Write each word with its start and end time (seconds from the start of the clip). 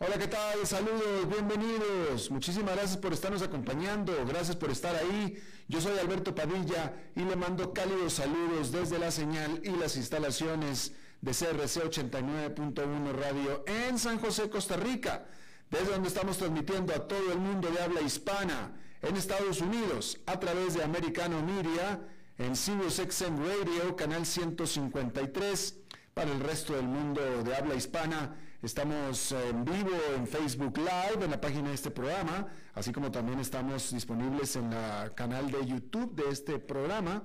Hola, 0.00 0.16
¿qué 0.16 0.28
tal? 0.28 0.64
Saludos, 0.64 1.28
bienvenidos. 1.28 2.30
Muchísimas 2.30 2.76
gracias 2.76 2.98
por 2.98 3.12
estarnos 3.12 3.42
acompañando, 3.42 4.24
gracias 4.26 4.56
por 4.56 4.70
estar 4.70 4.94
ahí. 4.94 5.42
Yo 5.66 5.80
soy 5.80 5.98
Alberto 5.98 6.36
Padilla 6.36 6.94
y 7.16 7.24
le 7.24 7.34
mando 7.34 7.72
cálidos 7.72 8.12
saludos 8.12 8.70
desde 8.70 9.00
la 9.00 9.10
señal 9.10 9.60
y 9.64 9.70
las 9.70 9.96
instalaciones 9.96 10.92
de 11.20 11.32
CRC 11.32 11.82
89.1 11.82 13.12
Radio 13.12 13.64
en 13.66 13.98
San 13.98 14.20
José, 14.20 14.48
Costa 14.48 14.76
Rica, 14.76 15.26
desde 15.68 15.90
donde 15.90 16.06
estamos 16.06 16.38
transmitiendo 16.38 16.94
a 16.94 17.08
todo 17.08 17.32
el 17.32 17.38
mundo 17.40 17.68
de 17.68 17.82
habla 17.82 18.00
hispana 18.00 18.80
en 19.02 19.16
Estados 19.16 19.60
Unidos 19.60 20.20
a 20.26 20.38
través 20.38 20.74
de 20.74 20.84
Americano 20.84 21.42
Media 21.42 22.00
en 22.38 22.54
Sirius 22.54 23.02
XM 23.04 23.36
Radio, 23.38 23.96
canal 23.96 24.24
153 24.24 25.76
para 26.14 26.30
el 26.30 26.38
resto 26.38 26.74
del 26.74 26.86
mundo 26.86 27.42
de 27.42 27.56
habla 27.56 27.74
hispana 27.74 28.36
Estamos 28.60 29.30
en 29.30 29.64
vivo 29.64 29.96
en 30.16 30.26
Facebook 30.26 30.78
Live, 30.78 31.24
en 31.24 31.30
la 31.30 31.40
página 31.40 31.68
de 31.68 31.76
este 31.76 31.92
programa, 31.92 32.48
así 32.74 32.90
como 32.90 33.08
también 33.08 33.38
estamos 33.38 33.92
disponibles 33.92 34.56
en 34.56 34.72
el 34.72 35.14
canal 35.14 35.48
de 35.48 35.64
YouTube 35.64 36.12
de 36.16 36.28
este 36.28 36.58
programa 36.58 37.22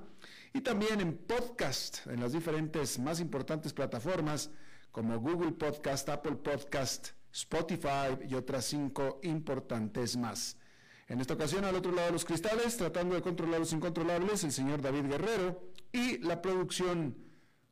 y 0.52 0.60
también 0.60 1.00
en 1.00 1.16
podcast, 1.16 2.06
en 2.06 2.20
las 2.20 2.34
diferentes 2.34 3.00
más 3.00 3.18
importantes 3.18 3.72
plataformas 3.72 4.52
como 4.92 5.18
Google 5.18 5.50
Podcast, 5.50 6.08
Apple 6.08 6.36
Podcast, 6.36 7.08
Spotify 7.32 8.16
y 8.28 8.36
otras 8.36 8.66
cinco 8.66 9.18
importantes 9.24 10.16
más. 10.16 10.56
En 11.08 11.20
esta 11.20 11.34
ocasión, 11.34 11.64
al 11.64 11.74
otro 11.74 11.90
lado 11.90 12.06
de 12.06 12.12
los 12.12 12.24
cristales, 12.24 12.76
tratando 12.76 13.16
de 13.16 13.22
controlar 13.22 13.58
los 13.58 13.72
incontrolables, 13.72 14.44
el 14.44 14.52
señor 14.52 14.82
David 14.82 15.06
Guerrero 15.06 15.72
y 15.90 16.18
la 16.18 16.40
producción 16.40 17.23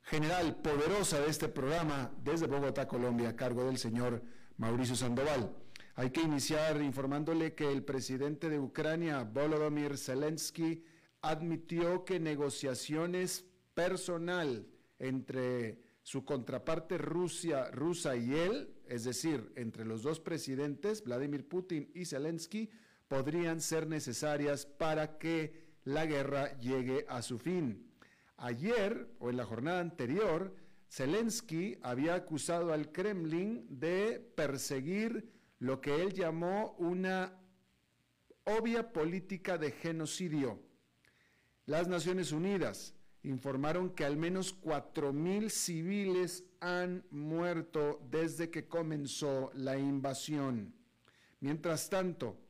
general 0.02 0.56
poderosa 0.56 1.20
de 1.20 1.30
este 1.30 1.48
programa 1.48 2.12
desde 2.22 2.46
Bogotá, 2.46 2.86
Colombia, 2.86 3.30
a 3.30 3.36
cargo 3.36 3.64
del 3.64 3.78
señor 3.78 4.22
Mauricio 4.56 4.96
Sandoval. 4.96 5.54
Hay 5.94 6.10
que 6.10 6.22
iniciar 6.22 6.80
informándole 6.80 7.54
que 7.54 7.70
el 7.70 7.84
presidente 7.84 8.48
de 8.48 8.58
Ucrania, 8.58 9.24
Volodymyr 9.24 9.96
Zelensky, 9.98 10.84
admitió 11.20 12.04
que 12.04 12.18
negociaciones 12.18 13.44
personal 13.74 14.66
entre 14.98 15.80
su 16.02 16.24
contraparte 16.24 16.98
Rusia, 16.98 17.70
rusa 17.70 18.16
y 18.16 18.34
él, 18.34 18.74
es 18.88 19.04
decir, 19.04 19.52
entre 19.56 19.84
los 19.84 20.02
dos 20.02 20.18
presidentes, 20.18 21.04
Vladimir 21.04 21.46
Putin 21.46 21.90
y 21.94 22.06
Zelensky, 22.06 22.70
podrían 23.06 23.60
ser 23.60 23.86
necesarias 23.86 24.66
para 24.66 25.18
que 25.18 25.62
la 25.84 26.06
guerra 26.06 26.58
llegue 26.58 27.04
a 27.08 27.22
su 27.22 27.38
fin. 27.38 27.91
Ayer 28.42 29.08
o 29.20 29.30
en 29.30 29.36
la 29.36 29.44
jornada 29.44 29.78
anterior, 29.78 30.52
Zelensky 30.90 31.78
había 31.80 32.16
acusado 32.16 32.72
al 32.72 32.90
Kremlin 32.90 33.64
de 33.70 34.18
perseguir 34.34 35.30
lo 35.60 35.80
que 35.80 36.02
él 36.02 36.12
llamó 36.12 36.74
una 36.76 37.38
obvia 38.42 38.92
política 38.92 39.58
de 39.58 39.70
genocidio. 39.70 40.60
Las 41.66 41.86
Naciones 41.86 42.32
Unidas 42.32 42.96
informaron 43.22 43.90
que 43.90 44.04
al 44.04 44.16
menos 44.16 44.60
4.000 44.60 45.48
civiles 45.48 46.42
han 46.58 47.06
muerto 47.12 48.04
desde 48.10 48.50
que 48.50 48.66
comenzó 48.66 49.52
la 49.54 49.78
invasión. 49.78 50.74
Mientras 51.38 51.88
tanto, 51.88 52.40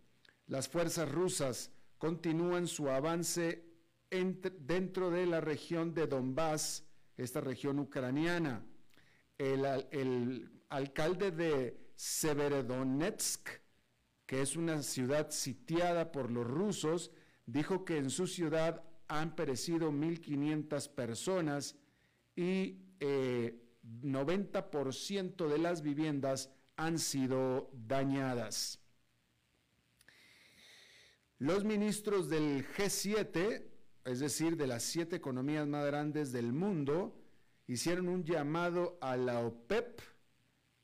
las 0.47 0.71
fuerzas 0.71 1.13
rusas 1.13 1.71
continúan 1.99 2.67
su 2.67 2.89
avance 2.89 3.72
dentro 4.13 5.11
de 5.11 5.27
la 5.27 5.41
región 5.41 5.93
de 5.95 6.07
Donbass, 6.07 6.85
esta 7.17 7.41
región 7.41 7.79
ucraniana. 7.79 8.63
El, 9.39 10.51
alcalde 10.69 11.31
de 11.31 11.79
Severodonetsk, 11.97 13.49
que 14.27 14.43
es 14.43 14.57
una 14.57 14.83
ciudad 14.83 15.31
sitiada 15.31 16.13
por 16.13 16.31
los 16.31 16.47
rusos, 16.47 17.11
dijo 17.47 17.85
que 17.85 17.97
en 17.99 18.11
su 18.11 18.27
ciudad 18.27 18.85
han 19.09 19.35
perecido 19.35 19.91
1.500 19.91 20.95
personas 20.95 21.77
y 22.35 22.79
90% 23.01 25.45
eh, 25.45 25.49
de 25.49 25.59
las 25.59 25.83
viviendas 25.83 26.51
han 26.77 26.99
sido 26.99 27.69
dañadas. 27.73 28.79
Los 31.39 31.65
ministros 31.65 32.31
del 32.31 32.65
G7 32.65 33.72
es 34.05 34.21
decir, 34.21 34.57
de 34.57 34.67
las 34.67 34.83
siete 34.83 35.17
economías 35.17 35.67
más 35.67 35.87
grandes 35.87 36.33
del 36.33 36.53
mundo, 36.53 37.15
hicieron 37.67 38.09
un 38.09 38.25
llamado 38.25 38.99
a 39.01 39.17
la 39.17 39.41
OPEP, 39.41 40.01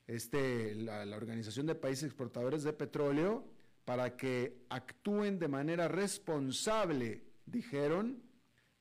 este, 0.07 0.75
la, 0.75 1.05
la 1.05 1.17
Organización 1.17 1.65
de 1.65 1.75
Países 1.75 2.05
Exportadores 2.05 2.63
de 2.63 2.73
Petróleo, 2.73 3.45
para 3.85 4.15
que 4.15 4.65
actúen 4.69 5.39
de 5.39 5.47
manera 5.47 5.87
responsable, 5.87 7.23
dijeron, 7.45 8.23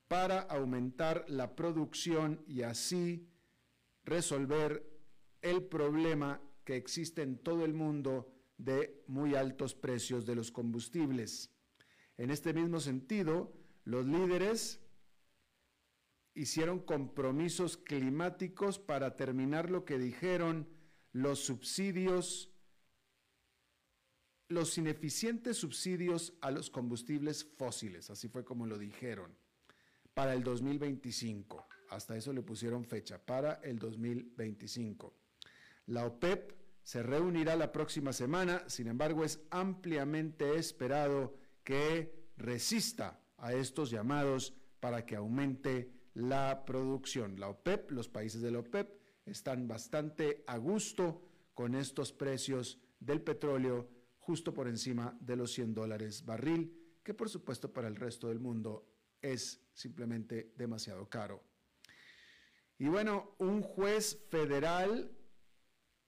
para 0.07 0.41
aumentar 0.41 1.25
la 1.29 1.55
producción 1.55 2.43
y 2.47 2.63
así 2.63 3.29
resolver 4.05 4.87
el 5.43 5.63
problema 5.65 6.41
que 6.65 6.77
existe 6.77 7.23
en 7.23 7.39
todo 7.39 7.65
el 7.65 7.75
mundo 7.75 8.33
de 8.57 9.03
muy 9.07 9.35
altos 9.35 9.75
precios 9.75 10.27
de 10.27 10.35
los 10.35 10.51
combustibles. 10.51 11.51
En 12.17 12.31
este 12.31 12.53
mismo 12.53 12.81
sentido, 12.81 13.53
los 13.89 14.05
líderes 14.05 14.81
hicieron 16.35 16.79
compromisos 16.79 17.79
climáticos 17.79 18.79
para 18.79 19.17
terminar 19.17 19.71
lo 19.71 19.87
que 19.87 19.99
dijeron 19.99 20.69
los 21.13 21.39
subsidios, 21.39 22.53
los 24.49 24.77
ineficientes 24.77 25.57
subsidios 25.57 26.35
a 26.43 26.51
los 26.51 26.69
combustibles 26.69 27.47
fósiles, 27.57 28.11
así 28.11 28.29
fue 28.29 28.45
como 28.45 28.67
lo 28.67 28.77
dijeron, 28.77 29.35
para 30.13 30.35
el 30.35 30.45
2025. 30.45 31.67
Hasta 31.89 32.15
eso 32.15 32.35
le 32.35 32.43
pusieron 32.43 32.85
fecha, 32.85 33.25
para 33.25 33.55
el 33.55 33.79
2025. 33.79 35.17
La 35.87 36.05
OPEP 36.05 36.53
se 36.83 37.03
reunirá 37.03 37.57
la 37.57 37.73
próxima 37.73 38.13
semana, 38.13 38.69
sin 38.69 38.89
embargo 38.89 39.25
es 39.25 39.41
ampliamente 39.49 40.57
esperado 40.57 41.39
que 41.65 42.29
resista 42.37 43.25
a 43.39 43.53
estos 43.53 43.91
llamados 43.91 44.55
para 44.81 45.05
que 45.05 45.17
aumente 45.17 45.93
la 46.15 46.65
producción. 46.65 47.39
La 47.39 47.49
OPEP, 47.49 47.91
los 47.91 48.09
países 48.09 48.43
de 48.43 48.51
la 48.51 48.61
OPEP, 48.61 48.89
están 49.27 49.69
bastante 49.69 50.45
a 50.47 50.57
gusto 50.57 51.23
con 51.55 51.75
estos 51.75 52.13
precios 52.13 52.81
del 53.01 53.21
petróleo 53.23 53.89
justo 54.19 54.53
por 54.53 54.69
encima 54.69 55.17
de 55.21 55.37
los 55.37 55.53
100 55.53 55.75
dólares 55.75 56.25
barril, 56.25 56.99
que 57.03 57.15
por 57.15 57.29
supuesto 57.29 57.73
para 57.73 57.89
el 57.89 57.97
resto 57.97 58.29
del 58.29 58.41
mundo 58.41 58.87
es 59.23 59.61
simplemente 59.73 60.53
demasiado 60.57 61.09
caro. 61.09 61.43
Y 62.79 62.87
bueno, 62.89 63.35
un 63.39 63.63
juez 63.63 64.25
federal 64.29 65.11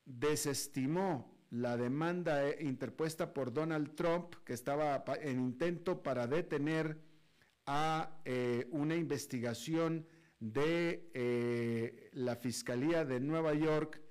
desestimó 0.05 1.41
la 1.51 1.77
demanda 1.77 2.49
eh, 2.49 2.59
interpuesta 2.61 3.33
por 3.33 3.53
Donald 3.53 3.95
Trump, 3.95 4.35
que 4.45 4.53
estaba 4.53 5.03
en 5.21 5.41
intento 5.41 6.03
para 6.03 6.27
detener 6.27 7.10
a 7.73 8.21
eh, 8.25 8.67
una 8.73 8.97
investigación 8.97 10.05
de 10.41 11.09
eh, 11.15 12.11
la 12.15 12.35
Fiscalía 12.35 13.05
de 13.05 13.21
Nueva 13.21 13.55
York 13.55 14.03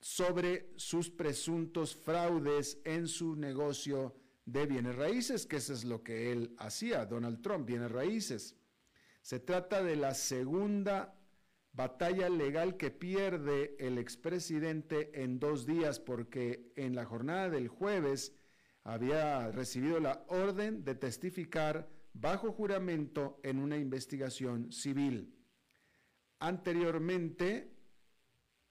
sobre 0.00 0.72
sus 0.76 1.10
presuntos 1.10 1.94
fraudes 1.94 2.80
en 2.86 3.08
su 3.08 3.36
negocio 3.36 4.16
de 4.46 4.64
bienes 4.64 4.96
raíces, 4.96 5.44
que 5.44 5.56
eso 5.56 5.74
es 5.74 5.84
lo 5.84 6.02
que 6.02 6.32
él 6.32 6.54
hacía, 6.58 7.04
Donald 7.04 7.42
Trump, 7.42 7.66
bienes 7.66 7.92
raíces. 7.92 8.56
Se 9.20 9.38
trata 9.38 9.82
de 9.82 9.96
la 9.96 10.14
segunda 10.14 11.14
batalla 11.74 12.30
legal 12.30 12.78
que 12.78 12.90
pierde 12.90 13.76
el 13.80 13.98
expresidente 13.98 15.22
en 15.22 15.38
dos 15.38 15.66
días 15.66 16.00
porque 16.00 16.72
en 16.76 16.94
la 16.94 17.04
jornada 17.04 17.50
del 17.50 17.68
jueves 17.68 18.34
había 18.82 19.50
recibido 19.52 20.00
la 20.00 20.24
orden 20.28 20.84
de 20.84 20.94
testificar 20.94 22.01
bajo 22.12 22.52
juramento 22.52 23.40
en 23.42 23.58
una 23.58 23.76
investigación 23.76 24.70
civil. 24.72 25.34
Anteriormente, 26.38 27.72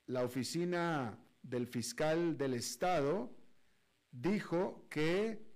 la 0.08 0.24
oficina 0.24 1.18
del 1.42 1.68
fiscal 1.68 2.38
del 2.38 2.54
Estado 2.54 3.36
dijo 4.12 4.88
que 4.90 5.52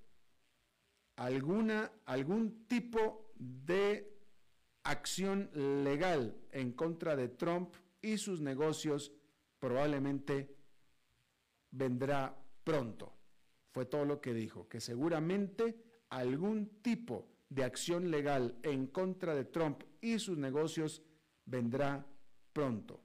alguna, 1.17 1.91
algún 2.05 2.67
tipo 2.67 3.33
de 3.35 4.15
acción 4.83 5.49
legal 5.83 6.37
en 6.51 6.71
contra 6.71 7.15
de 7.15 7.27
Trump 7.27 7.73
y 8.01 8.17
sus 8.17 8.39
negocios 8.41 9.11
probablemente 9.59 10.55
vendrá 11.71 12.37
pronto. 12.63 13.13
Fue 13.71 13.85
todo 13.85 14.05
lo 14.05 14.21
que 14.21 14.33
dijo, 14.33 14.69
que 14.69 14.79
seguramente 14.79 15.83
algún 16.09 16.81
tipo 16.81 17.34
de 17.55 17.63
acción 17.63 18.11
legal 18.11 18.59
en 18.63 18.87
contra 18.87 19.33
de 19.33 19.45
Trump 19.45 19.81
y 20.01 20.19
sus 20.19 20.37
negocios 20.37 21.01
vendrá 21.45 22.05
pronto. 22.51 23.01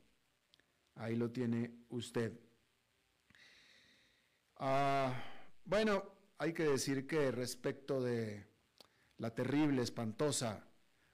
Ahí 0.96 1.14
lo 1.14 1.30
tiene 1.30 1.84
usted. 1.90 2.32
Ah, 4.56 5.14
bueno, 5.64 6.02
hay 6.36 6.52
que 6.52 6.64
decir 6.64 7.06
que 7.06 7.30
respecto 7.30 8.02
de 8.02 8.44
la 9.18 9.32
terrible, 9.32 9.82
espantosa 9.82 10.66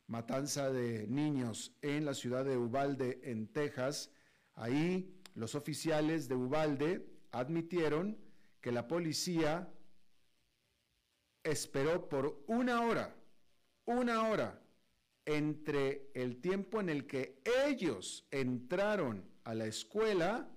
matanza 0.07 0.71
de 0.71 1.07
niños 1.07 1.77
en 1.83 2.07
la 2.07 2.15
ciudad 2.15 2.45
de 2.45 2.57
Ubalde, 2.57 3.21
en 3.23 3.49
Texas, 3.53 4.11
ahí 4.55 5.21
los 5.35 5.55
oficiales 5.55 6.27
de 6.27 6.37
Ubalde 6.37 7.07
admitieron 7.33 8.19
que 8.63 8.73
la 8.73 8.89
policía 8.89 9.71
esperó 11.43 12.09
por 12.09 12.43
una 12.47 12.81
hora, 12.83 13.16
una 13.87 14.29
hora, 14.29 14.61
entre 15.25 16.11
el 16.15 16.41
tiempo 16.41 16.81
en 16.81 16.89
el 16.89 17.07
que 17.07 17.43
ellos 17.67 18.27
entraron 18.31 19.29
a 19.45 19.55
la 19.55 19.67
escuela 19.67 20.49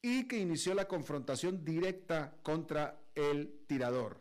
y 0.00 0.26
que 0.28 0.38
inició 0.38 0.74
la 0.74 0.88
confrontación 0.88 1.64
directa 1.64 2.36
contra 2.42 3.00
el 3.14 3.64
tirador 3.66 4.20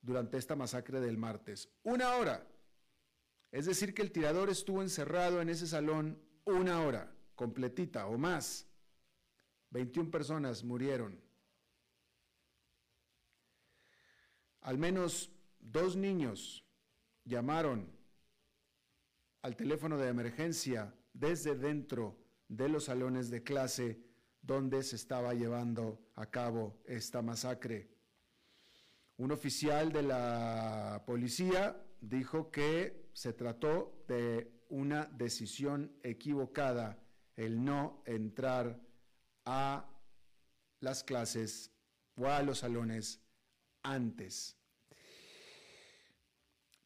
durante 0.00 0.36
esta 0.38 0.56
masacre 0.56 1.00
del 1.00 1.18
martes. 1.18 1.70
Una 1.82 2.16
hora. 2.16 2.46
Es 3.50 3.66
decir, 3.66 3.94
que 3.94 4.02
el 4.02 4.12
tirador 4.12 4.50
estuvo 4.50 4.82
encerrado 4.82 5.40
en 5.40 5.48
ese 5.48 5.66
salón 5.66 6.22
una 6.44 6.82
hora, 6.82 7.14
completita 7.34 8.06
o 8.06 8.18
más. 8.18 8.66
21 9.70 10.10
personas 10.10 10.64
murieron. 10.64 11.20
Al 14.60 14.76
menos 14.76 15.30
dos 15.70 15.96
niños 15.96 16.64
llamaron 17.24 17.90
al 19.42 19.56
teléfono 19.56 19.98
de 19.98 20.08
emergencia 20.08 20.94
desde 21.12 21.54
dentro 21.54 22.16
de 22.48 22.68
los 22.68 22.84
salones 22.84 23.30
de 23.30 23.42
clase 23.42 24.00
donde 24.40 24.82
se 24.82 24.96
estaba 24.96 25.34
llevando 25.34 26.00
a 26.14 26.26
cabo 26.26 26.80
esta 26.86 27.22
masacre. 27.22 27.90
Un 29.18 29.32
oficial 29.32 29.92
de 29.92 30.02
la 30.02 31.02
policía 31.06 31.84
dijo 32.00 32.50
que 32.50 33.10
se 33.12 33.32
trató 33.32 34.04
de 34.08 34.50
una 34.68 35.06
decisión 35.06 35.92
equivocada 36.02 36.98
el 37.36 37.64
no 37.64 38.02
entrar 38.06 38.80
a 39.44 39.88
las 40.80 41.04
clases 41.04 41.72
o 42.16 42.26
a 42.26 42.42
los 42.42 42.58
salones 42.58 43.20
antes. 43.82 44.57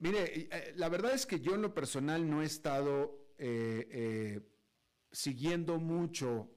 Mire, 0.02 0.49
eh, 0.50 0.72
la 0.75 0.88
verdad 0.88 1.14
es 1.14 1.26
que 1.26 1.38
yo 1.38 1.54
en 1.54 1.62
lo 1.62 1.72
personal 1.72 2.28
no 2.28 2.43
he 2.43 2.44
estado 2.44 3.31
eh, 3.38 3.87
eh, 3.88 4.40
siguiendo 5.12 5.78
mucho 5.78 6.50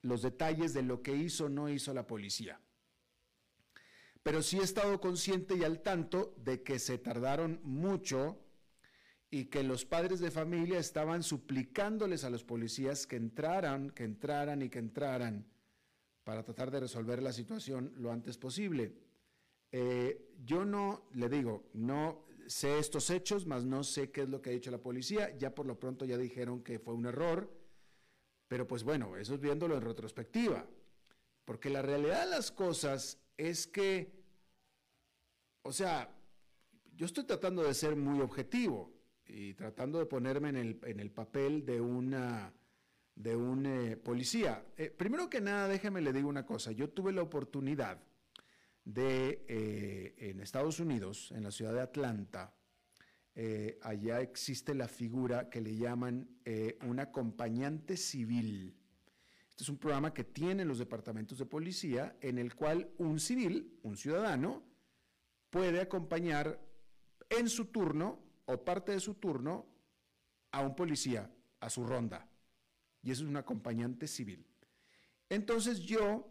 los 0.00 0.22
detalles 0.22 0.72
de 0.72 0.80
lo 0.80 1.02
que 1.02 1.14
hizo 1.14 1.44
o 1.44 1.48
no 1.50 1.68
hizo 1.68 1.92
la 1.92 2.06
policía 2.06 2.58
pero 4.22 4.42
sí 4.42 4.58
he 4.58 4.62
estado 4.62 5.00
consciente 5.00 5.54
y 5.54 5.64
al 5.64 5.82
tanto 5.82 6.34
de 6.38 6.62
que 6.62 6.78
se 6.78 6.98
tardaron 6.98 7.60
mucho 7.62 8.38
y 9.30 9.46
que 9.46 9.62
los 9.62 9.86
padres 9.86 10.20
de 10.20 10.30
familia 10.30 10.78
estaban 10.78 11.22
suplicándoles 11.22 12.24
a 12.24 12.30
los 12.30 12.44
policías 12.44 13.06
que 13.06 13.16
entraran, 13.16 13.90
que 13.90 14.04
entraran 14.04 14.60
y 14.60 14.68
que 14.68 14.80
entraran 14.80 15.46
para 16.24 16.42
tratar 16.42 16.70
de 16.70 16.80
resolver 16.80 17.22
la 17.22 17.32
situación 17.32 17.92
lo 17.96 18.12
antes 18.12 18.36
posible. 18.36 18.96
Yo 20.44 20.64
no, 20.66 21.08
le 21.14 21.30
digo, 21.30 21.70
no 21.72 22.27
sé 22.48 22.78
estos 22.78 23.10
hechos, 23.10 23.46
más 23.46 23.64
no 23.64 23.84
sé 23.84 24.10
qué 24.10 24.22
es 24.22 24.28
lo 24.28 24.42
que 24.42 24.50
ha 24.50 24.52
dicho 24.52 24.70
la 24.70 24.82
policía. 24.82 25.36
Ya 25.36 25.54
por 25.54 25.66
lo 25.66 25.78
pronto 25.78 26.04
ya 26.04 26.16
dijeron 26.16 26.62
que 26.62 26.78
fue 26.78 26.94
un 26.94 27.06
error, 27.06 27.52
pero 28.48 28.66
pues 28.66 28.82
bueno, 28.82 29.16
eso 29.16 29.34
es 29.34 29.40
viéndolo 29.40 29.76
en 29.76 29.82
retrospectiva. 29.82 30.66
Porque 31.44 31.70
la 31.70 31.82
realidad 31.82 32.24
de 32.24 32.30
las 32.30 32.50
cosas 32.50 33.18
es 33.36 33.66
que 33.66 34.18
o 35.68 35.72
sea, 35.72 36.08
yo 36.96 37.04
estoy 37.04 37.24
tratando 37.24 37.62
de 37.62 37.74
ser 37.74 37.94
muy 37.94 38.22
objetivo 38.22 38.90
y 39.26 39.52
tratando 39.52 39.98
de 39.98 40.06
ponerme 40.06 40.48
en 40.48 40.56
el, 40.56 41.10
papel 41.10 41.66
de 41.66 41.78
una 41.78 42.54
de 43.14 43.36
un 43.36 43.66
eh, 43.66 43.96
policía. 43.98 44.64
Eh, 44.78 44.88
primero 44.88 45.28
que 45.28 45.42
nada, 45.42 45.68
déjeme 45.68 46.00
le 46.00 46.14
digo 46.14 46.28
una 46.28 46.46
cosa. 46.46 46.72
Yo 46.72 46.88
tuve 46.88 47.12
la 47.12 47.20
oportunidad 47.20 48.00
de, 48.88 49.44
eh, 49.48 50.14
en 50.30 50.40
Estados 50.40 50.80
Unidos, 50.80 51.30
en 51.32 51.44
la 51.44 51.50
ciudad 51.50 51.74
de 51.74 51.82
Atlanta, 51.82 52.54
allá 53.82 54.20
existe 54.20 54.74
la 54.74 54.88
figura 54.88 55.48
que 55.48 55.60
le 55.60 55.76
llaman 55.76 56.28
un 56.84 56.98
acompañante 56.98 57.96
civil. 57.96 58.74
Este 59.48 59.62
es 59.62 59.68
un 59.68 59.78
programa 59.78 60.12
que 60.12 60.24
tienen 60.24 60.66
los 60.66 60.80
departamentos 60.80 61.38
de 61.38 61.46
policía 61.46 62.16
en 62.20 62.38
el 62.38 62.56
cual 62.56 62.90
un 62.98 63.20
civil, 63.20 63.78
un 63.84 63.96
ciudadano, 63.96 64.64
puede 65.50 65.80
acompañar 65.80 66.60
en 67.30 67.48
su 67.48 67.66
turno 67.66 68.18
o 68.46 68.64
parte 68.64 68.90
de 68.90 68.98
su 68.98 69.14
turno 69.14 69.66
a 70.50 70.62
un 70.62 70.74
policía 70.74 71.30
a 71.60 71.70
su 71.70 71.84
ronda. 71.84 72.28
Y 73.02 73.12
eso 73.12 73.22
es 73.22 73.28
un 73.28 73.36
acompañante 73.36 74.08
civil. 74.08 74.44
Entonces 75.28 75.80
yo 75.80 76.28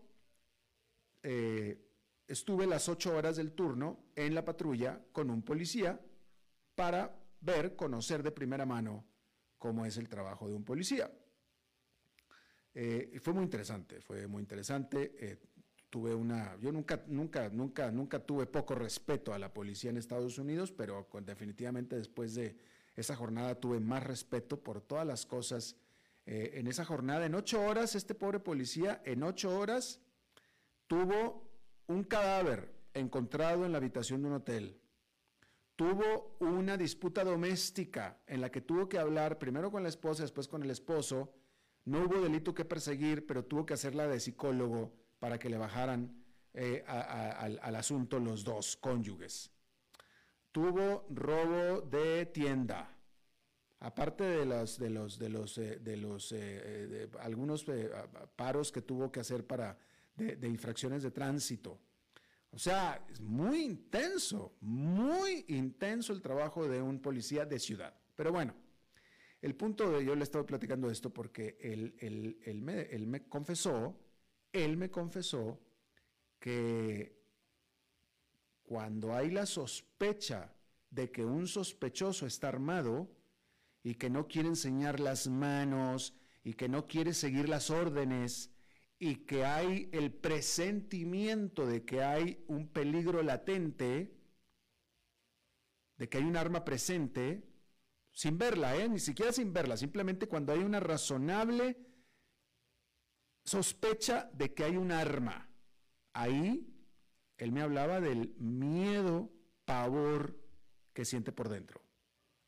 eh, 1.24 1.87
estuve 2.28 2.68
las 2.68 2.90
ocho 2.90 3.16
horas 3.16 3.38
del 3.38 3.54
turno 3.54 4.06
en 4.16 4.36
la 4.36 4.44
patrulla 4.44 5.02
con 5.12 5.30
un 5.30 5.42
policía 5.42 6.00
para 6.76 7.18
ver, 7.42 7.76
conocer 7.76 8.22
de 8.22 8.32
primera 8.32 8.66
mano 8.66 9.06
cómo 9.58 9.86
es 9.86 9.98
el 9.98 10.10
trabajo 10.10 10.48
de 10.48 10.56
un 10.56 10.64
policía. 10.64 11.12
Eh, 12.74 13.20
fue 13.22 13.34
muy 13.34 13.44
interesante, 13.44 14.02
fue 14.02 14.28
muy 14.28 14.42
interesante. 14.42 15.16
Eh, 15.20 15.38
tuve 15.90 16.14
una, 16.14 16.58
yo 16.60 16.72
nunca, 16.72 17.04
nunca, 17.08 17.50
nunca, 17.50 17.92
nunca 17.92 18.20
tuve 18.20 18.46
poco 18.46 18.76
respeto 18.76 19.34
a 19.34 19.40
la 19.40 19.54
policía 19.54 19.90
en 19.90 19.98
Estados 19.98 20.38
Unidos, 20.38 20.72
pero 20.72 21.08
definitivamente 21.26 21.96
después 21.96 22.36
de 22.36 22.58
esa 22.96 23.16
jornada 23.16 23.56
tuve 23.56 23.80
más 23.80 24.04
respeto 24.04 24.62
por 24.62 24.82
todas 24.82 25.08
las 25.08 25.26
cosas. 25.26 25.76
Eh, 26.26 26.60
en 26.60 26.68
esa 26.68 26.84
jornada, 26.84 27.26
en 27.26 27.36
ocho 27.36 27.62
horas, 27.62 27.96
este 27.96 28.14
pobre 28.14 28.40
policía, 28.40 29.02
en 29.06 29.24
ocho 29.24 29.58
horas, 29.58 30.02
tuvo 30.86 31.47
un 31.88 32.04
cadáver 32.04 32.74
encontrado 32.94 33.66
en 33.66 33.72
la 33.72 33.78
habitación 33.78 34.22
de 34.22 34.28
un 34.28 34.36
hotel. 34.36 34.80
Tuvo 35.76 36.38
una 36.40 36.76
disputa 36.76 37.24
doméstica 37.24 38.20
en 38.26 38.42
la 38.42 38.50
que 38.50 38.62
tuvo 38.62 38.90
que 38.90 38.98
hablar 38.98 39.38
primero 39.38 39.72
con 39.72 39.84
la 39.84 39.90
esposa, 39.90 40.24
después 40.24 40.48
con 40.48 40.64
el 40.64 40.72
esposo. 40.72 41.34
No 41.86 42.04
hubo 42.04 42.20
delito 42.20 42.54
que 42.54 42.66
perseguir, 42.66 43.26
pero 43.28 43.46
tuvo 43.46 43.66
que 43.66 43.76
hacerla 43.76 44.08
de 44.08 44.20
psicólogo 44.20 44.94
para 45.20 45.38
que 45.38 45.50
le 45.50 45.58
bajaran 45.58 46.24
eh, 46.54 46.84
al, 46.88 47.76
asunto 47.76 48.20
los 48.20 48.44
dos 48.44 48.76
cónyuges. 48.78 49.52
Tuvo 50.52 51.06
robo 51.12 51.82
de 51.82 52.26
tienda, 52.26 52.98
aparte 53.80 54.24
de 54.24 54.46
los, 54.46 54.80
de 54.80 54.90
los, 54.90 55.20
de 55.20 55.30
los, 55.30 55.58
eh, 55.60 55.80
de 55.86 57.04
eh, 57.04 57.10
algunos 57.20 57.64
paros 58.36 58.72
que 58.72 58.82
tuvo 58.82 59.12
que 59.12 59.20
hacer 59.20 59.46
para 59.46 59.78
de, 60.18 60.48
infracciones 60.48 61.04
de 61.04 61.12
tránsito. 61.12 61.80
O 62.50 62.60
sea, 62.60 63.06
es 63.12 63.22
muy 63.22 63.64
intenso, 63.64 64.56
muy 64.62 65.46
intenso 65.50 66.14
el 66.14 66.22
trabajo 66.22 66.68
de 66.68 66.82
un 66.82 67.00
policía 67.00 67.46
de 67.46 67.60
ciudad. 67.60 67.94
Pero 68.16 68.32
bueno, 68.32 68.54
el 69.42 69.56
punto 69.56 69.92
de 69.92 70.04
yo 70.04 70.16
le 70.16 70.24
estaba 70.24 70.46
platicando 70.46 70.90
esto 70.90 71.14
porque 71.14 71.58
él, 71.62 72.62
me, 72.62 72.82
él 72.82 73.06
me 73.06 73.28
confesó, 73.28 73.96
él 74.52 74.76
me 74.76 74.90
confesó 74.90 75.60
que 76.40 77.16
cuando 78.64 79.14
hay 79.14 79.30
la 79.30 79.46
sospecha 79.46 80.54
de 80.90 81.12
que 81.12 81.24
un 81.24 81.48
sospechoso 81.48 82.26
está 82.26 82.48
armado 82.48 83.08
y 83.84 83.96
que 83.96 84.10
no 84.10 84.28
quiere 84.28 84.50
enseñar 84.50 85.00
las 85.00 85.28
manos 85.28 86.14
y 86.44 86.54
que 86.54 86.68
no 86.68 86.88
quiere 86.88 87.14
seguir 87.14 87.50
las 87.50 87.70
órdenes 87.70 88.52
y 89.00 89.26
que 89.26 89.46
hay 89.46 89.90
el 89.92 90.12
presentimiento 90.12 91.66
de 91.66 91.86
que 91.86 92.04
hay 92.04 92.44
un 92.48 92.68
peligro 92.68 93.22
latente, 93.22 94.16
de 95.98 96.10
que 96.10 96.18
hay 96.18 96.24
un 96.24 96.38
arma 96.38 96.64
presente, 96.66 97.44
sin 98.12 98.38
verla, 98.38 98.76
¿eh? 98.76 98.90
ni 98.90 99.00
siquiera 99.00 99.32
sin 99.32 99.54
verla, 99.54 99.78
simplemente 99.78 100.28
cuando 100.28 100.52
hay 100.52 100.60
una 100.60 100.80
razonable 100.80 101.78
sospecha 103.44 104.30
de 104.34 104.54
que 104.54 104.64
hay 104.64 104.78
un 104.78 104.92
arma. 104.92 105.50
Ahí 106.14 106.74
él 107.38 107.52
me 107.52 107.62
hablaba 107.62 108.02
del 108.02 108.34
miedo, 108.38 109.32
pavor 109.66 110.36
que 110.94 111.06
siente 111.06 111.32
por 111.32 111.50
dentro. 111.50 111.82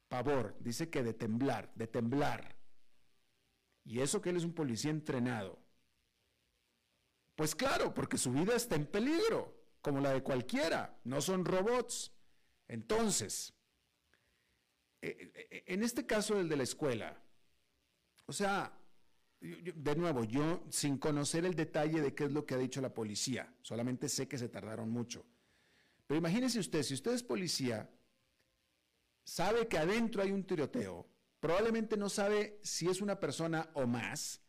Pavor, 0.08 0.58
dice 0.60 0.90
que 0.90 1.04
de 1.04 1.14
temblar, 1.14 1.72
de 1.76 1.86
temblar. 1.86 2.56
Y 3.84 4.00
eso 4.00 4.22
que 4.22 4.32
él 4.32 4.38
es 4.38 4.44
un 4.44 4.54
policía 4.54 4.90
entrenado. 4.90 5.60
Pues 7.40 7.56
claro, 7.56 7.94
porque 7.94 8.18
su 8.18 8.34
vida 8.34 8.54
está 8.54 8.76
en 8.76 8.86
peligro, 8.86 9.56
como 9.82 10.02
la 10.02 10.12
de 10.12 10.22
cualquiera, 10.22 11.00
no 11.06 11.22
son 11.22 11.46
robots. 11.46 12.12
Entonces, 12.68 13.54
eh, 15.02 15.32
eh, 15.34 15.64
en 15.68 15.82
este 15.82 16.06
caso 16.06 16.38
el 16.38 16.50
de 16.50 16.58
la 16.58 16.64
escuela, 16.64 17.24
o 18.26 18.34
sea, 18.34 18.78
de 19.40 19.96
nuevo, 19.96 20.26
yo 20.26 20.66
sin 20.70 20.98
conocer 20.98 21.46
el 21.46 21.56
detalle 21.56 22.02
de 22.02 22.14
qué 22.14 22.26
es 22.26 22.34
lo 22.34 22.46
que 22.46 22.56
ha 22.56 22.58
dicho 22.58 22.82
la 22.82 22.94
policía, 22.94 23.56
solamente 23.62 24.10
sé 24.10 24.28
que 24.28 24.38
se 24.38 24.50
tardaron 24.50 24.90
mucho. 24.90 25.26
Pero 26.08 26.18
imagínese 26.18 26.60
usted, 26.60 26.84
si 26.84 26.94
usted 26.94 27.14
es 27.14 27.24
policía, 27.24 27.90
sabe 29.24 29.70
que 29.70 29.78
adentro 29.78 30.22
hay 30.22 30.34
un 30.34 30.44
tiroteo, 30.44 31.08
probablemente 31.40 31.96
no 31.96 32.10
sabe 32.10 32.60
si 32.64 32.90
es 32.90 33.00
una 33.00 33.18
persona 33.18 33.70
o 33.76 33.88
más, 33.88 34.42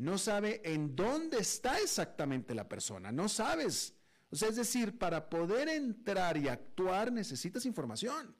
no 0.00 0.16
sabe 0.16 0.62
en 0.64 0.96
dónde 0.96 1.38
está 1.38 1.78
exactamente 1.78 2.54
la 2.54 2.66
persona, 2.66 3.12
no 3.12 3.28
sabes. 3.28 3.94
O 4.30 4.36
sea, 4.36 4.48
es 4.48 4.56
decir, 4.56 4.96
para 4.96 5.28
poder 5.28 5.68
entrar 5.68 6.38
y 6.38 6.48
actuar 6.48 7.12
necesitas 7.12 7.66
información. 7.66 8.34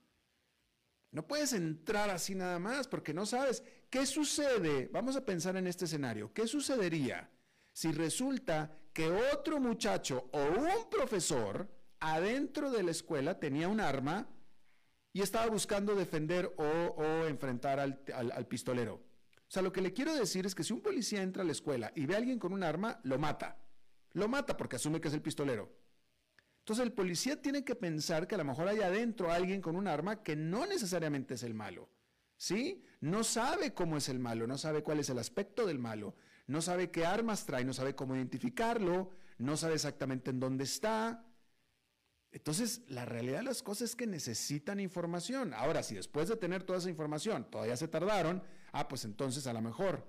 No 1.11 1.27
puedes 1.27 1.53
entrar 1.53 2.09
así 2.09 2.35
nada 2.35 2.59
más 2.59 2.89
porque 2.89 3.13
no 3.13 3.27
sabes 3.27 3.63
qué 3.91 4.07
sucede. 4.07 4.89
Vamos 4.91 5.17
a 5.17 5.25
pensar 5.27 5.55
en 5.59 5.67
este 5.67 5.85
escenario. 5.85 6.33
¿Qué 6.33 6.47
sucedería 6.47 7.29
si 7.73 7.93
resulta 7.93 8.75
que 8.95 9.11
otro 9.11 9.61
muchacho 9.61 10.31
o 10.33 10.43
un 10.43 10.89
profesor 10.89 11.69
adentro 11.99 12.71
de 12.71 12.85
la 12.85 12.93
escuela 12.93 13.39
tenía 13.39 13.69
un 13.69 13.81
arma 13.81 14.27
y 15.13 15.21
estaba 15.21 15.49
buscando 15.49 15.95
defender 15.95 16.55
o, 16.57 17.27
enfrentar 17.27 17.81
al, 17.81 18.03
al 18.15 18.47
pistolero? 18.47 19.10
O 19.51 19.53
sea, 19.53 19.63
lo 19.63 19.73
que 19.73 19.81
le 19.81 19.93
quiero 19.93 20.15
decir 20.15 20.47
es 20.47 20.55
que 20.55 20.63
si 20.63 20.73
un 20.73 20.81
policía 20.81 21.23
entra 21.23 21.43
a 21.43 21.45
la 21.45 21.51
escuela 21.51 21.91
y 21.97 22.07
ve 22.07 22.15
a 22.15 22.19
alguien 22.19 22.39
con 22.39 22.53
un 22.53 22.63
arma, 22.63 23.01
lo 23.03 23.19
mata. 23.19 23.59
Lo 24.13 24.29
mata 24.29 24.57
porque 24.57 24.77
asume 24.77 25.01
que 25.01 25.09
es 25.09 25.15
el 25.15 25.23
pistolero. 25.23 25.77
Entonces 26.61 26.87
el 26.87 26.93
policía 26.93 27.43
tiene 27.43 27.65
que 27.65 27.75
pensar 27.75 28.29
que 28.29 28.37
a 28.37 28.39
lo 28.39 28.45
mejor 28.45 28.69
hay 28.69 28.81
adentro 28.81 29.33
alguien 29.33 29.61
con 29.61 29.75
un 29.75 29.89
arma 29.89 30.23
que 30.23 30.37
no 30.37 30.67
necesariamente 30.67 31.35
es 31.35 31.43
el 31.43 31.55
malo. 31.55 31.91
¿Sí? 32.37 32.85
No 33.01 33.25
sabe 33.25 33.75
cómo 33.75 33.97
es 33.97 34.09
el 34.09 34.21
malo, 34.21 34.47
no 34.47 34.57
sabe 34.57 34.85
cuál 34.85 35.01
es 35.01 35.11
el 35.11 35.19
aspecto 35.19 35.67
del 35.67 35.81
malo, 35.81 36.15
no 36.47 36.63
sabe 36.63 36.93
qué 36.93 37.05
armas 37.05 37.45
trae, 37.45 37.65
no 37.65 37.73
sabe 37.73 37.97
cómo 37.97 38.15
identificarlo, 38.15 39.11
no 39.39 39.57
sabe 39.57 39.75
exactamente 39.75 40.31
en 40.31 40.39
dónde 40.39 40.63
está. 40.63 41.27
Entonces, 42.31 42.83
la 42.87 43.05
realidad 43.05 43.39
de 43.39 43.45
las 43.47 43.65
cosas 43.65 43.91
es 43.91 43.97
que 43.97 44.07
necesitan 44.07 44.79
información. 44.79 45.53
Ahora, 45.55 45.83
si 45.83 45.97
después 45.97 46.29
de 46.29 46.37
tener 46.37 46.63
toda 46.63 46.79
esa 46.79 46.89
información 46.89 47.51
todavía 47.51 47.77
se 47.77 47.89
tardaron, 47.89 48.45
ah, 48.73 48.89
pues 48.89 49.05
entonces 49.05 49.47
a 49.47 49.53
lo 49.53 49.61
mejor 49.61 50.07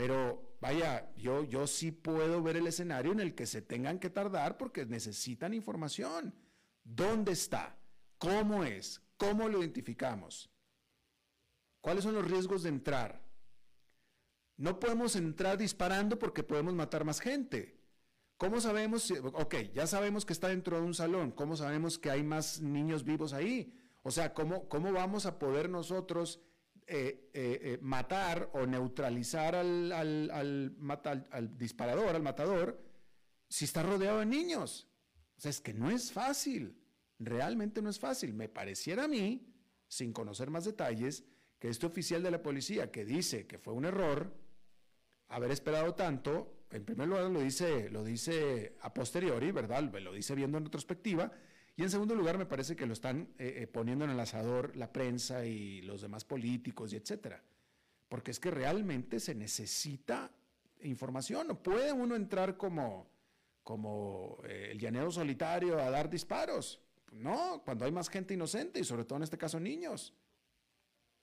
pero 0.00 0.56
vaya, 0.62 1.12
yo, 1.14 1.44
yo 1.44 1.66
sí 1.66 1.92
puedo 1.92 2.42
ver 2.42 2.56
el 2.56 2.66
escenario 2.66 3.12
en 3.12 3.20
el 3.20 3.34
que 3.34 3.44
se 3.44 3.60
tengan 3.60 3.98
que 3.98 4.08
tardar 4.08 4.56
porque 4.56 4.86
necesitan 4.86 5.52
información. 5.52 6.34
¿Dónde 6.82 7.32
está? 7.32 7.78
¿Cómo 8.16 8.64
es? 8.64 9.02
¿Cómo 9.18 9.46
lo 9.50 9.60
identificamos? 9.60 10.50
¿Cuáles 11.82 12.04
son 12.04 12.14
los 12.14 12.30
riesgos 12.30 12.62
de 12.62 12.70
entrar? 12.70 13.22
No 14.56 14.80
podemos 14.80 15.16
entrar 15.16 15.58
disparando 15.58 16.18
porque 16.18 16.42
podemos 16.42 16.72
matar 16.72 17.04
más 17.04 17.20
gente. 17.20 17.78
¿Cómo 18.38 18.58
sabemos? 18.62 19.02
Si, 19.02 19.18
ok, 19.18 19.54
ya 19.74 19.86
sabemos 19.86 20.24
que 20.24 20.32
está 20.32 20.48
dentro 20.48 20.78
de 20.78 20.86
un 20.86 20.94
salón. 20.94 21.30
¿Cómo 21.30 21.58
sabemos 21.58 21.98
que 21.98 22.10
hay 22.10 22.22
más 22.22 22.62
niños 22.62 23.04
vivos 23.04 23.34
ahí? 23.34 23.78
O 24.02 24.10
sea, 24.10 24.32
¿cómo, 24.32 24.66
cómo 24.66 24.94
vamos 24.94 25.26
a 25.26 25.38
poder 25.38 25.68
nosotros 25.68 26.40
eh, 26.86 27.30
eh, 27.32 27.60
eh, 27.62 27.78
matar 27.82 28.50
o 28.54 28.66
neutralizar 28.66 29.54
al, 29.54 29.92
al, 29.92 31.58
disparador, 31.58 32.14
al 32.14 32.22
matador, 32.22 32.80
si 33.48 33.64
está 33.64 33.82
rodeado 33.82 34.20
de 34.20 34.26
niños. 34.26 34.88
O 35.36 35.40
sea, 35.40 35.50
es 35.50 35.60
que 35.60 35.72
no 35.72 35.90
es 35.90 36.12
fácil, 36.12 36.76
realmente 37.18 37.82
no 37.82 37.90
es 37.90 37.98
fácil. 37.98 38.34
Me 38.34 38.48
pareciera 38.48 39.04
a 39.04 39.08
mí, 39.08 39.46
sin 39.88 40.12
conocer 40.12 40.50
más 40.50 40.64
detalles, 40.64 41.24
que 41.58 41.68
este 41.68 41.86
oficial 41.86 42.22
de 42.22 42.30
la 42.30 42.42
policía 42.42 42.90
que 42.90 43.04
dice 43.04 43.46
que 43.46 43.58
fue 43.58 43.74
un 43.74 43.84
error 43.84 44.34
haber 45.28 45.50
esperado 45.50 45.94
tanto, 45.94 46.64
en 46.70 46.84
primer 46.84 47.08
lugar 47.08 47.30
lo 47.30 47.40
dice, 47.40 47.90
lo 47.90 48.02
dice 48.02 48.76
a 48.80 48.92
posteriori, 48.92 49.52
¿verdad? 49.52 49.82
Lo 50.00 50.12
dice 50.12 50.34
viendo 50.34 50.58
en 50.58 50.64
retrospectiva, 50.64 51.32
y 51.76 51.82
en 51.82 51.90
segundo 51.90 52.14
lugar, 52.14 52.36
me 52.36 52.46
parece 52.46 52.76
que 52.76 52.86
lo 52.86 52.92
están 52.92 53.28
eh, 53.38 53.62
eh, 53.62 53.66
poniendo 53.66 54.04
en 54.04 54.10
el 54.10 54.20
asador 54.20 54.76
la 54.76 54.92
prensa 54.92 55.44
y 55.44 55.80
los 55.82 56.02
demás 56.02 56.24
políticos 56.24 56.92
y 56.92 56.96
etcétera. 56.96 57.42
Porque 58.08 58.32
es 58.32 58.40
que 58.40 58.50
realmente 58.50 59.20
se 59.20 59.34
necesita 59.34 60.30
información. 60.82 61.46
No 61.46 61.62
puede 61.62 61.92
uno 61.92 62.16
entrar 62.16 62.56
como, 62.56 63.08
como 63.62 64.38
eh, 64.44 64.68
el 64.72 64.78
llanero 64.78 65.10
solitario 65.10 65.78
a 65.78 65.90
dar 65.90 66.10
disparos. 66.10 66.80
No, 67.12 67.62
cuando 67.64 67.84
hay 67.84 67.92
más 67.92 68.08
gente 68.08 68.34
inocente 68.34 68.80
y 68.80 68.84
sobre 68.84 69.04
todo 69.04 69.16
en 69.16 69.24
este 69.24 69.38
caso 69.38 69.58
niños. 69.58 70.14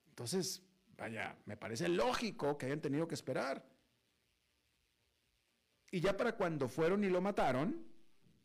Entonces, 0.10 0.64
vaya, 0.98 1.38
me 1.46 1.58
parece 1.58 1.88
lógico 1.88 2.58
que 2.58 2.66
hayan 2.66 2.82
tenido 2.82 3.08
que 3.08 3.16
esperar. 3.16 3.64
Y 5.92 6.00
ya 6.02 6.18
para 6.18 6.36
cuando 6.36 6.68
fueron 6.68 7.04
y 7.04 7.10
lo 7.10 7.22
mataron, 7.22 7.86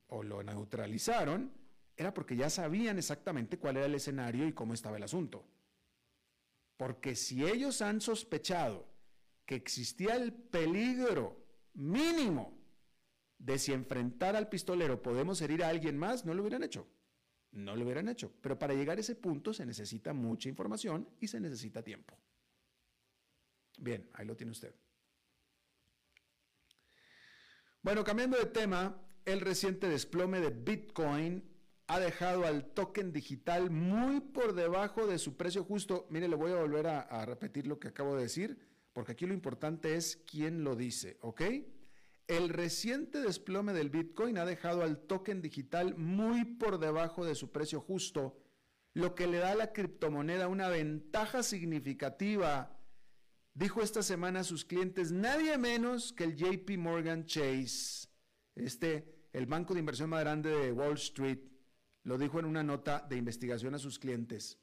o 0.08 0.22
lo 0.22 0.42
neutralizaron, 0.42 1.50
era 1.96 2.14
porque 2.14 2.36
ya 2.36 2.50
sabían 2.50 2.98
exactamente 2.98 3.58
cuál 3.58 3.76
era 3.76 3.86
el 3.86 3.94
escenario 3.94 4.46
y 4.46 4.52
cómo 4.52 4.74
estaba 4.74 4.96
el 4.96 5.02
asunto. 5.02 5.44
Porque 6.76 7.14
si 7.14 7.44
ellos 7.44 7.82
han 7.82 8.00
sospechado 8.00 8.88
que 9.46 9.54
existía 9.54 10.16
el 10.16 10.32
peligro 10.32 11.44
mínimo 11.74 12.58
de 13.38 13.58
si 13.58 13.72
enfrentar 13.72 14.36
al 14.36 14.48
pistolero 14.48 15.02
podemos 15.02 15.40
herir 15.40 15.64
a 15.64 15.68
alguien 15.68 15.98
más, 15.98 16.24
no 16.24 16.34
lo 16.34 16.42
hubieran 16.42 16.62
hecho. 16.62 16.86
No 17.50 17.76
lo 17.76 17.84
hubieran 17.84 18.08
hecho. 18.08 18.32
Pero 18.40 18.58
para 18.58 18.74
llegar 18.74 18.96
a 18.96 19.00
ese 19.00 19.14
punto 19.14 19.52
se 19.52 19.66
necesita 19.66 20.12
mucha 20.12 20.48
información 20.48 21.08
y 21.20 21.28
se 21.28 21.40
necesita 21.40 21.82
tiempo. 21.82 22.18
Bien, 23.78 24.08
ahí 24.14 24.26
lo 24.26 24.36
tiene 24.36 24.52
usted. 24.52 24.74
Bueno, 27.82 28.04
cambiando 28.04 28.38
de 28.38 28.46
tema, 28.46 28.96
el 29.24 29.40
reciente 29.40 29.88
desplome 29.88 30.40
de 30.40 30.50
Bitcoin 30.50 31.51
ha 31.92 32.00
dejado 32.00 32.46
al 32.46 32.64
token 32.64 33.12
digital 33.12 33.70
muy 33.70 34.20
por 34.20 34.54
debajo 34.54 35.06
de 35.06 35.18
su 35.18 35.36
precio 35.36 35.62
justo. 35.62 36.06
Mire, 36.08 36.26
le 36.26 36.36
voy 36.36 36.50
a 36.50 36.56
volver 36.56 36.86
a, 36.86 37.26
repetir 37.26 37.66
lo 37.66 37.78
que 37.78 37.88
acabo 37.88 38.16
de 38.16 38.22
decir, 38.22 38.58
porque 38.94 39.12
aquí 39.12 39.26
lo 39.26 39.34
importante 39.34 39.94
es 39.94 40.16
quién 40.26 40.64
lo 40.64 40.74
dice, 40.74 41.18
¿ok? 41.20 41.42
El 42.28 42.48
reciente 42.48 43.20
desplome 43.20 43.74
del 43.74 43.90
Bitcoin 43.90 44.38
ha 44.38 44.46
dejado 44.46 44.82
al 44.82 45.00
token 45.00 45.42
digital 45.42 45.94
muy 45.94 46.46
por 46.46 46.78
debajo 46.78 47.26
de 47.26 47.34
su 47.34 47.52
precio 47.52 47.82
justo, 47.82 48.38
lo 48.94 49.14
que 49.14 49.26
le 49.26 49.36
da 49.36 49.52
a 49.52 49.56
la 49.56 49.74
criptomoneda 49.74 50.48
una 50.48 50.70
ventaja 50.70 51.42
significativa, 51.42 52.74
dijo 53.52 53.82
esta 53.82 54.02
semana 54.02 54.40
a 54.40 54.44
sus 54.44 54.64
clientes 54.64 55.12
nadie 55.12 55.58
menos 55.58 56.14
que 56.14 56.24
el 56.24 56.36
JP 56.36 56.70
Morgan 56.78 57.26
Chase, 57.26 58.08
este, 58.54 59.28
el 59.34 59.44
banco 59.44 59.74
de 59.74 59.80
inversión 59.80 60.08
más 60.08 60.20
grande 60.20 60.48
de 60.48 60.72
Wall 60.72 60.94
Street. 60.94 61.51
Lo 62.04 62.18
dijo 62.18 62.38
en 62.38 62.46
una 62.46 62.62
nota 62.62 63.06
de 63.08 63.16
investigación 63.16 63.74
a 63.74 63.78
sus 63.78 63.98
clientes. 63.98 64.58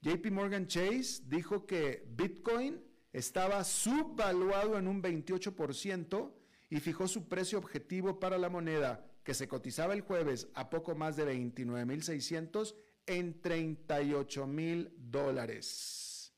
JP 0.00 0.30
Morgan 0.30 0.66
Chase 0.66 1.22
dijo 1.26 1.66
que 1.66 2.04
Bitcoin 2.16 2.82
estaba 3.12 3.64
subvaluado 3.64 4.78
en 4.78 4.88
un 4.88 5.02
28% 5.02 6.32
y 6.68 6.80
fijó 6.80 7.08
su 7.08 7.28
precio 7.28 7.58
objetivo 7.58 8.18
para 8.18 8.38
la 8.38 8.50
moneda, 8.50 9.06
que 9.22 9.34
se 9.34 9.48
cotizaba 9.48 9.94
el 9.94 10.02
jueves 10.02 10.48
a 10.54 10.68
poco 10.68 10.94
más 10.94 11.16
de 11.16 11.24
29.600 11.24 12.74
en 13.06 13.40
38.000 13.40 14.92
dólares. 14.96 16.34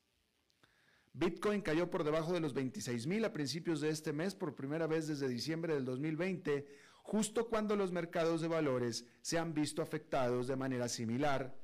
Bitcoin 1.13 1.61
cayó 1.61 1.89
por 1.89 2.03
debajo 2.03 2.33
de 2.33 2.39
los 2.39 2.55
26.000 2.55 3.25
a 3.25 3.33
principios 3.33 3.81
de 3.81 3.89
este 3.89 4.13
mes 4.13 4.35
por 4.35 4.55
primera 4.55 4.87
vez 4.87 5.07
desde 5.07 5.27
diciembre 5.27 5.73
del 5.73 5.83
2020, 5.83 6.67
justo 7.03 7.47
cuando 7.47 7.75
los 7.75 7.91
mercados 7.91 8.41
de 8.41 8.47
valores 8.47 9.05
se 9.21 9.37
han 9.37 9.53
visto 9.53 9.81
afectados 9.81 10.47
de 10.47 10.55
manera 10.55 10.87
similar, 10.87 11.55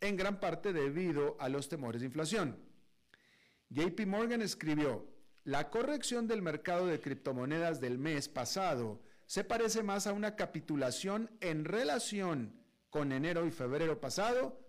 en 0.00 0.16
gran 0.16 0.40
parte 0.40 0.72
debido 0.72 1.36
a 1.40 1.48
los 1.48 1.68
temores 1.68 2.00
de 2.00 2.06
inflación. 2.06 2.58
JP 3.70 4.06
Morgan 4.06 4.42
escribió, 4.42 5.08
la 5.44 5.68
corrección 5.68 6.26
del 6.26 6.42
mercado 6.42 6.86
de 6.86 7.00
criptomonedas 7.00 7.80
del 7.80 7.98
mes 7.98 8.28
pasado 8.28 9.02
se 9.26 9.44
parece 9.44 9.82
más 9.82 10.06
a 10.06 10.12
una 10.12 10.36
capitulación 10.36 11.30
en 11.40 11.64
relación 11.64 12.54
con 12.90 13.12
enero 13.12 13.46
y 13.46 13.50
febrero 13.50 14.00
pasado 14.00 14.60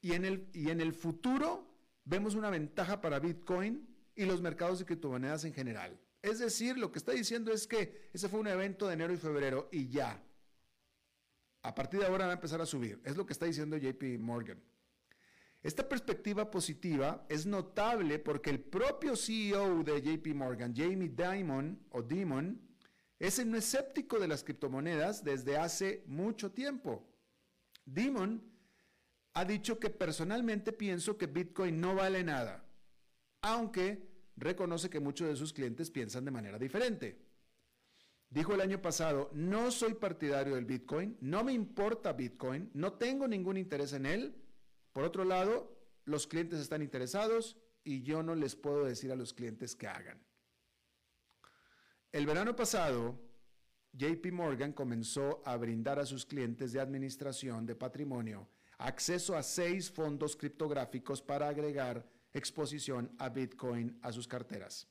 y 0.00 0.12
en 0.12 0.24
el, 0.24 0.48
y 0.52 0.70
en 0.70 0.80
el 0.80 0.92
futuro 0.92 1.68
vemos 2.04 2.34
una 2.34 2.50
ventaja 2.50 3.00
para 3.00 3.20
Bitcoin 3.20 3.86
y 4.16 4.24
los 4.24 4.40
mercados 4.40 4.78
de 4.78 4.86
criptomonedas 4.86 5.44
en 5.44 5.52
general. 5.52 5.98
Es 6.22 6.38
decir, 6.38 6.78
lo 6.78 6.92
que 6.92 6.98
está 6.98 7.12
diciendo 7.12 7.52
es 7.52 7.66
que 7.66 8.08
ese 8.12 8.28
fue 8.28 8.40
un 8.40 8.46
evento 8.46 8.86
de 8.86 8.94
enero 8.94 9.12
y 9.12 9.16
febrero 9.16 9.68
y 9.72 9.88
ya. 9.88 10.22
A 11.62 11.74
partir 11.74 12.00
de 12.00 12.06
ahora 12.06 12.26
va 12.26 12.32
a 12.32 12.36
empezar 12.36 12.60
a 12.60 12.66
subir. 12.66 13.00
Es 13.04 13.16
lo 13.16 13.26
que 13.26 13.32
está 13.32 13.46
diciendo 13.46 13.76
JP 13.76 14.18
Morgan. 14.20 14.62
Esta 15.62 15.88
perspectiva 15.88 16.50
positiva 16.50 17.24
es 17.28 17.46
notable 17.46 18.18
porque 18.18 18.50
el 18.50 18.60
propio 18.60 19.14
CEO 19.14 19.82
de 19.84 20.00
JP 20.00 20.34
Morgan, 20.34 20.74
Jamie 20.74 21.08
Dimon 21.08 21.86
o 21.90 22.02
Dimon, 22.02 22.60
es 23.18 23.38
un 23.38 23.54
escéptico 23.54 24.18
de 24.18 24.26
las 24.26 24.42
criptomonedas 24.42 25.22
desde 25.22 25.56
hace 25.56 26.02
mucho 26.06 26.50
tiempo. 26.50 27.08
Dimon 27.84 28.42
ha 29.34 29.44
dicho 29.44 29.78
que 29.78 29.90
personalmente 29.90 30.72
pienso 30.72 31.16
que 31.16 31.26
Bitcoin 31.26 31.80
no 31.80 31.94
vale 31.94 32.24
nada, 32.24 32.64
aunque 33.40 34.11
reconoce 34.36 34.90
que 34.90 35.00
muchos 35.00 35.28
de 35.28 35.36
sus 35.36 35.52
clientes 35.52 35.90
piensan 35.90 36.24
de 36.24 36.30
manera 36.30 36.58
diferente. 36.58 37.18
Dijo 38.28 38.54
el 38.54 38.62
año 38.62 38.80
pasado, 38.80 39.30
no 39.34 39.70
soy 39.70 39.94
partidario 39.94 40.54
del 40.54 40.64
Bitcoin, 40.64 41.18
no 41.20 41.44
me 41.44 41.52
importa 41.52 42.14
Bitcoin, 42.14 42.70
no 42.72 42.94
tengo 42.94 43.28
ningún 43.28 43.58
interés 43.58 43.92
en 43.92 44.06
él, 44.06 44.34
por 44.92 45.04
otro 45.04 45.24
lado, 45.24 45.76
los 46.04 46.26
clientes 46.26 46.60
están 46.60 46.82
interesados 46.82 47.56
y 47.84 48.02
yo 48.02 48.22
no 48.22 48.34
les 48.34 48.56
puedo 48.56 48.84
decir 48.84 49.12
a 49.12 49.16
los 49.16 49.34
clientes 49.34 49.74
que 49.74 49.86
hagan. 49.86 50.22
El 52.10 52.26
verano 52.26 52.54
pasado, 52.56 53.18
JP 53.92 54.32
Morgan 54.32 54.72
comenzó 54.72 55.42
a 55.44 55.56
brindar 55.56 55.98
a 55.98 56.06
sus 56.06 56.24
clientes 56.24 56.72
de 56.72 56.80
administración 56.80 57.66
de 57.66 57.74
patrimonio 57.74 58.48
acceso 58.78 59.36
a 59.36 59.42
seis 59.42 59.90
fondos 59.90 60.36
criptográficos 60.36 61.22
para 61.22 61.48
agregar 61.48 62.04
exposición 62.32 63.14
a 63.18 63.28
Bitcoin 63.28 63.98
a 64.02 64.12
sus 64.12 64.28
carteras. 64.28 64.88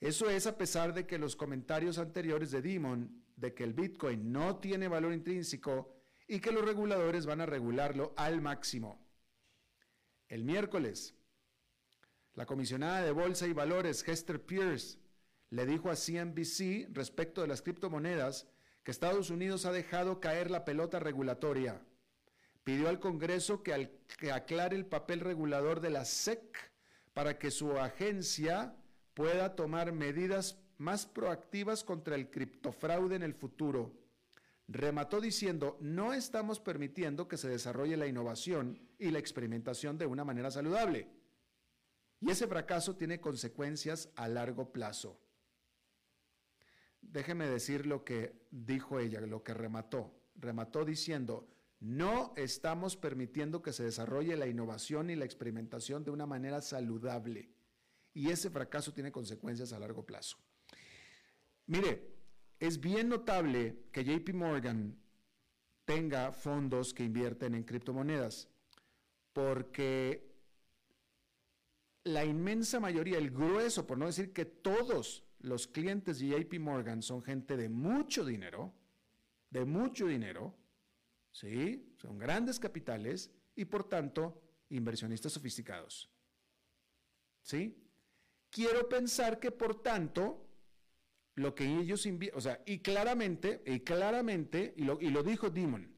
Eso 0.00 0.28
es 0.30 0.46
a 0.46 0.56
pesar 0.56 0.94
de 0.94 1.06
que 1.06 1.18
los 1.18 1.36
comentarios 1.36 1.98
anteriores 1.98 2.50
de 2.50 2.62
Demon 2.62 3.22
de 3.36 3.54
que 3.54 3.64
el 3.64 3.72
Bitcoin 3.72 4.32
no 4.32 4.56
tiene 4.56 4.88
valor 4.88 5.12
intrínseco 5.12 6.02
y 6.26 6.40
que 6.40 6.52
los 6.52 6.64
reguladores 6.64 7.26
van 7.26 7.40
a 7.40 7.46
regularlo 7.46 8.14
al 8.16 8.40
máximo. 8.40 9.06
El 10.28 10.44
miércoles, 10.44 11.14
la 12.34 12.46
comisionada 12.46 13.02
de 13.02 13.12
Bolsa 13.12 13.46
y 13.46 13.52
Valores, 13.52 14.06
Hester 14.06 14.44
Pierce, 14.44 14.98
le 15.50 15.66
dijo 15.66 15.90
a 15.90 15.96
CNBC 15.96 16.88
respecto 16.92 17.42
de 17.42 17.48
las 17.48 17.60
criptomonedas 17.60 18.48
que 18.82 18.90
Estados 18.90 19.30
Unidos 19.30 19.66
ha 19.66 19.72
dejado 19.72 20.20
caer 20.20 20.50
la 20.50 20.64
pelota 20.64 20.98
regulatoria. 20.98 21.84
Pidió 22.64 22.88
al 22.88 23.00
Congreso 23.00 23.62
que, 23.62 23.90
aclare 24.32 24.76
el 24.76 24.86
papel 24.86 25.20
regulador 25.20 25.80
de 25.80 25.90
la 25.90 26.04
SEC 26.04 26.72
para 27.12 27.38
que 27.38 27.50
su 27.50 27.72
agencia 27.78 28.76
pueda 29.14 29.56
tomar 29.56 29.92
medidas 29.92 30.58
más 30.78 31.06
proactivas 31.06 31.84
contra 31.84 32.14
el 32.14 32.30
criptofraude 32.30 33.16
en 33.16 33.22
el 33.22 33.34
futuro 33.34 34.02
remató 34.72 35.20
diciendo, 35.20 35.76
no 35.80 36.12
estamos 36.12 36.60
permitiendo 36.60 37.28
que 37.28 37.36
se 37.36 37.48
desarrolle 37.48 37.96
la 37.96 38.06
innovación 38.06 38.80
y 38.98 39.10
la 39.10 39.18
experimentación 39.18 39.98
de 39.98 40.06
una 40.06 40.24
manera 40.24 40.50
saludable. 40.50 41.08
Y 42.20 42.30
ese 42.30 42.46
fracaso 42.46 42.96
tiene 42.96 43.20
consecuencias 43.20 44.10
a 44.16 44.28
largo 44.28 44.72
plazo. 44.72 45.20
Déjeme 47.00 47.48
decir 47.48 47.86
lo 47.86 48.04
que 48.04 48.46
dijo 48.50 48.98
ella, 48.98 49.20
lo 49.20 49.42
que 49.42 49.54
remató. 49.54 50.14
Remató 50.36 50.84
diciendo, 50.84 51.48
no 51.82 52.32
estamos 52.36 52.96
permitiendo 52.96 53.60
que 53.60 53.72
se 53.72 53.82
desarrolle 53.82 54.36
la 54.36 54.46
innovación 54.46 55.10
y 55.10 55.16
la 55.16 55.24
experimentación 55.24 56.04
de 56.04 56.12
una 56.12 56.26
manera 56.26 56.60
saludable. 56.60 57.50
Y 58.14 58.30
ese 58.30 58.50
fracaso 58.50 58.94
tiene 58.94 59.10
consecuencias 59.10 59.72
a 59.72 59.80
largo 59.80 60.06
plazo. 60.06 60.36
Mire, 61.66 62.14
es 62.60 62.78
bien 62.78 63.08
notable 63.08 63.86
que 63.90 64.04
JP 64.04 64.32
Morgan 64.32 64.96
tenga 65.84 66.30
fondos 66.30 66.94
que 66.94 67.02
invierten 67.02 67.56
en 67.56 67.64
criptomonedas, 67.64 68.48
porque 69.32 70.32
la 72.04 72.24
inmensa 72.24 72.78
mayoría, 72.78 73.18
el 73.18 73.32
grueso, 73.32 73.88
por 73.88 73.98
no 73.98 74.06
decir 74.06 74.32
que 74.32 74.44
todos 74.44 75.24
los 75.40 75.66
clientes 75.66 76.20
de 76.20 76.28
JP 76.28 76.60
Morgan 76.60 77.02
son 77.02 77.22
gente 77.22 77.56
de 77.56 77.68
mucho 77.68 78.24
dinero, 78.24 78.72
de 79.50 79.64
mucho 79.64 80.06
dinero, 80.06 80.54
¿sí? 81.32 81.92
Son 81.96 82.18
grandes 82.18 82.60
capitales 82.60 83.30
y 83.56 83.64
por 83.64 83.88
tanto 83.88 84.40
inversionistas 84.68 85.32
sofisticados. 85.32 86.10
¿Sí? 87.42 87.76
Quiero 88.50 88.88
pensar 88.88 89.40
que 89.40 89.50
por 89.50 89.82
tanto 89.82 90.46
lo 91.34 91.54
que 91.54 91.64
ellos 91.64 92.06
invierten, 92.06 92.38
o 92.38 92.40
sea, 92.40 92.62
y 92.66 92.80
claramente, 92.80 93.62
y 93.66 93.80
claramente, 93.80 94.74
y 94.76 94.84
lo, 94.84 95.00
y 95.00 95.10
lo 95.10 95.22
dijo 95.22 95.50
Demon, 95.50 95.90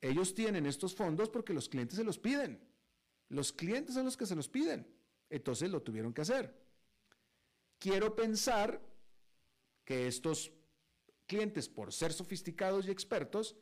ellos 0.00 0.34
tienen 0.34 0.66
estos 0.66 0.94
fondos 0.94 1.30
porque 1.30 1.54
los 1.54 1.68
clientes 1.68 1.96
se 1.96 2.04
los 2.04 2.18
piden. 2.18 2.60
Los 3.28 3.52
clientes 3.52 3.94
son 3.94 4.04
los 4.04 4.16
que 4.16 4.26
se 4.26 4.36
los 4.36 4.48
piden. 4.48 4.86
Entonces 5.30 5.70
lo 5.70 5.80
tuvieron 5.80 6.12
que 6.12 6.20
hacer. 6.20 6.54
Quiero 7.78 8.14
pensar 8.14 8.80
que 9.84 10.06
estos 10.06 10.52
clientes, 11.26 11.68
por 11.68 11.92
ser 11.92 12.12
sofisticados 12.12 12.86
y 12.86 12.90
expertos, 12.90 13.56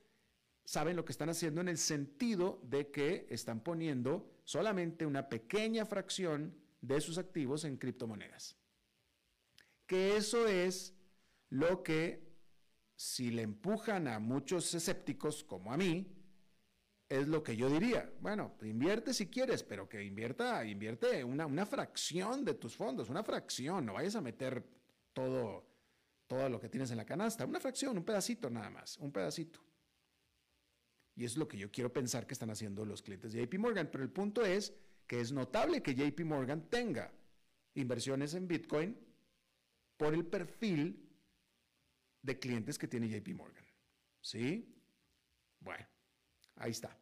saben 0.65 0.97
lo 0.97 1.05
que 1.05 1.13
están 1.13 1.29
haciendo 1.29 1.61
en 1.61 1.69
el 1.69 1.79
sentido 1.79 2.61
de 2.65 2.91
que 2.91 3.27
están 3.31 3.61
poniendo 3.61 4.31
solamente 4.45 5.07
una 5.07 5.29
pequeña 5.29 5.85
fracción 5.87 6.55
de 6.81 7.01
sus 7.01 7.19
activos 7.19 7.65
en 7.65 7.77
criptomonedas 7.77 8.61
que 9.91 10.17
eso 10.17 10.47
es 10.47 10.95
lo 11.49 11.83
que, 11.83 12.23
si 12.95 13.33
le 13.33 13.43
empujan 13.43 14.07
a 14.07 14.21
muchos 14.21 14.73
escépticos 14.73 15.43
como 15.43 15.73
a 15.73 15.77
mí, 15.77 16.07
es 17.09 17.27
lo 17.27 17.43
que 17.43 17.57
yo 17.57 17.69
diría. 17.69 18.09
Bueno, 18.21 18.55
invierte 18.63 19.13
si 19.13 19.27
quieres, 19.27 19.65
pero 19.65 19.89
que 19.89 20.05
invierta, 20.05 20.65
invierte 20.65 21.25
una, 21.25 21.45
una 21.45 21.67
fracción 21.67 22.45
de 22.45 22.55
tus 22.55 22.77
fondos, 22.77 23.11
una 23.11 23.25
fracción, 23.25 23.85
no 23.85 23.95
vayas 23.95 24.15
a 24.15 24.21
meter 24.21 24.65
todo, 25.13 25.67
todo 26.29 26.49
lo 26.49 26.61
que 26.61 26.69
tienes 26.69 26.93
en 26.93 26.99
la 26.99 27.05
canasta, 27.05 27.45
una 27.45 27.59
fracción, 27.59 27.99
un 27.99 28.05
pedacito 28.05 28.49
nada 28.49 28.71
más, 28.71 28.97
un 28.99 29.11
pedacito. 29.11 29.59
Y 31.17 31.25
es 31.25 31.37
lo 31.37 31.49
que 31.49 31.59
yo 31.59 31.71
quiero 31.71 31.93
pensar 31.93 32.27
que 32.27 32.35
están 32.35 32.51
haciendo 32.51 32.85
los 32.85 33.03
clientes 33.03 33.33
de 33.33 33.43
JP 33.43 33.59
Morgan. 33.59 33.89
Pero 33.91 34.05
el 34.05 34.11
punto 34.11 34.45
es 34.45 34.73
que 35.07 35.21
es 35.21 35.33
notable 35.33 35.83
que 35.83 35.95
JP 35.95 36.21
Morgan 36.25 36.69
tenga 36.71 37.13
inversiones 37.75 38.35
en 38.35 38.47
Bitcoin 38.49 38.97
por 39.97 40.15
el 40.15 40.25
perfil 40.25 41.09
de 42.23 42.39
clientes 42.39 42.79
que 42.79 42.89
tiene 42.89 43.09
JP 43.09 43.35
Morgan. 43.35 43.65
¿Sí? 44.21 44.75
Bueno, 45.61 45.87
ahí 46.57 46.71
está. 46.71 46.97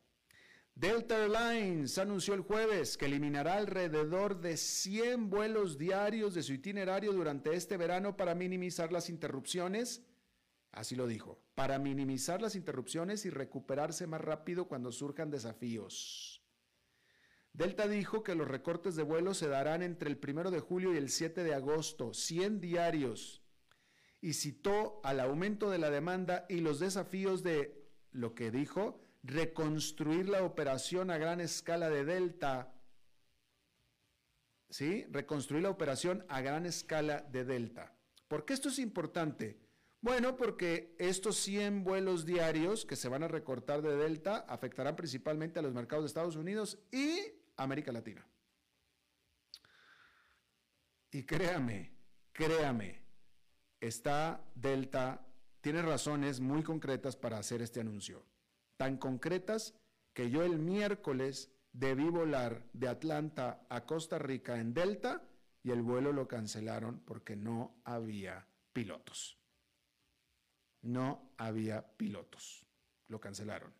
Delta 0.74 1.16
Airlines 1.16 1.98
anunció 1.98 2.34
el 2.34 2.42
jueves 2.42 2.96
que 2.96 3.06
eliminará 3.06 3.54
alrededor 3.54 4.40
de 4.40 4.56
100 4.56 5.28
vuelos 5.28 5.76
diarios 5.76 6.34
de 6.34 6.44
su 6.44 6.52
itinerario 6.52 7.12
durante 7.12 7.52
este 7.54 7.76
verano 7.76 8.16
para 8.16 8.36
minimizar 8.36 8.92
las 8.92 9.10
interrupciones. 9.10 10.04
Así 10.72 10.94
lo 10.96 11.06
dijo, 11.06 11.42
para 11.54 11.78
minimizar 11.78 12.42
las 12.42 12.54
interrupciones 12.54 13.24
y 13.24 13.30
recuperarse 13.30 14.06
más 14.06 14.20
rápido 14.20 14.68
cuando 14.68 14.92
surjan 14.92 15.30
desafíos. 15.30 16.42
Delta 17.52 17.88
dijo 17.88 18.22
que 18.22 18.34
los 18.34 18.46
recortes 18.46 18.94
de 18.94 19.02
vuelos 19.02 19.38
se 19.38 19.48
darán 19.48 19.82
entre 19.82 20.10
el 20.10 20.20
1 20.22 20.50
de 20.50 20.60
julio 20.60 20.94
y 20.94 20.96
el 20.96 21.08
7 21.08 21.42
de 21.42 21.54
agosto, 21.54 22.14
100 22.14 22.60
diarios, 22.60 23.42
y 24.20 24.34
citó 24.34 25.00
al 25.02 25.20
aumento 25.20 25.70
de 25.70 25.78
la 25.78 25.90
demanda 25.90 26.46
y 26.48 26.60
los 26.60 26.78
desafíos 26.78 27.42
de 27.42 27.88
lo 28.12 28.34
que 28.34 28.50
dijo 28.50 29.00
reconstruir 29.22 30.28
la 30.28 30.44
operación 30.44 31.10
a 31.10 31.18
gran 31.18 31.40
escala 31.40 31.90
de 31.90 32.04
Delta. 32.04 32.74
¿Sí? 34.70 35.06
Reconstruir 35.10 35.62
la 35.62 35.70
operación 35.70 36.24
a 36.28 36.40
gran 36.40 36.66
escala 36.66 37.22
de 37.22 37.44
Delta. 37.44 37.96
¿Por 38.28 38.44
qué 38.44 38.52
esto 38.52 38.68
es 38.68 38.78
importante? 38.78 39.67
Bueno, 40.00 40.36
porque 40.36 40.94
estos 40.98 41.36
100 41.38 41.82
vuelos 41.82 42.24
diarios 42.24 42.84
que 42.84 42.94
se 42.94 43.08
van 43.08 43.24
a 43.24 43.28
recortar 43.28 43.82
de 43.82 43.96
Delta 43.96 44.44
afectarán 44.48 44.94
principalmente 44.94 45.58
a 45.58 45.62
los 45.62 45.74
mercados 45.74 46.04
de 46.04 46.08
Estados 46.08 46.36
Unidos 46.36 46.78
y 46.92 47.18
América 47.56 47.90
Latina. 47.90 48.24
Y 51.10 51.24
créame, 51.24 51.92
créame, 52.32 53.02
está 53.80 54.44
Delta, 54.54 55.26
tiene 55.60 55.82
razones 55.82 56.38
muy 56.38 56.62
concretas 56.62 57.16
para 57.16 57.38
hacer 57.38 57.60
este 57.60 57.80
anuncio. 57.80 58.24
Tan 58.76 58.98
concretas 58.98 59.74
que 60.12 60.30
yo 60.30 60.44
el 60.44 60.58
miércoles 60.58 61.50
debí 61.72 62.08
volar 62.08 62.62
de 62.72 62.88
Atlanta 62.88 63.66
a 63.68 63.84
Costa 63.84 64.18
Rica 64.18 64.60
en 64.60 64.74
Delta 64.74 65.22
y 65.64 65.72
el 65.72 65.82
vuelo 65.82 66.12
lo 66.12 66.28
cancelaron 66.28 67.00
porque 67.00 67.34
no 67.34 67.80
había 67.84 68.46
pilotos. 68.72 69.38
No 70.82 71.32
había 71.36 71.96
pilotos. 71.96 72.64
Lo 73.08 73.20
cancelaron. 73.20 73.72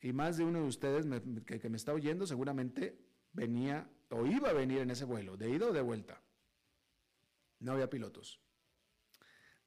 Y 0.00 0.12
más 0.12 0.36
de 0.36 0.44
uno 0.44 0.60
de 0.60 0.66
ustedes 0.66 1.06
que, 1.46 1.60
que 1.60 1.68
me 1.68 1.76
está 1.76 1.92
oyendo 1.92 2.26
seguramente 2.26 2.98
venía 3.32 3.88
o 4.10 4.26
iba 4.26 4.50
a 4.50 4.52
venir 4.52 4.78
en 4.80 4.90
ese 4.90 5.04
vuelo, 5.04 5.36
de 5.36 5.50
ida 5.50 5.68
o 5.68 5.72
de 5.72 5.80
vuelta. 5.80 6.20
No 7.60 7.72
había 7.72 7.88
pilotos. 7.88 8.40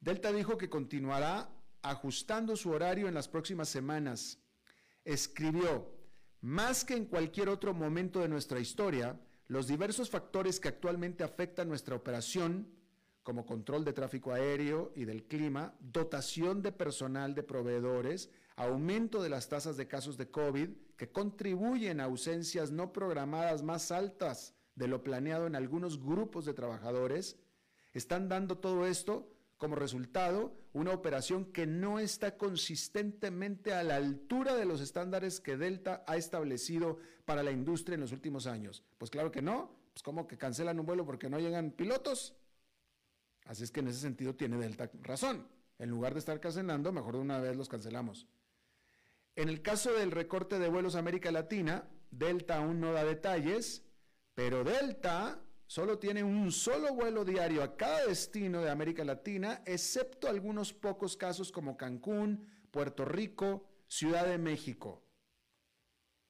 Delta 0.00 0.30
dijo 0.32 0.56
que 0.58 0.68
continuará 0.68 1.50
ajustando 1.82 2.56
su 2.56 2.70
horario 2.70 3.08
en 3.08 3.14
las 3.14 3.28
próximas 3.28 3.68
semanas. 3.68 4.38
Escribió, 5.04 5.90
más 6.40 6.84
que 6.84 6.94
en 6.94 7.06
cualquier 7.06 7.48
otro 7.48 7.74
momento 7.74 8.20
de 8.20 8.28
nuestra 8.28 8.60
historia, 8.60 9.18
los 9.48 9.66
diversos 9.66 10.10
factores 10.10 10.60
que 10.60 10.68
actualmente 10.68 11.24
afectan 11.24 11.68
nuestra 11.68 11.96
operación, 11.96 12.68
como 13.26 13.44
control 13.44 13.84
de 13.84 13.92
tráfico 13.92 14.32
aéreo 14.32 14.92
y 14.94 15.04
del 15.04 15.24
clima, 15.24 15.74
dotación 15.80 16.62
de 16.62 16.70
personal 16.70 17.34
de 17.34 17.42
proveedores, 17.42 18.30
aumento 18.54 19.20
de 19.20 19.28
las 19.28 19.48
tasas 19.48 19.76
de 19.76 19.88
casos 19.88 20.16
de 20.16 20.30
COVID, 20.30 20.68
que 20.96 21.10
contribuyen 21.10 21.98
a 21.98 22.04
ausencias 22.04 22.70
no 22.70 22.92
programadas 22.92 23.64
más 23.64 23.90
altas 23.90 24.54
de 24.76 24.86
lo 24.86 25.02
planeado 25.02 25.48
en 25.48 25.56
algunos 25.56 26.00
grupos 26.00 26.44
de 26.44 26.54
trabajadores, 26.54 27.36
están 27.94 28.28
dando 28.28 28.58
todo 28.58 28.86
esto 28.86 29.28
como 29.56 29.74
resultado 29.74 30.54
una 30.72 30.92
operación 30.92 31.46
que 31.46 31.66
no 31.66 31.98
está 31.98 32.36
consistentemente 32.36 33.74
a 33.74 33.82
la 33.82 33.96
altura 33.96 34.54
de 34.54 34.66
los 34.66 34.80
estándares 34.80 35.40
que 35.40 35.56
Delta 35.56 36.04
ha 36.06 36.16
establecido 36.16 36.98
para 37.24 37.42
la 37.42 37.50
industria 37.50 37.96
en 37.96 38.02
los 38.02 38.12
últimos 38.12 38.46
años. 38.46 38.84
Pues 38.98 39.10
claro 39.10 39.32
que 39.32 39.42
no, 39.42 39.72
pues 39.92 40.04
como 40.04 40.28
que 40.28 40.38
cancelan 40.38 40.78
un 40.78 40.86
vuelo 40.86 41.04
porque 41.04 41.28
no 41.28 41.40
llegan 41.40 41.72
pilotos. 41.72 42.36
Así 43.46 43.62
es 43.64 43.70
que 43.70 43.80
en 43.80 43.88
ese 43.88 44.00
sentido 44.00 44.34
tiene 44.34 44.58
Delta 44.58 44.90
razón. 45.02 45.46
En 45.78 45.90
lugar 45.90 46.14
de 46.14 46.20
estar 46.20 46.40
cancelando, 46.40 46.92
mejor 46.92 47.14
de 47.14 47.20
una 47.20 47.38
vez 47.38 47.56
los 47.56 47.68
cancelamos. 47.68 48.26
En 49.36 49.48
el 49.48 49.62
caso 49.62 49.92
del 49.92 50.10
recorte 50.10 50.58
de 50.58 50.68
vuelos 50.68 50.96
a 50.96 51.00
América 51.00 51.30
Latina, 51.30 51.88
Delta 52.10 52.56
aún 52.56 52.80
no 52.80 52.92
da 52.92 53.04
detalles, 53.04 53.84
pero 54.34 54.64
Delta 54.64 55.40
solo 55.66 55.98
tiene 55.98 56.24
un 56.24 56.50
solo 56.50 56.94
vuelo 56.94 57.24
diario 57.24 57.62
a 57.62 57.76
cada 57.76 58.06
destino 58.06 58.62
de 58.62 58.70
América 58.70 59.04
Latina, 59.04 59.62
excepto 59.66 60.28
algunos 60.28 60.72
pocos 60.72 61.16
casos 61.16 61.52
como 61.52 61.76
Cancún, 61.76 62.48
Puerto 62.70 63.04
Rico, 63.04 63.68
Ciudad 63.86 64.26
de 64.26 64.38
México. 64.38 65.04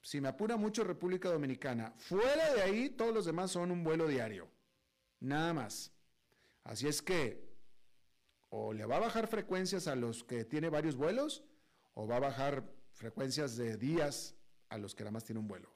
Si 0.02 0.20
me 0.20 0.28
apura 0.28 0.56
mucho 0.56 0.84
República 0.84 1.30
Dominicana, 1.30 1.94
fuera 1.96 2.54
de 2.54 2.62
ahí 2.62 2.90
todos 2.90 3.14
los 3.14 3.24
demás 3.24 3.50
son 3.52 3.70
un 3.70 3.82
vuelo 3.82 4.06
diario. 4.06 4.48
Nada 5.20 5.52
más. 5.52 5.95
Así 6.66 6.88
es 6.88 7.00
que 7.00 7.46
o 8.48 8.72
le 8.72 8.86
va 8.86 8.96
a 8.96 9.00
bajar 9.00 9.28
frecuencias 9.28 9.86
a 9.86 9.94
los 9.94 10.24
que 10.24 10.44
tiene 10.44 10.68
varios 10.68 10.96
vuelos 10.96 11.44
o 11.94 12.06
va 12.06 12.16
a 12.16 12.20
bajar 12.20 12.64
frecuencias 12.90 13.56
de 13.56 13.76
días 13.76 14.34
a 14.68 14.78
los 14.78 14.94
que 14.94 15.04
nada 15.04 15.12
más 15.12 15.24
tiene 15.24 15.40
un 15.40 15.48
vuelo. 15.48 15.70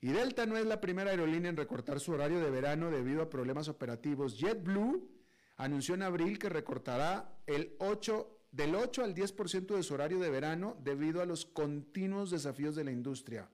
Y 0.00 0.08
Delta 0.08 0.46
no 0.46 0.56
es 0.56 0.66
la 0.66 0.80
primera 0.80 1.10
aerolínea 1.10 1.48
en 1.48 1.56
recortar 1.56 1.98
su 1.98 2.12
horario 2.12 2.40
de 2.40 2.50
verano 2.50 2.90
debido 2.90 3.22
a 3.22 3.30
problemas 3.30 3.68
operativos. 3.68 4.38
JetBlue 4.38 5.08
anunció 5.56 5.94
en 5.94 6.02
abril 6.02 6.38
que 6.38 6.48
recortará 6.48 7.40
el 7.46 7.74
8, 7.78 8.46
del 8.52 8.74
8 8.76 9.02
al 9.02 9.14
10% 9.14 9.74
de 9.74 9.82
su 9.82 9.94
horario 9.94 10.20
de 10.20 10.30
verano 10.30 10.76
debido 10.80 11.22
a 11.22 11.26
los 11.26 11.44
continuos 11.44 12.30
desafíos 12.30 12.76
de 12.76 12.84
la 12.84 12.92
industria. 12.92 13.48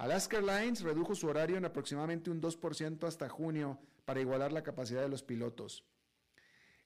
Alaska 0.00 0.38
Airlines 0.38 0.80
redujo 0.80 1.14
su 1.14 1.26
horario 1.26 1.58
en 1.58 1.66
aproximadamente 1.66 2.30
un 2.30 2.40
2% 2.40 3.06
hasta 3.06 3.28
junio 3.28 3.78
para 4.06 4.22
igualar 4.22 4.50
la 4.50 4.62
capacidad 4.62 5.02
de 5.02 5.10
los 5.10 5.22
pilotos. 5.22 5.84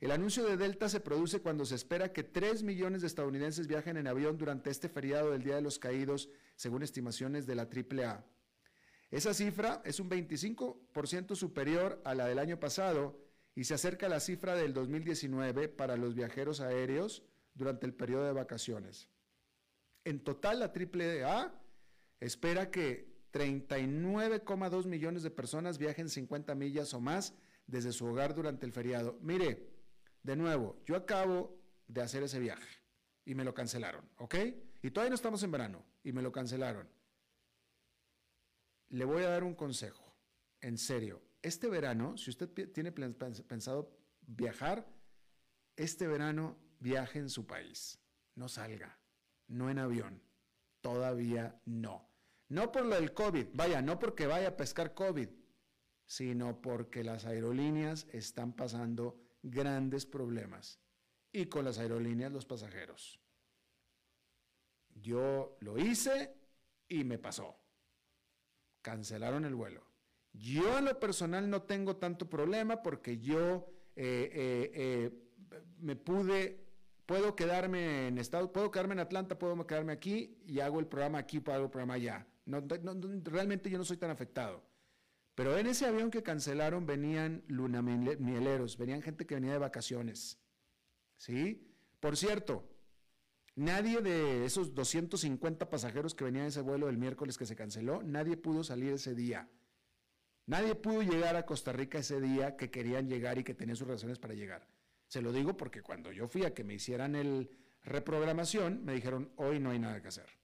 El 0.00 0.10
anuncio 0.10 0.44
de 0.44 0.56
Delta 0.56 0.88
se 0.88 0.98
produce 0.98 1.40
cuando 1.40 1.64
se 1.64 1.76
espera 1.76 2.12
que 2.12 2.24
3 2.24 2.64
millones 2.64 3.02
de 3.02 3.06
estadounidenses 3.06 3.68
viajen 3.68 3.98
en 3.98 4.08
avión 4.08 4.36
durante 4.36 4.68
este 4.68 4.88
feriado 4.88 5.30
del 5.30 5.44
Día 5.44 5.54
de 5.54 5.62
los 5.62 5.78
Caídos, 5.78 6.28
según 6.56 6.82
estimaciones 6.82 7.46
de 7.46 7.54
la 7.54 7.68
AAA. 7.68 8.24
Esa 9.12 9.32
cifra 9.32 9.80
es 9.84 10.00
un 10.00 10.10
25% 10.10 11.36
superior 11.36 12.02
a 12.04 12.16
la 12.16 12.26
del 12.26 12.40
año 12.40 12.58
pasado 12.58 13.16
y 13.54 13.62
se 13.62 13.74
acerca 13.74 14.06
a 14.06 14.08
la 14.08 14.18
cifra 14.18 14.56
del 14.56 14.74
2019 14.74 15.68
para 15.68 15.96
los 15.96 16.16
viajeros 16.16 16.60
aéreos 16.60 17.22
durante 17.54 17.86
el 17.86 17.94
periodo 17.94 18.24
de 18.24 18.32
vacaciones. 18.32 19.06
En 20.02 20.18
total, 20.18 20.58
la 20.58 20.72
AAA 20.74 21.63
espera 22.24 22.70
que 22.70 23.14
39,2 23.32 24.86
millones 24.86 25.22
de 25.22 25.30
personas 25.30 25.78
viajen 25.78 26.08
50 26.08 26.54
millas 26.54 26.94
o 26.94 27.00
más 27.00 27.34
desde 27.66 27.92
su 27.92 28.06
hogar 28.06 28.34
durante 28.34 28.64
el 28.66 28.72
feriado. 28.72 29.18
Mire, 29.20 29.70
de 30.22 30.36
nuevo, 30.36 30.80
yo 30.86 30.96
acabo 30.96 31.58
de 31.86 32.02
hacer 32.02 32.22
ese 32.22 32.38
viaje 32.38 32.82
y 33.24 33.34
me 33.34 33.44
lo 33.44 33.54
cancelaron, 33.54 34.08
¿ok? 34.16 34.36
Y 34.82 34.90
todavía 34.90 35.10
no 35.10 35.16
estamos 35.16 35.42
en 35.42 35.50
verano 35.50 35.84
y 36.02 36.12
me 36.12 36.22
lo 36.22 36.30
cancelaron. 36.30 36.88
Le 38.88 39.04
voy 39.04 39.24
a 39.24 39.30
dar 39.30 39.44
un 39.44 39.54
consejo, 39.54 40.14
en 40.60 40.78
serio. 40.78 41.22
Este 41.42 41.68
verano, 41.68 42.16
si 42.16 42.30
usted 42.30 42.48
tiene 42.72 42.92
pensado 42.92 43.98
viajar, 44.20 44.86
este 45.76 46.06
verano 46.06 46.56
viaje 46.78 47.18
en 47.18 47.28
su 47.28 47.46
país. 47.46 47.98
No 48.34 48.48
salga, 48.48 48.98
no 49.48 49.70
en 49.70 49.78
avión. 49.78 50.22
Todavía 50.80 51.60
no. 51.64 52.13
No 52.48 52.70
por 52.70 52.84
lo 52.84 52.94
del 52.94 53.14
COVID, 53.14 53.46
vaya, 53.54 53.82
no 53.82 53.98
porque 53.98 54.26
vaya 54.26 54.48
a 54.48 54.56
pescar 54.56 54.94
COVID, 54.94 55.28
sino 56.06 56.60
porque 56.60 57.02
las 57.02 57.24
aerolíneas 57.24 58.06
están 58.12 58.52
pasando 58.52 59.20
grandes 59.42 60.06
problemas 60.06 60.80
y 61.32 61.46
con 61.46 61.64
las 61.64 61.78
aerolíneas 61.78 62.32
los 62.32 62.46
pasajeros. 62.46 63.20
Yo 64.94 65.56
lo 65.60 65.78
hice 65.78 66.34
y 66.88 67.04
me 67.04 67.18
pasó. 67.18 67.56
Cancelaron 68.82 69.44
el 69.44 69.54
vuelo. 69.54 69.84
Yo 70.32 70.78
en 70.78 70.86
lo 70.86 71.00
personal 71.00 71.48
no 71.48 71.62
tengo 71.62 71.96
tanto 71.96 72.28
problema 72.28 72.82
porque 72.82 73.18
yo 73.18 73.66
eh, 73.96 74.30
eh, 74.32 74.70
eh, 74.74 75.60
me 75.78 75.96
pude, 75.96 76.64
puedo 77.06 77.36
quedarme 77.36 78.08
en 78.08 78.18
estado, 78.18 78.52
puedo 78.52 78.70
quedarme 78.70 78.94
en 78.94 79.00
Atlanta, 79.00 79.38
puedo 79.38 79.66
quedarme 79.66 79.92
aquí 79.92 80.38
y 80.46 80.60
hago 80.60 80.80
el 80.80 80.86
programa 80.86 81.18
aquí, 81.18 81.38
hago 81.46 81.64
el 81.64 81.70
programa 81.70 81.94
allá. 81.94 82.26
Realmente 82.46 83.70
yo 83.70 83.78
no 83.78 83.84
soy 83.84 83.96
tan 83.96 84.10
afectado. 84.10 84.62
Pero 85.34 85.58
en 85.58 85.66
ese 85.66 85.86
avión 85.86 86.10
que 86.10 86.22
cancelaron 86.22 86.86
venían 86.86 87.42
lunamieleros, 87.48 88.78
venían 88.78 89.02
gente 89.02 89.26
que 89.26 89.34
venía 89.34 89.52
de 89.52 89.58
vacaciones. 89.58 90.38
¿Sí? 91.16 91.68
Por 91.98 92.16
cierto, 92.16 92.68
nadie 93.56 94.00
de 94.00 94.44
esos 94.44 94.74
250 94.74 95.68
pasajeros 95.70 96.14
que 96.14 96.24
venían 96.24 96.44
en 96.44 96.48
ese 96.48 96.60
vuelo 96.60 96.88
el 96.88 96.98
miércoles 96.98 97.36
que 97.36 97.46
se 97.46 97.56
canceló, 97.56 98.02
nadie 98.02 98.36
pudo 98.36 98.62
salir 98.62 98.92
ese 98.92 99.14
día. 99.14 99.48
Nadie 100.46 100.74
pudo 100.74 101.02
llegar 101.02 101.36
a 101.36 101.46
Costa 101.46 101.72
Rica 101.72 101.98
ese 101.98 102.20
día 102.20 102.56
que 102.56 102.70
querían 102.70 103.08
llegar 103.08 103.38
y 103.38 103.44
que 103.44 103.54
tenían 103.54 103.76
sus 103.76 103.88
razones 103.88 104.18
para 104.18 104.34
llegar. 104.34 104.68
Se 105.08 105.22
lo 105.22 105.32
digo 105.32 105.56
porque 105.56 105.82
cuando 105.82 106.12
yo 106.12 106.28
fui 106.28 106.44
a 106.44 106.54
que 106.54 106.64
me 106.64 106.74
hicieran 106.74 107.16
el 107.16 107.50
reprogramación, 107.82 108.84
me 108.84 108.94
dijeron, 108.94 109.32
hoy 109.36 109.58
no 109.58 109.70
hay 109.70 109.78
nada 109.78 110.00
que 110.00 110.08
hacer. 110.08 110.43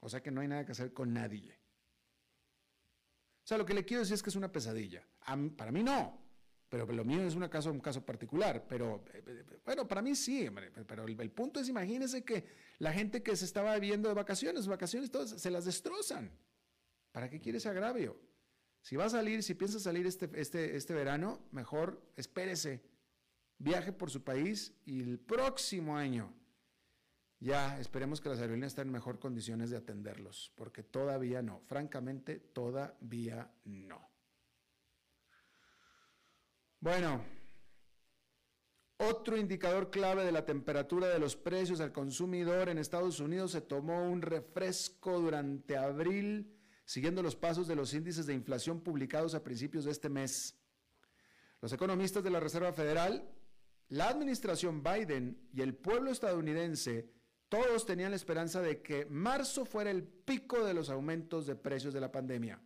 O 0.00 0.08
sea 0.08 0.22
que 0.22 0.30
no 0.30 0.40
hay 0.40 0.48
nada 0.48 0.64
que 0.64 0.72
hacer 0.72 0.92
con 0.92 1.12
nadie. 1.12 1.58
O 3.44 3.46
sea, 3.46 3.58
lo 3.58 3.66
que 3.66 3.74
le 3.74 3.84
quiero 3.84 4.00
decir 4.00 4.14
es 4.14 4.22
que 4.22 4.30
es 4.30 4.36
una 4.36 4.50
pesadilla. 4.50 5.06
para 5.56 5.72
mí 5.72 5.82
no, 5.82 6.20
pero 6.68 6.86
lo 6.86 7.04
mío 7.04 7.22
es 7.22 7.34
un 7.34 7.80
caso 7.80 8.04
particular. 8.04 8.66
Pero 8.68 9.04
bueno, 9.64 9.86
para 9.86 10.00
mí 10.00 10.14
sí, 10.14 10.48
pero 10.86 11.04
el, 11.04 11.30
punto 11.32 11.60
es, 11.60 11.68
imagínense 11.68 12.24
que 12.24 12.46
la 12.78 12.92
gente 12.92 13.22
que 13.22 13.36
se 13.36 13.44
estaba 13.44 13.78
viendo 13.78 14.08
de 14.08 14.14
vacaciones, 14.14 14.66
vacaciones, 14.66 15.10
todas 15.10 15.30
se 15.30 15.50
las 15.50 15.64
destrozan. 15.64 16.30
¿Para 17.12 17.28
qué 17.28 17.40
quiere 17.40 17.58
ese 17.58 17.68
agravio? 17.68 18.18
Si 18.82 18.96
va 18.96 19.06
a 19.06 19.10
salir, 19.10 19.42
si 19.42 19.54
piensa 19.54 19.80
salir 19.80 20.06
este, 20.06 20.30
este, 20.34 20.76
este 20.76 20.94
verano, 20.94 21.44
mejor 21.50 22.00
espérese, 22.16 22.82
viaje 23.58 23.92
por 23.92 24.10
su 24.10 24.22
país 24.22 24.72
y 24.86 25.02
el 25.02 25.18
próximo 25.18 25.96
año 25.96 26.32
ya 27.40 27.80
esperemos 27.80 28.20
que 28.20 28.28
las 28.28 28.38
aerolíneas 28.38 28.72
estén 28.72 28.88
en 28.88 28.92
mejor 28.92 29.18
condiciones 29.18 29.70
de 29.70 29.78
atenderlos, 29.78 30.52
porque 30.54 30.82
todavía 30.82 31.40
no, 31.40 31.60
francamente 31.66 32.38
todavía 32.38 33.50
no. 33.64 34.08
Bueno, 36.80 37.24
otro 38.98 39.38
indicador 39.38 39.90
clave 39.90 40.24
de 40.24 40.32
la 40.32 40.44
temperatura 40.44 41.08
de 41.08 41.18
los 41.18 41.34
precios 41.34 41.80
al 41.80 41.92
consumidor 41.92 42.68
en 42.68 42.76
Estados 42.76 43.20
Unidos 43.20 43.52
se 43.52 43.62
tomó 43.62 44.04
un 44.04 44.20
refresco 44.20 45.18
durante 45.18 45.78
abril, 45.78 46.54
siguiendo 46.84 47.22
los 47.22 47.36
pasos 47.36 47.66
de 47.66 47.76
los 47.76 47.94
índices 47.94 48.26
de 48.26 48.34
inflación 48.34 48.82
publicados 48.82 49.34
a 49.34 49.42
principios 49.42 49.86
de 49.86 49.92
este 49.92 50.10
mes. 50.10 50.58
Los 51.62 51.72
economistas 51.72 52.22
de 52.22 52.30
la 52.30 52.40
Reserva 52.40 52.74
Federal, 52.74 53.26
la 53.88 54.08
administración 54.08 54.82
Biden 54.82 55.48
y 55.54 55.62
el 55.62 55.74
pueblo 55.74 56.10
estadounidense 56.10 57.19
todos 57.50 57.84
tenían 57.84 58.12
la 58.12 58.16
esperanza 58.16 58.62
de 58.62 58.80
que 58.80 59.06
marzo 59.06 59.64
fuera 59.64 59.90
el 59.90 60.04
pico 60.04 60.64
de 60.64 60.72
los 60.72 60.88
aumentos 60.88 61.46
de 61.46 61.56
precios 61.56 61.92
de 61.92 62.00
la 62.00 62.12
pandemia. 62.12 62.62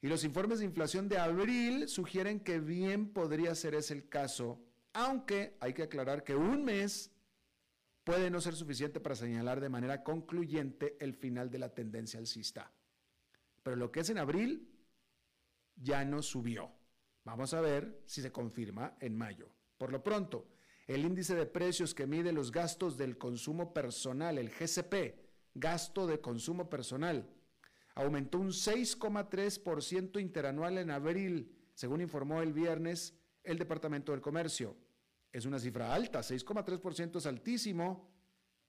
Y 0.00 0.06
los 0.06 0.22
informes 0.22 0.60
de 0.60 0.64
inflación 0.64 1.08
de 1.08 1.18
abril 1.18 1.88
sugieren 1.88 2.38
que 2.38 2.60
bien 2.60 3.12
podría 3.12 3.52
ser 3.56 3.74
ese 3.74 3.94
el 3.94 4.08
caso, 4.08 4.64
aunque 4.92 5.56
hay 5.58 5.74
que 5.74 5.82
aclarar 5.82 6.22
que 6.22 6.36
un 6.36 6.64
mes 6.64 7.10
puede 8.04 8.30
no 8.30 8.40
ser 8.40 8.54
suficiente 8.54 9.00
para 9.00 9.16
señalar 9.16 9.60
de 9.60 9.68
manera 9.68 10.04
concluyente 10.04 10.96
el 11.00 11.14
final 11.14 11.50
de 11.50 11.58
la 11.58 11.74
tendencia 11.74 12.20
alcista. 12.20 12.70
Pero 13.64 13.74
lo 13.74 13.90
que 13.90 14.00
es 14.00 14.10
en 14.10 14.18
abril 14.18 14.70
ya 15.74 16.04
no 16.04 16.22
subió. 16.22 16.70
Vamos 17.24 17.54
a 17.54 17.60
ver 17.60 18.02
si 18.06 18.22
se 18.22 18.30
confirma 18.30 18.96
en 19.00 19.16
mayo. 19.16 19.48
Por 19.78 19.90
lo 19.90 20.04
pronto, 20.04 20.46
el 20.86 21.04
índice 21.04 21.34
de 21.34 21.46
precios 21.46 21.94
que 21.94 22.06
mide 22.06 22.32
los 22.32 22.52
gastos 22.52 22.96
del 22.96 23.16
consumo 23.16 23.72
personal, 23.72 24.38
el 24.38 24.50
GCP, 24.50 25.16
gasto 25.54 26.06
de 26.06 26.20
consumo 26.20 26.68
personal, 26.68 27.28
aumentó 27.94 28.38
un 28.38 28.48
6,3% 28.48 30.20
interanual 30.20 30.78
en 30.78 30.90
abril, 30.90 31.56
según 31.74 32.00
informó 32.00 32.42
el 32.42 32.52
viernes 32.52 33.16
el 33.44 33.58
Departamento 33.58 34.12
del 34.12 34.20
Comercio. 34.20 34.76
Es 35.32 35.46
una 35.46 35.58
cifra 35.58 35.94
alta, 35.94 36.20
6,3% 36.20 37.16
es 37.18 37.26
altísimo, 37.26 38.10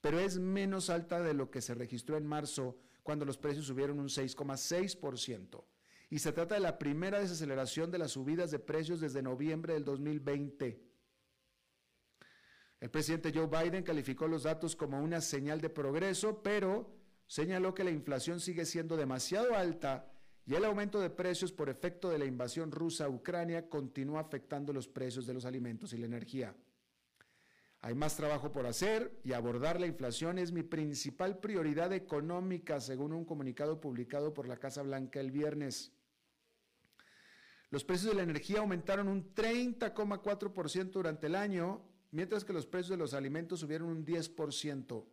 pero 0.02 0.20
es 0.20 0.38
menos 0.38 0.90
alta 0.90 1.22
de 1.22 1.34
lo 1.34 1.50
que 1.50 1.62
se 1.62 1.74
registró 1.74 2.18
en 2.18 2.26
marzo, 2.26 2.78
cuando 3.04 3.26
los 3.26 3.38
precios 3.38 3.68
subieron 3.68 4.00
un 4.00 4.08
6,6%. 4.08 5.64
Y 6.10 6.20
se 6.20 6.32
trata 6.32 6.56
de 6.56 6.62
la 6.62 6.78
primera 6.78 7.20
desaceleración 7.20 7.92
de 7.92 7.98
las 7.98 8.12
subidas 8.12 8.52
de 8.52 8.60
precios 8.60 9.00
desde 9.00 9.22
noviembre 9.22 9.74
del 9.74 9.84
2020. 9.84 10.82
El 12.86 12.92
presidente 12.92 13.32
Joe 13.34 13.48
Biden 13.48 13.84
calificó 13.84 14.28
los 14.28 14.44
datos 14.44 14.76
como 14.76 15.02
una 15.02 15.20
señal 15.20 15.60
de 15.60 15.72
progreso, 15.72 16.44
pero 16.44 16.88
señaló 17.26 17.74
que 17.74 17.84
la 17.84 17.90
inflación 17.90 18.40
sigue 18.40 18.64
siendo 18.64 18.96
demasiado 18.96 19.56
alta 19.56 20.14
y 20.46 20.54
el 20.54 20.66
aumento 20.66 21.00
de 21.00 21.10
precios 21.10 21.52
por 21.52 21.68
efecto 21.68 22.12
de 22.12 22.20
la 22.20 22.26
invasión 22.26 22.72
rusa 22.72 23.06
a 23.06 23.10
Ucrania 23.10 23.70
continúa 23.70 24.22
afectando 24.22 24.72
los 24.72 24.88
precios 24.88 25.26
de 25.26 25.34
los 25.34 25.46
alimentos 25.46 25.94
y 25.94 25.98
la 25.98 26.06
energía. 26.06 26.56
Hay 27.82 27.96
más 27.96 28.16
trabajo 28.16 28.52
por 28.52 28.68
hacer 28.68 29.20
y 29.24 29.34
abordar 29.34 29.80
la 29.80 29.88
inflación 29.88 30.38
es 30.38 30.52
mi 30.52 30.62
principal 30.62 31.40
prioridad 31.40 31.92
económica, 31.92 32.80
según 32.80 33.14
un 33.14 33.26
comunicado 33.26 33.82
publicado 33.82 34.32
por 34.32 34.48
la 34.48 34.58
Casa 34.58 34.84
Blanca 34.84 35.20
el 35.20 35.32
viernes. 35.32 35.92
Los 37.72 37.84
precios 37.84 38.12
de 38.12 38.18
la 38.18 38.22
energía 38.22 38.60
aumentaron 38.60 39.08
un 39.08 39.34
30,4% 39.34 40.92
durante 40.92 41.26
el 41.26 41.34
año 41.34 41.95
mientras 42.16 42.46
que 42.46 42.54
los 42.54 42.66
precios 42.66 42.92
de 42.92 42.98
los 42.98 43.14
alimentos 43.14 43.60
subieron 43.60 43.90
un 43.90 44.06
10%, 44.06 45.06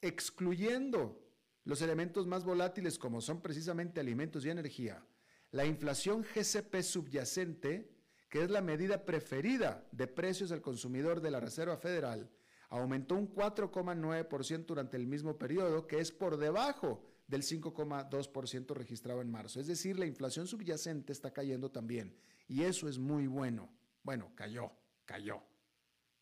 excluyendo 0.00 1.24
los 1.62 1.80
elementos 1.80 2.26
más 2.26 2.44
volátiles 2.44 2.98
como 2.98 3.20
son 3.20 3.40
precisamente 3.40 4.00
alimentos 4.00 4.44
y 4.44 4.50
energía. 4.50 5.06
La 5.52 5.64
inflación 5.64 6.24
GCP 6.24 6.82
subyacente, 6.82 7.88
que 8.28 8.42
es 8.42 8.50
la 8.50 8.62
medida 8.62 9.04
preferida 9.04 9.86
de 9.92 10.08
precios 10.08 10.50
al 10.50 10.60
consumidor 10.60 11.20
de 11.20 11.30
la 11.30 11.38
Reserva 11.38 11.76
Federal, 11.76 12.28
aumentó 12.68 13.14
un 13.14 13.32
4,9% 13.32 14.66
durante 14.66 14.96
el 14.96 15.06
mismo 15.06 15.38
periodo, 15.38 15.86
que 15.86 16.00
es 16.00 16.10
por 16.10 16.36
debajo 16.36 17.04
del 17.28 17.42
5,2% 17.42 18.74
registrado 18.74 19.20
en 19.20 19.30
marzo. 19.30 19.60
Es 19.60 19.68
decir, 19.68 20.00
la 20.00 20.06
inflación 20.06 20.48
subyacente 20.48 21.12
está 21.12 21.32
cayendo 21.32 21.70
también. 21.70 22.16
Y 22.48 22.64
eso 22.64 22.88
es 22.88 22.98
muy 22.98 23.28
bueno. 23.28 23.70
Bueno, 24.02 24.32
cayó, 24.34 24.72
cayó. 25.04 25.51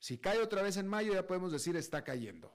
Si 0.01 0.17
cae 0.19 0.41
otra 0.41 0.63
vez 0.63 0.79
en 0.79 0.89
mayo, 0.89 1.13
ya 1.13 1.27
podemos 1.27 1.53
decir 1.53 1.77
está 1.77 2.03
cayendo. 2.03 2.53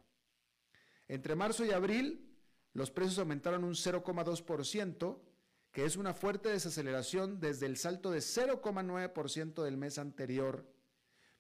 Entre 1.08 1.36
marzo 1.36 1.64
y 1.64 1.72
abril, 1.72 2.36
los 2.74 2.90
precios 2.90 3.20
aumentaron 3.20 3.64
un 3.64 3.76
0,2%, 3.76 5.20
que 5.72 5.86
es 5.86 5.96
una 5.96 6.14
fuerte 6.14 6.50
desaceleración 6.50 7.40
desde 7.40 7.68
el 7.68 7.78
salto 7.78 8.10
de 8.10 8.20
0,9% 8.20 9.64
del 9.64 9.78
mes 9.78 10.00
anterior, 10.00 10.66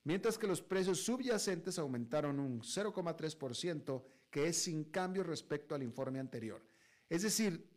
mientras 0.03 0.37
que 0.37 0.45
los 0.45 0.61
precios 0.61 1.01
subyacentes 1.01 1.79
aumentaron 1.79 2.39
un 2.39 2.61
0,3%, 2.61 4.03
que 4.29 4.47
es 4.47 4.57
sin 4.57 4.83
cambio 4.85 5.23
respecto 5.23 5.73
al 5.73 5.81
informe 5.81 6.19
anterior. 6.19 6.63
Es 7.09 7.23
decir, 7.23 7.67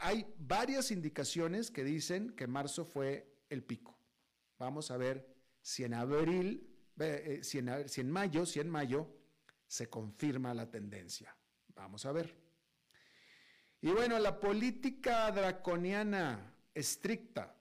hay 0.00 0.26
varias 0.38 0.90
indicaciones 0.90 1.70
que 1.70 1.84
dicen 1.84 2.30
que 2.32 2.46
marzo 2.46 2.84
fue 2.84 3.32
el 3.48 3.62
pico. 3.62 3.98
Vamos 4.58 4.90
a 4.90 4.98
ver 4.98 5.26
si 5.62 5.84
en 5.84 5.94
abril 5.94 6.65
eh, 6.98 7.40
si, 7.42 7.58
en, 7.58 8.10
mayo, 8.10 8.46
si 8.46 8.60
en 8.60 8.70
mayo 8.70 9.06
se 9.66 9.88
confirma 9.88 10.54
la 10.54 10.70
tendencia. 10.70 11.36
Vamos 11.74 12.06
a 12.06 12.12
ver. 12.12 12.34
Y 13.80 13.90
bueno, 13.90 14.18
la 14.18 14.40
política 14.40 15.30
draconiana 15.30 16.54
estricta, 16.74 17.58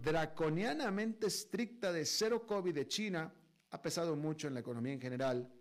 draconianamente 0.00 1.26
estricta 1.26 1.92
de 1.92 2.04
cero 2.04 2.46
COVID 2.46 2.74
de 2.74 2.86
China 2.86 3.32
ha 3.70 3.82
pesado 3.82 4.16
mucho 4.16 4.48
en 4.48 4.54
la 4.54 4.60
economía 4.60 4.92
en 4.92 5.00
general, 5.00 5.52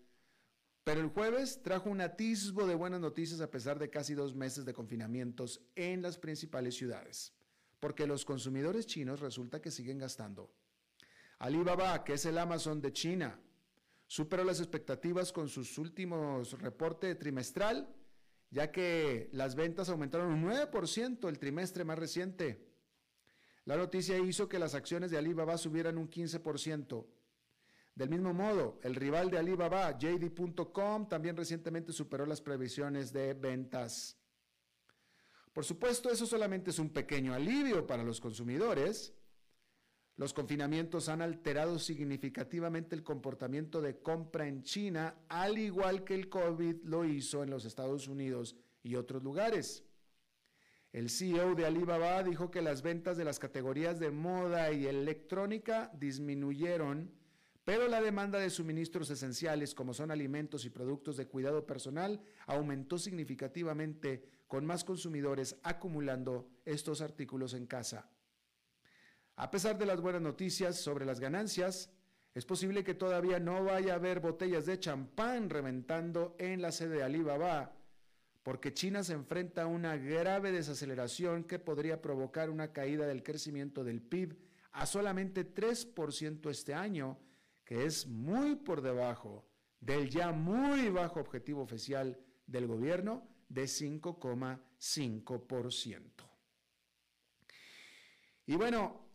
pero 0.83 1.01
el 1.01 1.09
jueves 1.09 1.61
trajo 1.61 1.89
un 1.89 2.01
atisbo 2.01 2.65
de 2.65 2.75
buenas 2.75 3.01
noticias 3.01 3.41
a 3.41 3.51
pesar 3.51 3.77
de 3.77 3.89
casi 3.89 4.13
dos 4.13 4.33
meses 4.33 4.63
de 4.63 4.73
confinamientos 4.73 5.61
en 5.75 6.01
las 6.01 6.17
principales 6.17 6.75
ciudades, 6.75 7.33
porque 7.79 8.07
los 8.07 8.23
consumidores 8.23 8.85
chinos 8.85 9.19
resulta 9.19 9.61
que 9.61 9.71
siguen 9.71 9.97
gastando 9.97 10.53
Alibaba, 11.39 12.03
que 12.03 12.13
es 12.13 12.25
el 12.25 12.37
Amazon 12.37 12.81
de 12.81 12.91
China, 12.91 13.39
superó 14.07 14.43
las 14.43 14.59
expectativas 14.59 15.31
con 15.31 15.49
sus 15.49 15.77
últimos 15.77 16.59
reportes 16.59 17.17
trimestral, 17.19 17.93
ya 18.49 18.71
que 18.71 19.29
las 19.33 19.55
ventas 19.55 19.89
aumentaron 19.89 20.31
un 20.31 20.45
9% 20.49 21.27
el 21.27 21.39
trimestre 21.39 21.83
más 21.83 21.99
reciente. 21.99 22.65
La 23.65 23.75
noticia 23.75 24.17
hizo 24.17 24.47
que 24.47 24.59
las 24.59 24.73
acciones 24.73 25.11
de 25.11 25.17
Alibaba 25.17 25.57
subieran 25.57 25.97
un 25.97 26.09
15%. 26.09 27.05
Del 27.93 28.09
mismo 28.09 28.33
modo, 28.33 28.79
el 28.83 28.95
rival 28.95 29.29
de 29.29 29.39
Alibaba, 29.39 29.97
JD.com, 29.97 31.09
también 31.09 31.35
recientemente 31.35 31.91
superó 31.91 32.25
las 32.25 32.41
previsiones 32.41 33.11
de 33.11 33.33
ventas. 33.33 34.17
Por 35.51 35.65
supuesto, 35.65 36.11
eso 36.11 36.25
solamente 36.27 36.69
es 36.69 36.79
un 36.79 36.91
pequeño 36.91 37.33
alivio 37.33 37.87
para 37.87 38.03
los 38.03 38.21
consumidores, 38.21 39.16
los 40.17 40.33
confinamientos 40.33 41.09
han 41.09 41.21
alterado 41.21 41.77
significativamente 41.77 42.95
el 42.95 43.03
comportamiento 43.03 43.81
de 43.81 44.01
compra 44.01 44.47
en 44.47 44.63
China, 44.63 45.15
al 45.29 45.59
igual 45.59 46.03
que 46.03 46.15
el 46.15 46.27
COVID 46.27 46.83
lo 46.83 47.05
hizo 47.05 47.43
en 47.43 47.51
los 47.51 47.65
Estados 47.65 48.07
Unidos 48.07 48.55
y 48.81 48.95
otros 48.95 49.23
lugares. 49.23 49.85
El 50.91 51.11
CEO 51.11 51.53
de 51.53 51.67
Alibaba 51.67 52.23
dijo 52.23 52.49
que 52.49 52.63
las 52.63 52.81
ventas 52.81 53.15
de 53.15 53.25
las 53.25 53.37
categorías 53.37 53.99
de 53.99 54.09
moda 54.09 54.71
y 54.71 54.87
electrónica 54.87 55.91
disminuyeron, 55.93 57.11
pero 57.63 57.87
la 57.87 58.01
demanda 58.01 58.39
de 58.39 58.49
suministros 58.49 59.11
esenciales 59.11 59.75
como 59.75 59.93
son 59.93 60.09
alimentos 60.09 60.65
y 60.65 60.71
productos 60.71 61.17
de 61.17 61.27
cuidado 61.27 61.67
personal 61.67 62.19
aumentó 62.47 62.97
significativamente 62.97 64.23
con 64.47 64.65
más 64.65 64.83
consumidores 64.83 65.59
acumulando 65.61 66.49
estos 66.65 67.01
artículos 67.01 67.53
en 67.53 67.67
casa. 67.67 68.09
A 69.39 69.51
pesar 69.51 69.77
de 69.77 69.85
las 69.85 70.01
buenas 70.01 70.23
noticias 70.23 70.77
sobre 70.77 71.05
las 71.05 71.19
ganancias, 71.19 71.91
es 72.33 72.43
posible 72.43 72.83
que 72.83 72.95
todavía 72.95 73.39
no 73.39 73.63
vaya 73.63 73.93
a 73.93 73.97
haber 73.97 74.19
botellas 74.19 74.65
de 74.65 74.79
champán 74.79 75.51
reventando 75.51 76.35
en 76.39 76.59
la 76.59 76.71
sede 76.71 76.97
de 76.97 77.03
Alibaba, 77.03 77.77
porque 78.41 78.73
China 78.73 79.03
se 79.03 79.13
enfrenta 79.13 79.61
a 79.61 79.67
una 79.67 79.95
grave 79.95 80.51
desaceleración 80.51 81.43
que 81.43 81.59
podría 81.59 82.01
provocar 82.01 82.49
una 82.49 82.73
caída 82.73 83.05
del 83.05 83.21
crecimiento 83.21 83.83
del 83.83 84.01
PIB 84.01 84.35
a 84.71 84.87
solamente 84.87 85.53
3% 85.53 86.49
este 86.49 86.73
año, 86.73 87.19
que 87.63 87.85
es 87.85 88.07
muy 88.07 88.55
por 88.55 88.81
debajo 88.81 89.47
del 89.79 90.09
ya 90.09 90.31
muy 90.31 90.89
bajo 90.89 91.19
objetivo 91.19 91.61
oficial 91.61 92.19
del 92.47 92.65
gobierno 92.65 93.29
de 93.49 93.65
5,5%. 93.65 96.01
Y 98.47 98.55
bueno, 98.55 99.06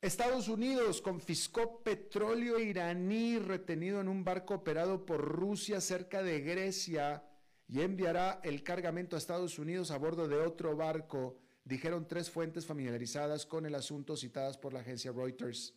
Estados 0.00 0.48
Unidos 0.48 1.02
confiscó 1.02 1.82
petróleo 1.82 2.58
iraní 2.58 3.38
retenido 3.38 4.00
en 4.00 4.08
un 4.08 4.24
barco 4.24 4.54
operado 4.54 5.04
por 5.04 5.20
Rusia 5.20 5.78
cerca 5.82 6.22
de 6.22 6.40
Grecia 6.40 7.22
y 7.68 7.82
enviará 7.82 8.40
el 8.42 8.62
cargamento 8.62 9.14
a 9.14 9.18
Estados 9.18 9.58
Unidos 9.58 9.90
a 9.90 9.98
bordo 9.98 10.26
de 10.26 10.36
otro 10.36 10.74
barco, 10.74 11.36
dijeron 11.64 12.08
tres 12.08 12.30
fuentes 12.30 12.64
familiarizadas 12.64 13.44
con 13.44 13.66
el 13.66 13.74
asunto 13.74 14.16
citadas 14.16 14.56
por 14.56 14.72
la 14.72 14.80
agencia 14.80 15.12
Reuters. 15.12 15.74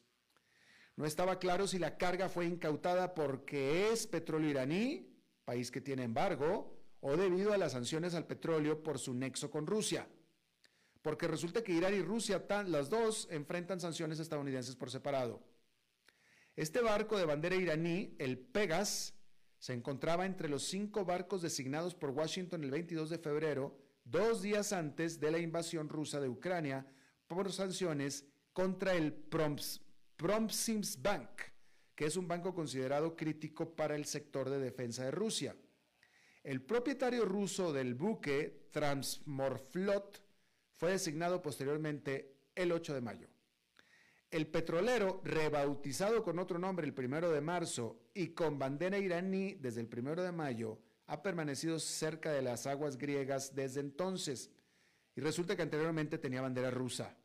No 0.96 1.06
estaba 1.06 1.38
claro 1.38 1.68
si 1.68 1.78
la 1.78 1.98
carga 1.98 2.30
fue 2.30 2.46
incautada 2.46 3.14
porque 3.14 3.92
es 3.92 4.08
petróleo 4.08 4.50
iraní, 4.50 5.06
país 5.44 5.70
que 5.70 5.82
tiene 5.82 6.04
embargo, 6.04 6.74
o 7.02 7.18
debido 7.18 7.52
a 7.52 7.58
las 7.58 7.74
sanciones 7.74 8.14
al 8.14 8.26
petróleo 8.26 8.84
por 8.84 9.00
su 9.00 9.14
nexo 9.14 9.52
con 9.52 9.68
Rusia 9.68 10.08
porque 11.04 11.28
resulta 11.28 11.62
que 11.62 11.74
Irán 11.74 11.94
y 11.94 12.02
Rusia, 12.02 12.44
las 12.66 12.90
dos, 12.90 13.28
enfrentan 13.30 13.80
sanciones 13.80 14.20
estadounidenses 14.20 14.76
por 14.76 14.90
separado. 14.90 15.44
Este 16.56 16.82
barco 16.82 17.18
de 17.18 17.26
bandera 17.26 17.56
iraní, 17.56 18.16
el 18.20 18.40
Pegas, 18.40 19.14
se 19.60 19.74
encontraba 19.74 20.26
entre 20.26 20.48
los 20.48 20.64
cinco 20.64 21.04
barcos 21.04 21.42
designados 21.42 21.94
por 21.94 22.12
Washington 22.12 22.64
el 22.64 22.72
22 22.72 23.10
de 23.10 23.18
febrero, 23.18 23.78
dos 24.06 24.42
días 24.42 24.72
antes 24.72 25.20
de 25.20 25.32
la 25.32 25.40
invasión 25.40 25.90
rusa 25.90 26.22
de 26.22 26.30
Ucrania, 26.30 26.88
por 27.28 27.52
sanciones 27.52 28.26
contra 28.54 28.94
el 28.94 29.14
Promsims 30.16 31.02
Bank, 31.02 31.42
que 31.96 32.06
es 32.06 32.16
un 32.16 32.30
banco 32.30 32.56
considerado 32.56 33.16
crítico 33.18 33.76
para 33.76 33.96
el 33.96 34.06
sector 34.06 34.50
de 34.50 34.60
defensa 34.60 35.04
de 35.04 35.12
Rusia. 35.12 35.56
El 36.44 36.62
propietario 36.62 37.26
ruso 37.26 37.74
del 37.74 37.94
buque 37.94 38.70
Transmorflot 38.72 40.23
fue 40.84 40.92
designado 40.92 41.42
posteriormente 41.42 42.36
el 42.56 42.74
8 42.74 42.96
de 42.96 43.00
mayo. 43.00 43.30
El 44.30 44.48
petrolero, 44.48 45.22
rebautizado 45.24 46.22
con 46.26 46.40
otro 46.40 46.60
nombre 46.60 46.86
el 46.86 46.94
1 46.94 47.30
de 47.30 47.40
marzo 47.40 48.02
y 48.14 48.34
con 48.34 48.60
bandera 48.60 48.98
iraní 48.98 49.54
desde 49.54 49.80
el 49.80 49.88
1 49.88 50.22
de 50.22 50.34
mayo, 50.34 50.82
ha 51.08 51.24
permanecido 51.24 51.80
cerca 51.80 52.34
de 52.34 52.42
las 52.42 52.68
aguas 52.68 52.98
griegas 52.98 53.56
desde 53.56 53.80
entonces 53.80 54.52
y 55.16 55.22
resulta 55.22 55.56
que 55.56 55.62
anteriormente 55.62 56.18
tenía 56.18 56.42
bandera 56.42 56.70
rusa. 56.70 57.16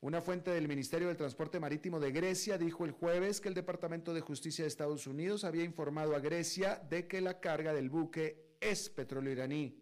Una 0.00 0.20
fuente 0.20 0.50
del 0.50 0.66
Ministerio 0.66 1.06
del 1.06 1.16
Transporte 1.16 1.60
Marítimo 1.60 2.00
de 2.00 2.10
Grecia 2.10 2.58
dijo 2.58 2.84
el 2.84 2.90
jueves 2.90 3.40
que 3.40 3.50
el 3.50 3.54
Departamento 3.54 4.12
de 4.12 4.20
Justicia 4.20 4.64
de 4.64 4.68
Estados 4.68 5.06
Unidos 5.06 5.44
había 5.44 5.62
informado 5.62 6.16
a 6.16 6.18
Grecia 6.18 6.82
de 6.90 7.06
que 7.06 7.20
la 7.20 7.38
carga 7.38 7.72
del 7.72 7.88
buque 7.88 8.56
es 8.60 8.90
petróleo 8.90 9.30
iraní. 9.30 9.81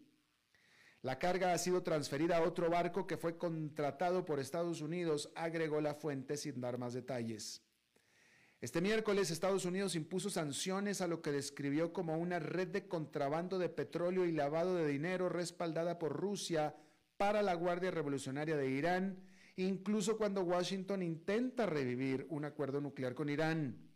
La 1.03 1.19
carga 1.19 1.55
ha 1.55 1.59
sido 1.59 1.83
transferida 1.83 2.37
a 2.37 2.43
otro 2.43 2.69
barco 2.69 3.07
que 3.07 3.17
fue 3.17 3.39
contratado 3.39 4.27
por 4.27 4.39
Estados 4.39 4.83
Unidos, 4.83 5.33
agregó 5.35 5.81
la 5.81 5.95
fuente 5.95 6.37
sin 6.37 6.61
dar 6.61 6.77
más 6.77 6.93
detalles. 6.93 7.63
Este 8.61 8.83
miércoles 8.83 9.31
Estados 9.31 9.65
Unidos 9.65 9.97
impuso 9.97 10.29
sanciones 10.29 11.01
a 11.01 11.07
lo 11.07 11.23
que 11.23 11.33
describió 11.33 11.95
como 11.95 12.19
una 12.19 12.39
red 12.39 12.69
de 12.69 12.87
contrabando 12.87 13.59
de 13.59 13.71
petróleo 13.71 14.27
y 14.27 14.33
lavado 14.33 14.75
de 14.75 14.87
dinero 14.87 15.31
respaldada 15.31 15.99
por 15.99 16.13
Rusia 16.13 16.77
para 17.17 17.41
la 17.41 17.55
Guardia 17.55 17.91
Revolucionaria 17.91 18.59
de 18.59 18.69
Irán, 18.69 19.25
incluso 19.57 20.19
cuando 20.19 20.43
Washington 20.43 21.03
intenta 21.03 21.65
revivir 21.65 22.27
un 22.29 22.45
acuerdo 22.45 22.83
nuclear 22.83 23.15
con 23.15 23.31
Irán. 23.31 23.90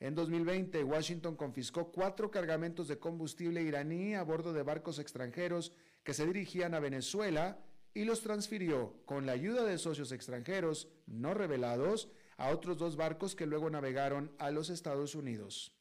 En 0.00 0.14
2020, 0.14 0.82
Washington 0.82 1.36
confiscó 1.36 1.92
cuatro 1.92 2.30
cargamentos 2.30 2.88
de 2.88 2.98
combustible 2.98 3.62
iraní 3.62 4.14
a 4.14 4.22
bordo 4.22 4.54
de 4.54 4.62
barcos 4.62 4.98
extranjeros 4.98 5.72
que 6.02 6.14
se 6.14 6.24
dirigían 6.24 6.74
a 6.74 6.80
Venezuela 6.80 7.62
y 7.92 8.04
los 8.04 8.22
transfirió 8.22 8.94
con 9.04 9.26
la 9.26 9.32
ayuda 9.32 9.62
de 9.64 9.76
socios 9.76 10.10
extranjeros 10.10 10.88
no 11.06 11.34
revelados 11.34 12.08
a 12.38 12.48
otros 12.48 12.78
dos 12.78 12.96
barcos 12.96 13.34
que 13.34 13.44
luego 13.44 13.68
navegaron 13.68 14.34
a 14.38 14.50
los 14.50 14.70
Estados 14.70 15.14
Unidos. 15.14 15.76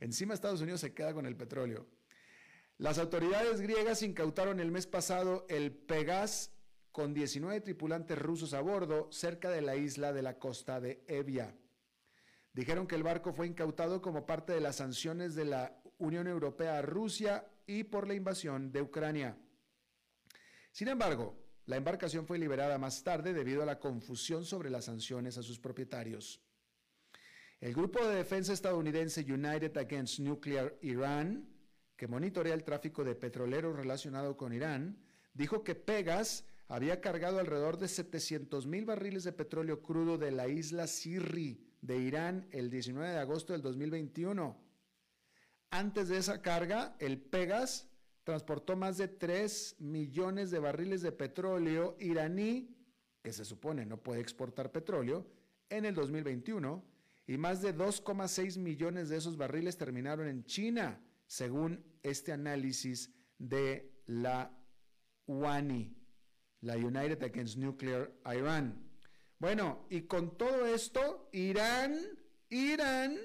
encima 0.00 0.34
Estados 0.34 0.60
Unidos 0.60 0.80
se 0.80 0.92
queda 0.92 1.14
con 1.14 1.24
el 1.24 1.36
petróleo. 1.36 1.86
Las 2.78 2.98
autoridades 2.98 3.60
griegas 3.60 4.02
incautaron 4.02 4.58
el 4.58 4.72
mes 4.72 4.88
pasado 4.88 5.46
el 5.48 5.70
Pegas 5.70 6.52
con 6.90 7.14
19 7.14 7.60
tripulantes 7.60 8.18
rusos 8.18 8.54
a 8.54 8.60
bordo 8.60 9.08
cerca 9.12 9.50
de 9.50 9.60
la 9.60 9.76
isla 9.76 10.12
de 10.12 10.22
la 10.22 10.40
costa 10.40 10.80
de 10.80 11.04
Evia. 11.06 11.54
Dijeron 12.52 12.86
que 12.86 12.96
el 12.96 13.02
barco 13.02 13.32
fue 13.32 13.46
incautado 13.46 14.02
como 14.02 14.26
parte 14.26 14.52
de 14.52 14.60
las 14.60 14.76
sanciones 14.76 15.34
de 15.34 15.44
la 15.44 15.80
Unión 15.98 16.26
Europea 16.26 16.78
a 16.78 16.82
Rusia 16.82 17.46
y 17.66 17.84
por 17.84 18.08
la 18.08 18.14
invasión 18.14 18.72
de 18.72 18.82
Ucrania. 18.82 19.36
Sin 20.72 20.88
embargo, 20.88 21.36
la 21.66 21.76
embarcación 21.76 22.26
fue 22.26 22.38
liberada 22.38 22.78
más 22.78 23.04
tarde 23.04 23.32
debido 23.32 23.62
a 23.62 23.66
la 23.66 23.78
confusión 23.78 24.44
sobre 24.44 24.70
las 24.70 24.86
sanciones 24.86 25.38
a 25.38 25.42
sus 25.42 25.60
propietarios. 25.60 26.42
El 27.60 27.74
grupo 27.74 28.04
de 28.04 28.16
defensa 28.16 28.52
estadounidense 28.52 29.20
United 29.20 29.76
Against 29.76 30.18
Nuclear 30.18 30.76
Iran, 30.80 31.48
que 31.96 32.08
monitorea 32.08 32.54
el 32.54 32.64
tráfico 32.64 33.04
de 33.04 33.14
petroleros 33.14 33.76
relacionado 33.76 34.36
con 34.36 34.52
Irán, 34.52 34.98
dijo 35.34 35.62
que 35.62 35.74
Pegas 35.74 36.44
había 36.66 37.00
cargado 37.00 37.38
alrededor 37.38 37.78
de 37.78 37.88
700 37.88 38.66
mil 38.66 38.86
barriles 38.86 39.22
de 39.24 39.32
petróleo 39.32 39.82
crudo 39.82 40.18
de 40.18 40.30
la 40.32 40.48
isla 40.48 40.86
Sirri 40.86 41.69
de 41.80 41.98
Irán 41.98 42.48
el 42.50 42.70
19 42.70 43.10
de 43.10 43.18
agosto 43.18 43.52
del 43.52 43.62
2021. 43.62 44.56
Antes 45.70 46.08
de 46.08 46.18
esa 46.18 46.42
carga, 46.42 46.96
el 46.98 47.20
Pegas 47.20 47.88
transportó 48.24 48.76
más 48.76 48.98
de 48.98 49.08
3 49.08 49.76
millones 49.80 50.50
de 50.50 50.58
barriles 50.58 51.02
de 51.02 51.12
petróleo 51.12 51.96
iraní, 52.00 52.76
que 53.22 53.32
se 53.32 53.44
supone 53.44 53.86
no 53.86 54.02
puede 54.02 54.20
exportar 54.20 54.72
petróleo, 54.72 55.26
en 55.68 55.84
el 55.84 55.94
2021, 55.94 56.84
y 57.26 57.38
más 57.38 57.62
de 57.62 57.74
2,6 57.76 58.58
millones 58.58 59.08
de 59.08 59.16
esos 59.16 59.36
barriles 59.36 59.76
terminaron 59.76 60.26
en 60.26 60.44
China, 60.44 61.00
según 61.26 61.84
este 62.02 62.32
análisis 62.32 63.10
de 63.38 64.02
la 64.06 64.52
UANI, 65.26 65.96
la 66.62 66.76
United 66.76 67.22
Against 67.22 67.56
Nuclear 67.56 68.12
Iran. 68.26 68.89
Bueno, 69.40 69.86
y 69.88 70.02
con 70.02 70.36
todo 70.36 70.66
esto, 70.66 71.30
Irán, 71.32 71.98
Irán 72.50 73.18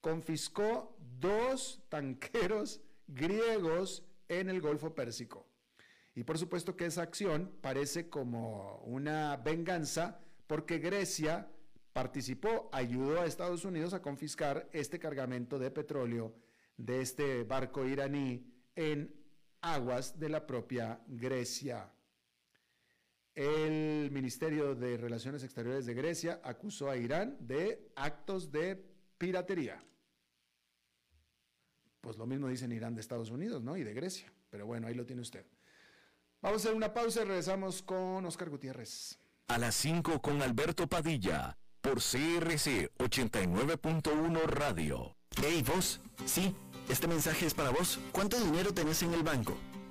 confiscó 0.00 0.96
dos 1.20 1.84
tanqueros 1.88 2.82
griegos 3.06 4.04
en 4.26 4.50
el 4.50 4.60
Golfo 4.60 4.92
Pérsico. 4.92 5.46
Y 6.16 6.24
por 6.24 6.36
supuesto 6.36 6.76
que 6.76 6.86
esa 6.86 7.02
acción 7.02 7.56
parece 7.60 8.10
como 8.10 8.78
una 8.78 9.36
venganza 9.36 10.20
porque 10.48 10.78
Grecia 10.78 11.48
participó, 11.92 12.68
ayudó 12.72 13.20
a 13.20 13.26
Estados 13.26 13.64
Unidos 13.64 13.94
a 13.94 14.02
confiscar 14.02 14.68
este 14.72 14.98
cargamento 14.98 15.60
de 15.60 15.70
petróleo 15.70 16.34
de 16.76 17.02
este 17.02 17.44
barco 17.44 17.86
iraní 17.86 18.52
en 18.74 19.14
aguas 19.60 20.18
de 20.18 20.28
la 20.28 20.44
propia 20.44 21.00
Grecia. 21.06 21.92
El 23.34 24.10
Ministerio 24.10 24.74
de 24.74 24.98
Relaciones 24.98 25.42
Exteriores 25.42 25.86
de 25.86 25.94
Grecia 25.94 26.40
acusó 26.44 26.90
a 26.90 26.96
Irán 26.96 27.36
de 27.40 27.90
actos 27.96 28.52
de 28.52 28.84
piratería. 29.16 29.82
Pues 32.02 32.18
lo 32.18 32.26
mismo 32.26 32.48
dicen 32.48 32.72
Irán 32.72 32.94
de 32.94 33.00
Estados 33.00 33.30
Unidos, 33.30 33.62
¿no? 33.62 33.76
Y 33.76 33.84
de 33.84 33.94
Grecia. 33.94 34.30
Pero 34.50 34.66
bueno, 34.66 34.86
ahí 34.86 34.94
lo 34.94 35.06
tiene 35.06 35.22
usted. 35.22 35.46
Vamos 36.42 36.60
a 36.60 36.68
hacer 36.68 36.76
una 36.76 36.92
pausa 36.92 37.22
y 37.22 37.24
regresamos 37.24 37.82
con 37.82 38.26
Oscar 38.26 38.50
Gutiérrez. 38.50 39.18
A 39.48 39.58
las 39.58 39.76
5 39.76 40.20
con 40.20 40.42
Alberto 40.42 40.86
Padilla, 40.88 41.56
por 41.80 42.00
CRC 42.00 42.90
89.1 42.98 44.42
Radio. 44.46 45.16
Hey, 45.40 45.64
vos. 45.66 46.00
Sí, 46.26 46.54
este 46.88 47.06
mensaje 47.06 47.46
es 47.46 47.54
para 47.54 47.70
vos. 47.70 47.98
¿Cuánto 48.10 48.38
dinero 48.38 48.74
tenés 48.74 49.02
en 49.02 49.14
el 49.14 49.22
banco? 49.22 49.56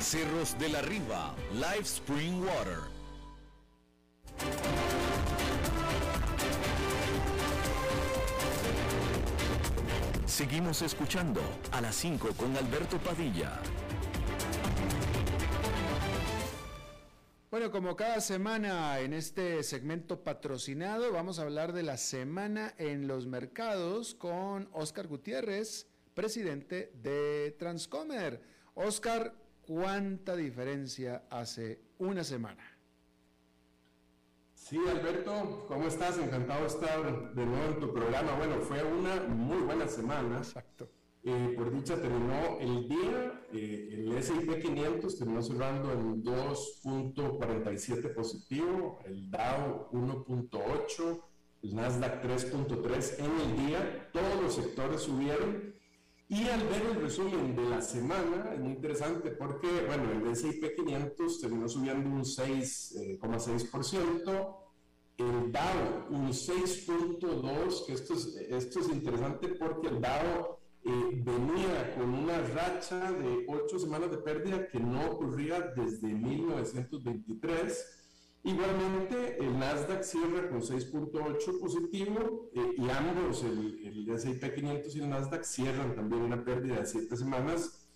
Cerros 0.00 0.58
de 0.58 0.68
la 0.68 0.82
Riva, 0.82 1.34
Live 1.52 1.82
Spring 1.82 2.42
Water. 2.42 2.78
Seguimos 10.26 10.82
escuchando 10.82 11.40
a 11.70 11.80
las 11.80 11.94
5 11.96 12.28
con 12.36 12.56
Alberto 12.56 12.98
Padilla. 12.98 13.60
Bueno, 17.50 17.70
como 17.70 17.96
cada 17.96 18.20
semana 18.22 18.98
en 19.00 19.12
este 19.12 19.62
segmento 19.62 20.24
patrocinado, 20.24 21.12
vamos 21.12 21.38
a 21.38 21.42
hablar 21.42 21.74
de 21.74 21.82
la 21.82 21.98
semana 21.98 22.74
en 22.78 23.06
los 23.06 23.26
mercados 23.26 24.14
con 24.14 24.70
Oscar 24.72 25.06
Gutiérrez, 25.06 25.86
presidente 26.14 26.90
de 27.02 27.54
Transcomer. 27.58 28.40
Oscar, 28.74 29.34
¿Cuánta 29.74 30.36
diferencia 30.36 31.24
hace 31.30 31.80
una 31.96 32.22
semana? 32.22 32.62
Sí, 34.52 34.78
Alberto, 34.86 35.64
¿cómo 35.66 35.86
estás? 35.86 36.18
Encantado 36.18 36.60
de 36.60 36.66
estar 36.66 37.34
de 37.34 37.46
nuevo 37.46 37.72
en 37.72 37.80
tu 37.80 37.90
programa. 37.90 38.36
Bueno, 38.36 38.60
fue 38.60 38.84
una 38.84 39.22
muy 39.28 39.62
buena 39.62 39.88
semana. 39.88 40.36
Exacto. 40.36 40.90
Eh, 41.24 41.54
por 41.56 41.72
dicha 41.72 41.96
terminó 41.96 42.58
el 42.60 42.86
día, 42.86 43.46
eh, 43.54 43.88
el 43.92 44.12
S&P 44.18 44.58
500 44.60 45.18
terminó 45.18 45.42
cerrando 45.42 45.90
en 45.90 46.22
2.47 46.22 48.14
positivo, 48.14 48.98
el 49.06 49.30
Dow 49.30 49.88
1.8, 49.90 51.22
el 51.62 51.74
Nasdaq 51.74 52.22
3.3 52.22 53.24
en 53.24 53.40
el 53.40 53.66
día, 53.66 54.10
todos 54.12 54.42
los 54.42 54.54
sectores 54.54 55.00
subieron 55.00 55.80
y 56.28 56.48
al 56.48 56.66
ver 56.68 56.82
el 56.90 57.00
resumen 57.02 57.54
de 57.54 57.68
la 57.68 57.82
semana, 57.82 58.54
es 58.54 58.60
muy 58.60 58.72
interesante 58.72 59.32
porque, 59.32 59.68
bueno, 59.86 60.10
el 60.12 60.26
S&P 60.32 60.74
500 60.74 61.40
terminó 61.40 61.68
subiendo 61.68 62.08
un 62.08 62.22
6,6%, 62.22 64.56
eh, 65.18 65.18
el 65.18 65.52
Dow 65.52 66.06
un 66.10 66.30
6.2%, 66.30 67.86
que 67.86 67.92
esto 67.92 68.14
es, 68.14 68.34
esto 68.48 68.80
es 68.80 68.88
interesante 68.88 69.48
porque 69.48 69.88
el 69.88 70.00
Dow 70.00 70.56
eh, 70.84 71.22
venía 71.22 71.94
con 71.94 72.14
una 72.14 72.40
racha 72.40 73.12
de 73.12 73.44
8 73.46 73.78
semanas 73.78 74.10
de 74.10 74.18
pérdida 74.18 74.66
que 74.68 74.80
no 74.80 75.10
ocurría 75.10 75.60
desde 75.76 76.08
1923 76.08 78.01
Igualmente, 78.44 79.38
el 79.38 79.56
Nasdaq 79.56 80.02
cierra 80.02 80.48
con 80.48 80.62
6.8 80.62 81.60
positivo 81.60 82.50
eh, 82.52 82.74
y 82.76 82.90
ambos, 82.90 83.44
el, 83.44 83.86
el 83.86 84.10
S&P 84.10 84.54
500 84.54 84.96
y 84.96 84.98
el 84.98 85.10
Nasdaq, 85.10 85.44
cierran 85.44 85.94
también 85.94 86.22
una 86.22 86.44
pérdida 86.44 86.80
de 86.80 86.86
7 86.86 87.16
semanas 87.16 87.86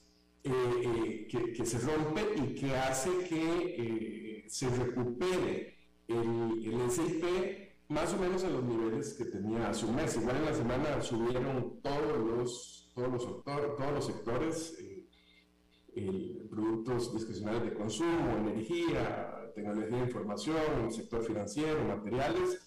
eh, 0.45 0.53
eh, 0.53 1.27
que, 1.29 1.53
que, 1.53 1.67
se 1.67 1.81
rompe 1.81 2.23
y 2.37 2.55
que 2.55 2.77
hace 2.77 3.11
que 3.29 4.45
se 4.47 4.71
recupere 4.71 5.79
el, 6.07 6.65
el 6.65 6.81
S&P 6.83 7.81
más 7.89 8.15
o 8.15 8.19
menos 8.19 8.45
a 8.45 8.51
los 8.51 8.63
niveles 8.63 9.15
que 9.15 9.25
tenía 9.25 9.69
hace 9.69 9.85
un 9.85 9.97
mes. 9.97 10.17
Igual 10.17 10.37
en 10.37 10.45
la 10.45 10.55
semana 10.55 11.03
subieron 11.03 11.81
todos 11.83 12.19
los, 12.25 12.93
todos 12.95 13.13
los, 13.13 13.45
todos 13.45 13.93
los 13.93 14.07
sectores, 14.07 14.79
productos 16.51 17.13
discrecionales 17.15 17.65
de 17.65 17.75
consumo, 17.75 18.37
energía, 18.39 19.36
tecnología 19.57 19.97
de 19.97 20.05
información, 20.05 20.85
el 20.85 20.93
sector 20.93 21.25
financiero, 21.25 21.83
materiales, 21.85 22.61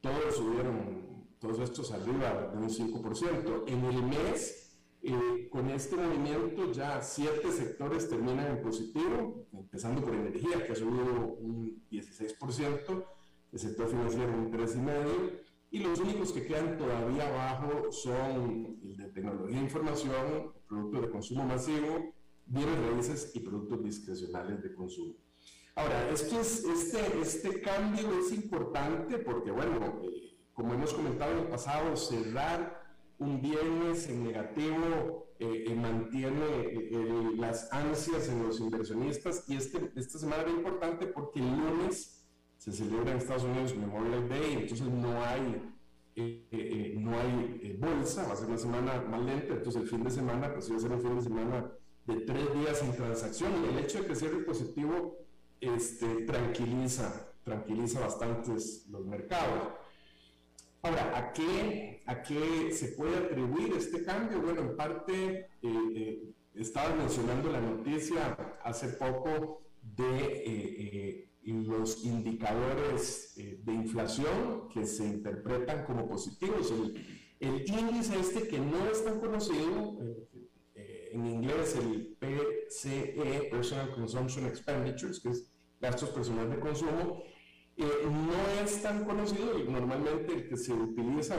todos 0.00 0.36
subieron, 0.36 1.26
todos 1.40 1.58
estos 1.58 1.90
arriba 1.90 2.50
de 2.52 2.58
un 2.58 2.70
5%. 2.70 3.64
En 3.66 3.84
el 3.84 4.02
mes, 4.04 4.78
eh, 5.02 5.48
con 5.50 5.68
este 5.70 5.96
movimiento 5.96 6.70
ya 6.72 7.02
siete 7.02 7.50
sectores 7.50 8.08
terminan 8.08 8.46
en 8.46 8.62
positivo, 8.62 9.46
empezando 9.52 10.00
por 10.02 10.14
energía, 10.14 10.64
que 10.64 10.72
ha 10.72 10.76
subido 10.76 11.36
un 11.40 11.84
16%, 11.90 13.04
el 13.52 13.58
sector 13.58 13.88
financiero 13.88 14.32
un 14.32 14.52
3,5%, 14.52 15.40
y 15.72 15.80
los 15.80 15.98
únicos 15.98 16.30
que 16.32 16.46
quedan 16.46 16.78
todavía 16.78 17.26
abajo 17.26 17.90
son 17.90 18.78
el 18.84 18.96
de 18.96 19.08
tecnología 19.08 19.58
de 19.58 19.64
información, 19.64 20.52
productos 20.68 21.02
de 21.02 21.10
consumo 21.10 21.44
masivo, 21.44 22.14
bienes 22.46 22.78
raíces 22.88 23.32
y 23.34 23.40
productos 23.40 23.82
discrecionales 23.82 24.62
de 24.62 24.72
consumo. 24.74 25.25
Ahora, 25.76 26.08
esto 26.10 26.40
es, 26.40 26.64
este, 26.64 27.20
este 27.20 27.60
cambio 27.60 28.18
es 28.18 28.32
importante 28.32 29.18
porque, 29.18 29.50
bueno, 29.50 30.00
eh, 30.04 30.34
como 30.54 30.72
hemos 30.72 30.94
comentado 30.94 31.32
en 31.32 31.38
el 31.40 31.48
pasado, 31.48 31.94
cerrar 31.96 32.82
un 33.18 33.42
viernes 33.42 34.08
en 34.08 34.24
negativo 34.24 35.34
eh, 35.38 35.66
eh, 35.68 35.74
mantiene 35.74 37.36
las 37.36 37.70
ansias 37.74 38.30
en 38.30 38.44
los 38.44 38.58
inversionistas 38.58 39.44
y 39.48 39.56
este, 39.56 39.92
esta 39.96 40.18
semana 40.18 40.44
es 40.44 40.54
importante 40.54 41.08
porque 41.08 41.40
el 41.40 41.50
lunes 41.50 42.26
se 42.56 42.72
celebra 42.72 43.12
en 43.12 43.18
Estados 43.18 43.44
Unidos 43.44 43.76
Memorial 43.76 44.30
Day, 44.30 44.54
entonces 44.54 44.88
no 44.88 45.22
hay, 45.22 45.74
no 46.96 47.20
hay 47.20 47.76
bolsa, 47.78 48.26
va 48.26 48.32
a 48.32 48.36
ser 48.36 48.48
una 48.48 48.56
semana 48.56 49.02
más 49.02 49.20
lenta, 49.20 49.52
entonces 49.52 49.82
el 49.82 49.88
fin 49.88 50.02
de 50.04 50.10
semana 50.10 50.54
pues 50.54 50.72
va 50.72 50.76
a 50.76 50.80
ser 50.80 50.92
un 50.92 51.02
fin 51.02 51.16
de 51.16 51.22
semana 51.22 51.70
de 52.06 52.14
tres 52.22 52.54
días 52.54 52.78
sin 52.78 52.96
transacción. 52.96 53.52
Y 53.62 53.74
el 53.74 53.84
hecho 53.84 54.00
de 54.00 54.06
que 54.06 54.16
cierre 54.16 54.38
positivo 54.38 55.25
este, 55.68 56.22
tranquiliza, 56.22 57.32
tranquiliza 57.44 58.00
bastantes 58.00 58.86
los 58.88 59.06
mercados. 59.06 59.72
Ahora, 60.82 61.16
¿a 61.16 61.32
qué, 61.32 62.02
¿a 62.06 62.22
qué 62.22 62.70
se 62.72 62.88
puede 62.88 63.16
atribuir 63.16 63.72
este 63.76 64.04
cambio? 64.04 64.40
Bueno, 64.40 64.60
en 64.60 64.76
parte, 64.76 65.40
eh, 65.40 65.48
eh, 65.62 66.34
estaba 66.54 66.94
mencionando 66.94 67.50
la 67.50 67.60
noticia 67.60 68.34
hace 68.62 68.90
poco 68.90 69.62
de 69.82 70.42
eh, 70.46 71.28
los 71.42 72.04
indicadores 72.04 73.34
de 73.36 73.72
inflación 73.72 74.68
que 74.72 74.86
se 74.86 75.04
interpretan 75.04 75.84
como 75.84 76.08
positivos. 76.08 76.70
El, 76.70 77.04
el, 77.40 77.68
índice 77.68 78.18
este 78.18 78.48
que 78.48 78.58
no 78.58 78.88
es 78.88 79.04
tan 79.04 79.20
conocido, 79.20 79.98
en 80.74 81.26
inglés 81.26 81.76
el 81.76 82.16
PCE, 82.18 83.48
Personal 83.50 83.92
Consumption 83.94 84.46
Expenditures, 84.46 85.20
que 85.20 85.30
es 85.30 85.50
gastos 85.80 86.10
personales 86.10 86.50
de 86.50 86.60
consumo, 86.60 87.22
eh, 87.76 87.84
no 88.04 88.64
es 88.64 88.82
tan 88.82 89.04
conocido. 89.04 89.58
Normalmente 89.68 90.32
el 90.32 90.48
que 90.48 90.56
se 90.56 90.72
utiliza, 90.72 91.36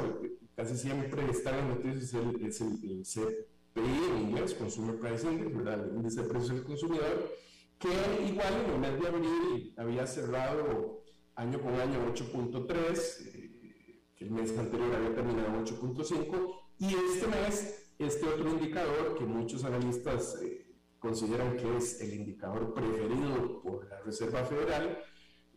casi 0.55 0.77
siempre 0.77 1.29
está 1.29 1.57
en 1.57 1.69
noticias, 1.69 2.03
es 2.03 2.13
el, 2.13 2.45
es 2.45 2.61
el, 2.61 3.03
CPI 3.03 4.11
en 4.11 4.29
inglés, 4.29 4.53
Consumer 4.53 4.99
Price 4.99 5.27
Index, 5.27 5.55
¿verdad? 5.55 5.89
el 5.89 5.95
índice 5.95 6.21
de 6.21 6.29
precios 6.29 6.53
del 6.53 6.63
consumidor, 6.63 7.31
que 7.79 7.89
igual 8.27 8.53
en 8.65 8.73
el 8.73 8.79
mes 8.79 9.01
de 9.01 9.07
abril 9.07 9.73
había 9.77 10.07
cerrado 10.07 11.03
año 11.35 11.61
con 11.61 11.73
año 11.75 11.99
8.3, 12.13 13.27
eh, 13.27 14.01
que 14.15 14.25
el 14.25 14.31
mes 14.31 14.57
anterior 14.57 14.95
había 14.95 15.13
terminado 15.13 15.63
8.5, 15.63 16.67
y 16.79 16.85
este 16.85 17.27
mes, 17.27 17.93
este 17.99 18.25
otro 18.27 18.49
indicador 18.49 19.15
que 19.17 19.25
muchos 19.25 19.63
analistas 19.63 20.39
eh, 20.41 20.56
consideran 20.99 21.57
que 21.57 21.77
es 21.77 22.01
el 22.01 22.13
indicador 22.13 22.73
preferido 22.73 23.61
por 23.61 23.87
la 23.87 23.99
Reserva 24.01 24.43
Federal, 24.43 25.03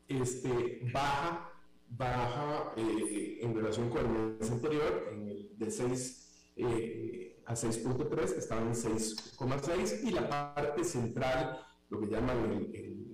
este, 0.08 0.80
baja, 0.92 1.52
baja 1.88 2.72
eh, 2.76 3.38
en 3.40 3.54
relación 3.54 3.90
con 3.90 4.04
el 4.04 4.38
mes 4.38 4.50
anterior, 4.50 5.08
en 5.12 5.28
el 5.28 5.58
de 5.58 5.70
6 5.70 6.52
eh, 6.56 7.42
a 7.46 7.54
6.3, 7.54 8.36
estaba 8.36 8.60
en 8.60 8.74
6,6, 8.74 10.04
y 10.04 10.10
la 10.10 10.28
parte 10.28 10.84
central, 10.84 11.60
lo 11.88 12.00
que 12.00 12.06
llaman 12.08 12.38
el, 12.52 12.74
el, 12.74 13.10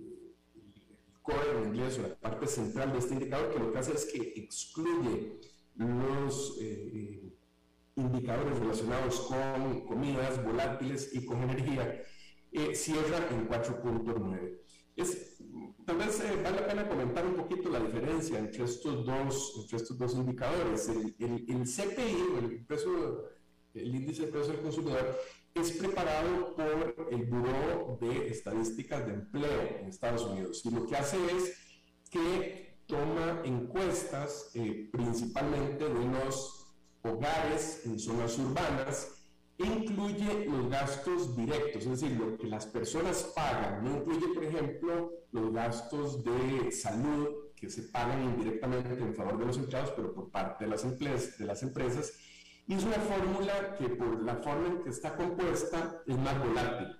core 1.22 1.58
en 1.58 1.68
inglés, 1.68 1.98
o 1.98 2.02
la 2.02 2.14
parte 2.14 2.46
central 2.46 2.92
de 2.92 2.98
este 2.98 3.14
indicador, 3.14 3.52
que 3.52 3.58
lo 3.58 3.72
que 3.72 3.78
hace 3.78 3.92
es 3.94 4.04
que 4.06 4.32
excluye 4.36 5.40
los 5.74 6.56
eh, 6.60 7.32
indicadores 7.96 8.58
relacionados 8.58 9.20
con 9.20 9.86
comidas 9.86 10.44
volátiles 10.44 11.14
y 11.14 11.24
con 11.24 11.42
energía 11.42 12.02
eh, 12.56 12.74
cierra 12.74 13.28
en 13.30 13.48
4.9. 13.48 14.58
Es, 14.96 15.36
tal 15.84 15.98
vez 15.98 16.20
eh, 16.20 16.40
vale 16.42 16.62
la 16.62 16.66
pena 16.66 16.88
comentar 16.88 17.26
un 17.26 17.34
poquito 17.34 17.68
la 17.68 17.80
diferencia 17.80 18.38
entre 18.38 18.64
estos 18.64 19.04
dos, 19.04 19.52
entre 19.60 19.76
estos 19.76 19.98
dos 19.98 20.14
indicadores. 20.14 20.88
El, 20.88 21.14
el, 21.18 21.44
el 21.48 21.64
CPI, 21.66 22.38
el, 22.40 22.64
precio, 22.64 23.28
el 23.74 23.94
índice 23.94 24.22
de 24.22 24.32
precio 24.32 24.54
del 24.54 24.62
consumidor, 24.62 25.18
es 25.54 25.72
preparado 25.72 26.54
por 26.54 27.08
el 27.10 27.24
Buró 27.26 27.98
de 28.00 28.28
Estadísticas 28.28 29.06
de 29.06 29.12
Empleo 29.12 29.78
en 29.80 29.88
Estados 29.88 30.22
Unidos. 30.22 30.64
Y 30.64 30.70
lo 30.70 30.86
que 30.86 30.96
hace 30.96 31.18
es 31.36 31.58
que 32.10 32.78
toma 32.86 33.42
encuestas 33.44 34.50
eh, 34.54 34.88
principalmente 34.90 35.84
de 35.84 35.94
unos 35.94 36.74
hogares 37.02 37.82
en 37.84 37.98
zonas 37.98 38.38
urbanas 38.38 39.15
incluye 39.58 40.46
los 40.46 40.68
gastos 40.68 41.36
directos, 41.36 41.86
es 41.86 42.00
decir, 42.00 42.18
lo 42.18 42.36
que 42.36 42.46
las 42.46 42.66
personas 42.66 43.32
pagan. 43.34 43.84
No 43.84 43.98
incluye, 43.98 44.34
por 44.34 44.44
ejemplo, 44.44 45.12
los 45.32 45.52
gastos 45.52 46.24
de 46.24 46.70
salud 46.72 47.28
que 47.56 47.70
se 47.70 47.84
pagan 47.84 48.22
indirectamente 48.22 49.02
en 49.02 49.14
favor 49.14 49.38
de 49.38 49.46
los 49.46 49.56
empleados, 49.56 49.92
pero 49.96 50.12
por 50.14 50.30
parte 50.30 50.64
de 50.64 50.70
las, 50.70 50.84
empresas, 50.84 51.38
de 51.38 51.46
las 51.46 51.62
empresas 51.62 52.12
y 52.68 52.74
es 52.74 52.84
una 52.84 52.96
fórmula 52.96 53.76
que 53.78 53.88
por 53.90 54.24
la 54.24 54.36
forma 54.36 54.66
en 54.66 54.82
que 54.82 54.90
está 54.90 55.14
compuesta 55.14 56.02
es 56.04 56.18
más 56.18 56.36
volátil. 56.38 56.96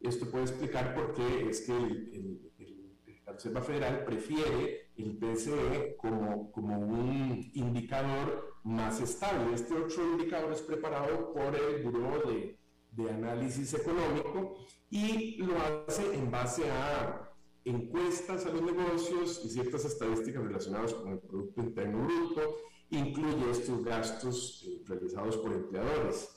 Esto 0.00 0.30
puede 0.30 0.44
explicar 0.44 0.94
por 0.94 1.14
qué 1.14 1.48
es 1.48 1.62
que 1.62 1.72
el, 1.72 2.52
la 3.26 3.32
Reserva 3.32 3.60
Federal 3.60 4.04
prefiere 4.04 4.92
el 4.96 5.18
PCE 5.18 5.96
como, 5.96 6.52
como 6.52 6.78
un 6.78 7.50
indicador 7.54 8.49
más 8.64 9.00
estable. 9.00 9.54
Este 9.54 9.74
otro 9.74 10.02
indicador 10.12 10.52
es 10.52 10.62
preparado 10.62 11.32
por 11.32 11.54
el 11.54 11.82
Buró 11.82 12.30
de, 12.30 12.58
de 12.92 13.10
Análisis 13.10 13.74
Económico 13.74 14.66
y 14.90 15.36
lo 15.38 15.54
hace 15.58 16.14
en 16.14 16.30
base 16.30 16.70
a 16.70 17.30
encuestas 17.64 18.46
a 18.46 18.50
los 18.50 18.62
negocios 18.62 19.42
y 19.44 19.50
ciertas 19.50 19.84
estadísticas 19.84 20.42
relacionadas 20.42 20.94
con 20.94 21.12
el 21.12 21.18
Producto 21.18 21.60
Interno 21.60 22.06
Bruto 22.06 22.56
incluye 22.90 23.50
estos 23.50 23.84
gastos 23.84 24.64
eh, 24.66 24.82
realizados 24.86 25.36
por 25.38 25.52
empleadores. 25.52 26.28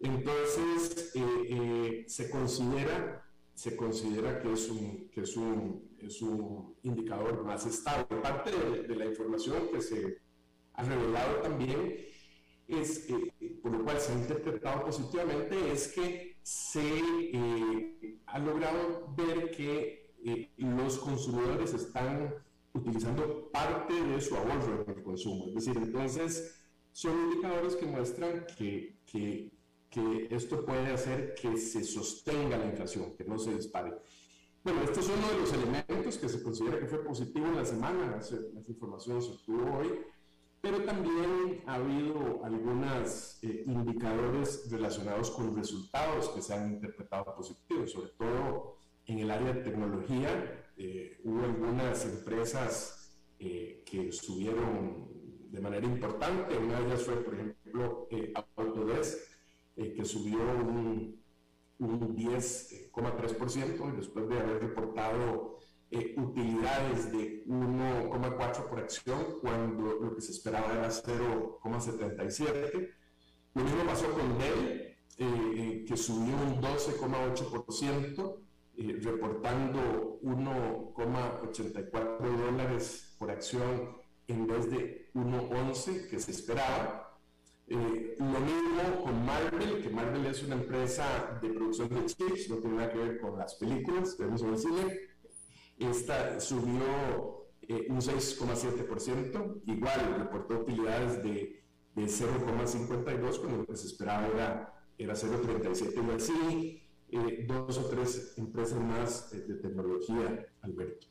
Entonces, 0.00 1.12
eh, 1.14 1.20
eh, 1.48 2.04
se, 2.06 2.30
considera, 2.30 3.24
se 3.54 3.76
considera 3.76 4.40
que, 4.40 4.52
es 4.52 4.68
un, 4.70 5.10
que 5.10 5.22
es, 5.22 5.36
un, 5.36 5.90
es 5.98 6.22
un 6.22 6.74
indicador 6.82 7.44
más 7.44 7.66
estable. 7.66 8.06
Parte 8.22 8.50
de, 8.50 8.96
la 8.96 9.04
información 9.04 9.68
que 9.72 9.82
se 9.82 10.18
revelado 10.82 11.36
también 11.42 11.96
es, 12.66 13.06
por 13.62 13.72
lo 13.72 13.84
cual 13.84 14.00
se 14.00 14.12
ha 14.12 14.16
interpretado 14.16 14.84
positivamente, 14.84 15.72
es 15.72 15.88
que 15.88 16.36
se 16.42 16.82
ha 18.26 18.38
logrado 18.38 19.12
ver 19.16 19.50
que 19.50 20.12
los 20.56 20.98
consumidores 20.98 21.74
están 21.74 22.34
utilizando 22.72 23.50
parte 23.50 23.94
de 23.94 24.20
su 24.20 24.36
ahorro 24.36 24.84
en 24.86 24.96
el 24.96 25.02
consumo. 25.02 25.46
Es 25.48 25.66
decir, 25.66 25.76
entonces 25.76 26.56
son 26.92 27.12
indicadores 27.30 27.76
que 27.76 27.86
muestran 27.86 28.46
que, 28.56 28.96
que, 29.06 29.50
que 29.88 30.28
esto 30.30 30.64
puede 30.64 30.92
hacer 30.92 31.34
que 31.34 31.56
se 31.56 31.84
sostenga 31.84 32.58
la 32.58 32.66
inflación, 32.66 33.16
que 33.16 33.24
no 33.24 33.38
se 33.38 33.54
dispare. 33.54 33.94
Bueno, 34.62 34.82
este 34.82 35.00
es 35.00 35.08
uno 35.08 35.28
de 35.28 35.38
los 35.38 35.52
elementos 35.54 36.18
que 36.18 36.28
se 36.28 36.42
considera 36.42 36.78
que 36.78 36.86
fue 36.86 37.02
positivo 37.02 37.46
en 37.46 37.56
la 37.56 37.64
semana, 37.64 38.18
esa, 38.20 38.36
información 38.68 39.22
se 39.22 39.30
obtuvo 39.30 39.78
hoy, 39.78 40.00
pero 40.60 40.82
también 40.84 41.62
ha 41.66 41.74
habido 41.74 42.44
algunos 42.44 43.38
eh, 43.42 43.64
indicadores 43.66 44.70
relacionados 44.70 45.30
con 45.30 45.56
resultados 45.56 46.28
que 46.30 46.42
se 46.42 46.54
han 46.54 46.72
interpretado 46.74 47.34
positivos, 47.34 47.92
sobre 47.92 48.10
todo 48.10 48.76
en 49.10 49.18
el 49.18 49.30
área 49.30 49.52
de 49.52 49.62
tecnología, 49.62 50.70
eh, 50.76 51.20
hubo 51.24 51.42
algunas 51.42 52.06
empresas 52.06 53.12
eh, 53.38 53.82
que 53.84 54.12
subieron 54.12 55.08
de 55.50 55.60
manera 55.60 55.84
importante. 55.86 56.56
Una 56.56 56.80
de 56.80 56.86
ellas 56.86 57.02
fue, 57.02 57.16
por 57.16 57.34
ejemplo, 57.34 58.08
eh, 58.10 58.32
Autodesk, 58.56 59.18
que 59.76 60.04
subió 60.04 60.38
un, 60.38 61.22
un 61.78 62.16
10,3% 62.16 63.96
después 63.96 64.28
de 64.28 64.38
haber 64.38 64.60
reportado 64.60 65.58
utilidades 66.16 67.10
de 67.10 67.44
1,4 67.46 68.68
por 68.68 68.78
acción 68.78 69.40
cuando 69.40 69.98
lo 70.00 70.14
que 70.14 70.20
se 70.20 70.30
esperaba 70.32 70.72
era 70.72 70.88
0,77. 70.88 72.90
Lo 73.54 73.64
mismo 73.64 73.84
pasó 73.84 74.12
con 74.12 74.38
Dell, 74.38 74.96
que 75.86 75.96
subió 75.96 76.36
un 76.36 76.62
12,8%. 76.62 78.36
Eh, 78.76 78.98
reportando 79.02 80.20
1,84 80.22 82.18
dólares 82.18 83.16
por 83.18 83.30
acción 83.30 83.96
en 84.26 84.46
vez 84.46 84.70
de 84.70 85.10
1,11 85.12 86.08
que 86.08 86.18
se 86.18 86.30
esperaba. 86.30 87.18
Eh, 87.66 88.16
lo 88.18 88.40
mismo 88.40 89.04
con 89.04 89.26
Marvel, 89.26 89.82
que 89.82 89.90
Marvel 89.90 90.24
es 90.24 90.42
una 90.44 90.54
empresa 90.54 91.38
de 91.42 91.50
producción 91.50 91.90
de 91.90 92.06
chips, 92.06 92.48
no 92.48 92.56
tiene 92.56 92.76
nada 92.76 92.90
que 92.90 92.98
ver 92.98 93.20
con 93.20 93.38
las 93.38 93.54
películas, 93.56 94.16
vemos 94.16 94.40
en 94.42 94.48
el 94.48 94.58
cine. 94.58 95.09
Esta 95.80 96.38
subió 96.40 97.48
eh, 97.62 97.86
un 97.88 98.00
6,7%, 98.02 99.62
igual 99.64 100.14
reportó 100.18 100.58
utilidades 100.58 101.22
de, 101.22 101.64
de 101.94 102.02
0,52 102.02 103.40
cuando 103.40 103.56
lo 103.56 103.66
que 103.66 103.76
se 103.76 103.86
esperaba 103.86 104.26
era, 104.26 104.84
era 104.98 105.14
0,37 105.14 106.06
y 106.06 106.14
así 106.14 106.82
eh, 107.12 107.46
dos 107.48 107.78
o 107.78 107.86
tres 107.88 108.34
empresas 108.36 108.78
más 108.78 109.30
de 109.30 109.54
tecnología, 109.54 110.46
Alberto. 110.60 111.06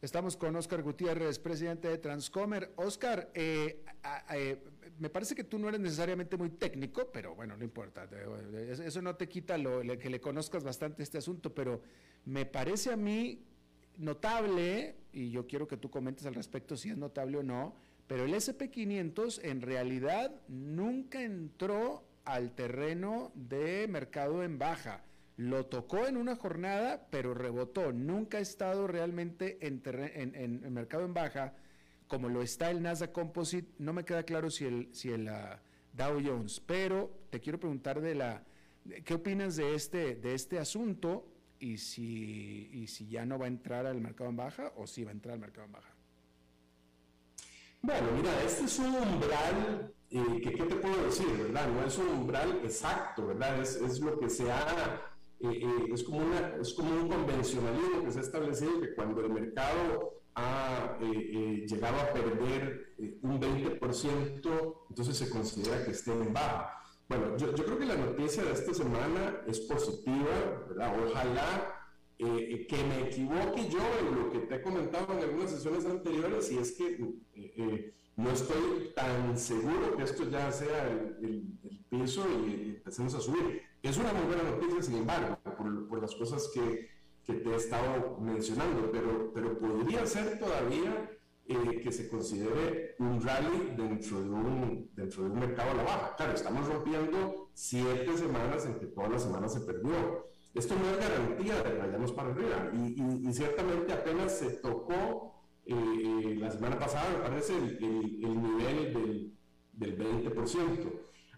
Estamos 0.00 0.38
con 0.38 0.56
Oscar 0.56 0.82
Gutiérrez, 0.82 1.38
presidente 1.38 1.88
de 1.88 1.98
Transcomer. 1.98 2.72
Oscar, 2.76 3.30
eh, 3.34 3.84
me 4.98 5.10
parece 5.10 5.34
que 5.34 5.44
tú 5.44 5.58
no 5.58 5.68
eres 5.68 5.80
necesariamente 5.80 6.36
muy 6.36 6.50
técnico, 6.50 7.10
pero 7.12 7.34
bueno, 7.34 7.56
no 7.56 7.64
importa. 7.64 8.08
Eso 8.70 9.02
no 9.02 9.16
te 9.16 9.28
quita 9.28 9.58
lo, 9.58 9.80
que 9.98 10.10
le 10.10 10.20
conozcas 10.20 10.64
bastante 10.64 11.02
este 11.02 11.18
asunto, 11.18 11.54
pero 11.54 11.82
me 12.24 12.46
parece 12.46 12.92
a 12.92 12.96
mí 12.96 13.44
notable, 13.98 14.96
y 15.12 15.30
yo 15.30 15.46
quiero 15.46 15.66
que 15.66 15.76
tú 15.76 15.90
comentes 15.90 16.26
al 16.26 16.34
respecto 16.34 16.76
si 16.76 16.90
es 16.90 16.96
notable 16.96 17.38
o 17.38 17.42
no, 17.42 17.74
pero 18.06 18.24
el 18.24 18.34
SP500 18.34 19.40
en 19.42 19.60
realidad 19.62 20.32
nunca 20.48 21.22
entró 21.22 22.04
al 22.24 22.52
terreno 22.54 23.32
de 23.34 23.86
mercado 23.88 24.42
en 24.42 24.58
baja. 24.58 25.04
Lo 25.36 25.66
tocó 25.66 26.06
en 26.06 26.16
una 26.16 26.36
jornada, 26.36 27.06
pero 27.10 27.34
rebotó. 27.34 27.92
Nunca 27.92 28.38
ha 28.38 28.40
estado 28.40 28.86
realmente 28.86 29.58
en, 29.66 29.82
en, 29.84 30.72
mercado 30.72 31.04
en 31.04 31.14
baja 31.14 31.54
como 32.12 32.28
lo 32.28 32.42
está 32.42 32.70
el 32.70 32.82
Nasdaq 32.82 33.10
Composite. 33.10 33.72
No 33.78 33.94
me 33.94 34.04
queda 34.04 34.22
claro 34.22 34.50
si 34.50 34.66
el, 34.66 34.94
si 34.94 35.08
el 35.08 35.28
ah, 35.28 35.58
Dow 35.94 36.20
Jones, 36.22 36.60
pero 36.60 37.10
te 37.30 37.40
quiero 37.40 37.58
preguntar 37.58 38.02
de 38.02 38.14
la, 38.14 38.44
¿qué 39.02 39.14
opinas 39.14 39.56
de 39.56 39.74
este, 39.74 40.16
de 40.16 40.34
este 40.34 40.58
asunto 40.58 41.26
y 41.58 41.78
si, 41.78 42.68
y 42.70 42.86
si 42.86 43.08
ya 43.08 43.24
no 43.24 43.38
va 43.38 43.46
a 43.46 43.48
entrar 43.48 43.86
al 43.86 43.98
mercado 44.02 44.28
en 44.28 44.36
baja 44.36 44.74
o 44.76 44.86
si 44.86 45.04
va 45.04 45.10
a 45.10 45.14
entrar 45.14 45.32
al 45.32 45.40
mercado 45.40 45.64
en 45.64 45.72
baja? 45.72 45.88
Bueno, 47.80 48.08
mira, 48.14 48.42
este 48.44 48.66
es 48.66 48.78
un 48.78 48.94
umbral 48.94 49.94
¿qué, 50.10 50.50
te 50.50 50.76
puedo 50.76 51.06
decir, 51.06 51.28
verdad? 51.38 51.66
No 51.68 51.86
es 51.86 51.96
un 51.96 52.08
umbral 52.08 52.60
exacto, 52.62 53.28
¿verdad? 53.28 53.58
Es, 53.58 53.76
es 53.76 54.00
lo 54.00 54.18
que 54.18 54.28
se 54.28 54.52
ha, 54.52 55.00
eh, 55.40 55.48
eh, 55.48 55.90
es, 55.90 56.02
como 56.02 56.18
una, 56.18 56.56
es 56.60 56.74
como 56.74 56.92
un 56.92 57.08
convencionalismo 57.08 58.04
que 58.04 58.12
se 58.12 58.18
ha 58.18 58.22
establecido 58.22 58.82
que 58.82 58.94
cuando 58.94 59.22
el 59.22 59.32
mercado 59.32 60.21
ha 60.34 60.96
eh, 61.00 61.66
llegado 61.66 62.00
a 62.00 62.12
perder 62.12 62.94
un 63.22 63.40
20%, 63.40 64.76
entonces 64.90 65.16
se 65.16 65.30
considera 65.30 65.84
que 65.84 65.90
esté 65.90 66.12
en 66.12 66.32
baja. 66.32 66.78
Bueno, 67.08 67.36
yo, 67.36 67.54
yo, 67.54 67.64
creo 67.64 67.78
que 67.78 67.86
la 67.86 67.96
noticia 67.96 68.42
de 68.42 68.52
esta 68.52 68.72
semana 68.72 69.42
es 69.46 69.60
positiva, 69.60 70.64
¿verdad? 70.68 70.94
Ojalá 71.06 71.82
que 72.18 72.84
me 72.88 73.08
equivoque 73.08 73.68
yo 73.68 73.80
en 74.00 74.14
lo 74.14 74.30
que 74.30 74.38
te 74.40 74.54
he 74.56 74.62
comentado 74.62 75.12
en 75.12 75.24
algunas 75.24 75.50
sesiones 75.50 75.84
anteriores, 75.86 76.50
y 76.52 76.58
es 76.58 76.72
que 76.72 77.94
no 78.16 78.30
estoy 78.30 78.92
tan 78.94 79.36
seguro 79.38 79.96
que 79.96 80.04
esto 80.04 80.28
ya 80.30 80.50
sea 80.52 80.88
el, 80.88 81.58
piso 81.88 82.24
y 82.46 82.76
empecemos 82.76 83.14
a 83.14 83.20
subir. 83.20 83.62
Es 83.82 83.98
una 83.98 84.12
muy 84.14 84.24
buena 84.24 84.44
noticia, 84.44 84.82
sin 84.82 84.96
embargo, 84.96 85.38
por, 85.88 86.00
las 86.00 86.14
cosas 86.14 86.50
que, 86.54 86.88
que, 87.24 87.34
te 87.34 87.50
he 87.50 87.56
estado 87.56 88.18
mencionando, 88.20 88.90
pero, 88.90 89.32
pero 89.32 89.58
podría 89.58 90.06
ser 90.06 90.38
todavía 90.38 91.10
eh, 91.46 91.80
que 91.82 91.92
se 91.92 92.08
considere 92.08 92.94
un 92.98 93.20
rally 93.20 93.74
dentro 93.76 94.20
de 94.20 94.30
un, 94.30 94.90
dentro 94.94 95.24
de 95.24 95.30
un 95.30 95.38
mercado 95.38 95.70
a 95.70 95.74
la 95.74 95.82
baja. 95.82 96.16
Claro, 96.16 96.34
estamos 96.34 96.66
rompiendo 96.68 97.50
siete 97.54 98.16
semanas 98.16 98.66
en 98.66 98.78
que 98.78 98.86
toda 98.86 99.08
la 99.08 99.18
semana 99.18 99.48
se 99.48 99.60
perdió. 99.60 100.30
Esto 100.54 100.74
no 100.74 100.90
es 100.90 100.98
garantía 100.98 101.62
de 101.62 101.72
que 101.72 101.78
vayamos 101.78 102.12
para 102.12 102.30
arriba 102.30 102.70
y, 102.74 103.28
y 103.28 103.32
ciertamente 103.32 103.92
apenas 103.92 104.38
se 104.38 104.50
tocó 104.50 105.32
eh, 105.64 106.36
la 106.38 106.50
semana 106.50 106.78
pasada 106.78 107.08
me 107.10 107.28
parece 107.28 107.56
el, 107.56 107.78
el, 108.24 108.42
nivel 108.42 108.92
del, 108.92 109.32
del 109.72 109.98
20%. 110.32 110.92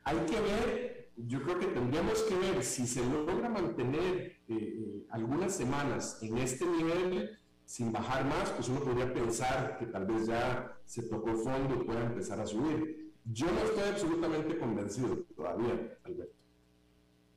Hay 0.04 0.16
que 0.20 0.40
ver, 0.40 1.12
yo 1.16 1.42
creo 1.42 1.58
que 1.58 1.66
tendríamos 1.66 2.22
que 2.22 2.34
ver 2.36 2.64
si 2.64 2.86
se 2.86 3.04
logra 3.04 3.48
mantener 3.48 4.33
eh, 4.56 4.74
eh, 4.78 5.06
algunas 5.10 5.54
semanas 5.54 6.18
en 6.22 6.38
este 6.38 6.66
nivel 6.66 7.38
sin 7.64 7.92
bajar 7.92 8.24
más, 8.26 8.50
pues 8.50 8.68
uno 8.68 8.80
podría 8.80 9.12
pensar 9.12 9.78
que 9.78 9.86
tal 9.86 10.06
vez 10.06 10.26
ya 10.26 10.78
se 10.84 11.02
tocó 11.04 11.30
el 11.30 11.38
fondo 11.38 11.80
y 11.80 11.84
pueda 11.84 12.04
empezar 12.04 12.40
a 12.40 12.46
subir. 12.46 13.12
Yo 13.24 13.46
no 13.50 13.58
estoy 13.60 13.84
absolutamente 13.84 14.58
convencido 14.58 15.16
todavía, 15.34 15.98
Alberto. 16.04 16.34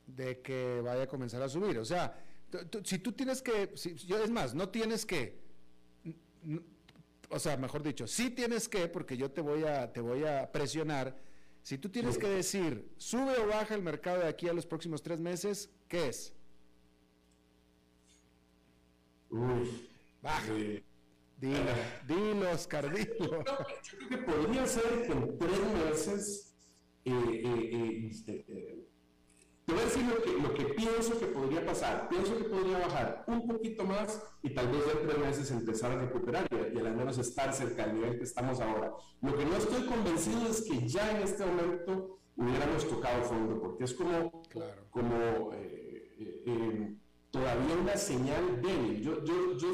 de 0.07 0.41
que 0.41 0.81
vaya 0.83 1.03
a 1.03 1.07
comenzar 1.07 1.41
a 1.41 1.49
subir. 1.49 1.77
O 1.77 1.85
sea, 1.85 2.21
si 2.83 2.99
tú 2.99 3.13
tienes 3.13 3.41
que, 3.41 3.71
si, 3.75 3.95
yo, 3.95 4.21
es 4.21 4.29
más, 4.29 4.53
no 4.53 4.69
tienes 4.69 5.05
que, 5.05 5.39
o 7.29 7.39
sea, 7.39 7.55
mejor 7.57 7.83
dicho, 7.83 8.05
sí 8.05 8.29
tienes 8.29 8.67
que, 8.67 8.87
porque 8.87 9.15
yo 9.15 9.31
te 9.31 9.41
voy 9.41 9.63
a, 9.63 9.91
te 9.91 10.01
voy 10.01 10.25
a 10.25 10.51
presionar. 10.51 11.17
Si 11.61 11.77
tú 11.77 11.89
tienes 11.89 12.17
que 12.17 12.27
decir, 12.27 12.93
sube 12.97 13.37
o 13.37 13.47
baja 13.47 13.75
el 13.75 13.81
mercado 13.81 14.19
de 14.19 14.27
aquí 14.27 14.47
a 14.47 14.53
los 14.53 14.65
próximos 14.65 15.01
tres 15.01 15.19
meses, 15.19 15.69
¿qué 15.87 16.07
es? 16.09 16.36
Uy. 19.29 19.89
Baja. 20.21 20.53
Dilo, 21.39 21.59
dilo, 22.07 22.51
Oscar, 22.51 22.91
dilo. 22.93 23.43
Yo 23.83 23.97
creo, 23.97 24.09
que 24.09 24.17
podría 24.17 24.65
ser 24.65 25.05
que 25.05 25.11
en 25.11 25.37
tres 25.37 25.59
meses, 25.85 26.55
eh, 27.05 27.11
eh, 27.13 27.69
eh, 27.73 28.07
este, 28.09 28.45
te 29.65 29.73
voy 29.73 29.81
a 29.81 29.85
decir 29.85 30.03
lo 30.05 30.21
que, 30.21 30.31
lo 30.31 30.53
que 30.55 30.73
pienso 30.73 31.19
que 31.19 31.27
podría 31.27 31.63
pasar. 31.63 32.09
Pienso 32.09 32.37
que 32.37 32.45
podría 32.45 32.79
bajar 32.79 33.23
un 33.27 33.47
poquito 33.47 33.83
más 33.83 34.19
y 34.41 34.49
tal 34.53 34.69
vez 34.69 34.81
en 34.91 35.07
tres 35.07 35.19
meses 35.19 35.51
empezar 35.51 35.91
a 35.91 36.01
recuperar 36.01 36.47
y, 36.51 36.79
al 36.79 36.95
menos 36.95 37.17
estar 37.19 37.53
cerca 37.53 37.85
del 37.85 37.95
nivel 37.95 38.17
que 38.17 38.23
estamos 38.23 38.59
ahora. 38.59 38.93
Lo 39.21 39.37
que 39.37 39.45
no 39.45 39.57
estoy 39.57 39.85
convencido 39.85 40.47
es 40.49 40.61
que 40.61 40.87
ya 40.87 41.11
en 41.11 41.21
este 41.21 41.45
momento 41.45 42.19
hubiéramos 42.35 42.87
tocado 42.87 43.23
fondo, 43.23 43.61
porque 43.61 43.83
es 43.83 43.93
como, 43.93 44.41
como 44.89 45.51
todavía 47.31 47.75
una 47.81 47.97
señal 47.97 48.61
débil. 48.61 49.01
Yo, 49.01 49.23
yo, 49.23 49.57
yo, 49.57 49.71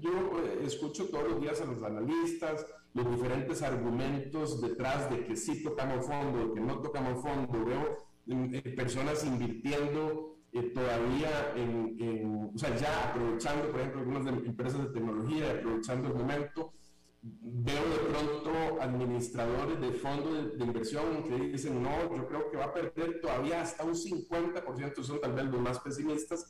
yo 0.00 0.10
eh, 0.44 0.60
escucho 0.64 1.08
todos 1.08 1.30
los 1.30 1.40
días 1.40 1.60
a 1.60 1.64
los 1.64 1.82
analistas 1.82 2.66
los 2.94 3.10
diferentes 3.10 3.62
argumentos 3.62 4.60
detrás 4.60 5.10
de 5.10 5.24
que 5.24 5.36
sí 5.36 5.62
tocamos 5.62 6.06
fondo, 6.06 6.54
que 6.54 6.60
no 6.60 6.80
tocamos 6.80 7.22
fondo. 7.22 7.64
Veo 7.64 7.98
mm, 8.26 8.54
eh, 8.54 8.62
personas 8.76 9.24
invirtiendo 9.24 10.38
eh, 10.52 10.62
todavía 10.74 11.52
en, 11.56 12.50
o 12.54 12.58
sea, 12.58 12.74
ya 12.76 13.10
aprovechando, 13.10 13.70
por 13.70 13.80
ejemplo, 13.80 14.00
algunas 14.00 14.26
empresas 14.26 14.82
de 14.82 14.88
tecnología, 14.88 15.50
aprovechando 15.52 16.08
el 16.08 16.14
momento. 16.14 16.72
Veo 17.20 17.82
de 17.82 17.98
pronto 18.12 18.80
administradores 18.80 19.80
de 19.80 19.90
fondos 19.90 20.56
de, 20.56 20.64
inversión 20.64 21.24
que 21.24 21.36
dicen, 21.36 21.82
no, 21.82 22.16
yo 22.16 22.26
creo 22.28 22.48
que 22.48 22.56
va 22.56 22.66
a 22.66 22.72
perder 22.72 23.20
todavía 23.20 23.60
hasta 23.60 23.84
un 23.84 23.94
50%, 23.94 25.02
son 25.02 25.20
tal 25.20 25.32
vez 25.32 25.44
los 25.46 25.60
más 25.60 25.80
pesimistas, 25.80 26.46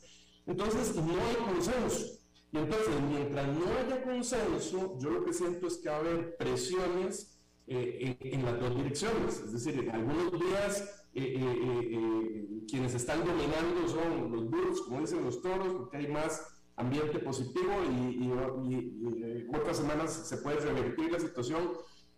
entonces, 0.48 0.96
no 0.96 1.12
hay 1.12 1.36
consenso. 1.44 2.18
Y 2.50 2.56
entonces, 2.56 2.94
mientras 3.06 3.46
no 3.48 3.66
haya 3.78 4.02
consenso, 4.02 4.98
yo 4.98 5.10
lo 5.10 5.24
que 5.24 5.34
siento 5.34 5.66
es 5.66 5.76
que 5.76 5.90
va 5.90 5.96
a 5.96 5.98
haber 5.98 6.36
presiones 6.38 7.38
eh, 7.66 8.16
en, 8.18 8.44
las 8.46 8.58
dos 8.58 8.74
direcciones. 8.74 9.40
Es 9.40 9.52
decir, 9.52 9.78
en 9.78 9.90
algunos 9.90 10.32
días 10.32 11.06
eh, 11.12 11.34
eh, 11.36 12.64
quienes 12.66 12.94
están 12.94 13.20
dominando 13.26 13.86
son 13.88 14.32
los 14.32 14.50
duros, 14.50 14.80
como 14.80 15.00
dicen 15.00 15.22
los 15.22 15.42
toros, 15.42 15.74
porque 15.74 15.98
hay 15.98 16.08
más 16.08 16.42
ambiente 16.76 17.18
positivo 17.18 17.72
y, 17.90 18.24
y 18.24 19.50
otras 19.54 19.76
semanas 19.76 20.28
se 20.28 20.38
puede 20.38 20.60
revertir 20.60 21.12
la 21.12 21.20
situación. 21.20 21.72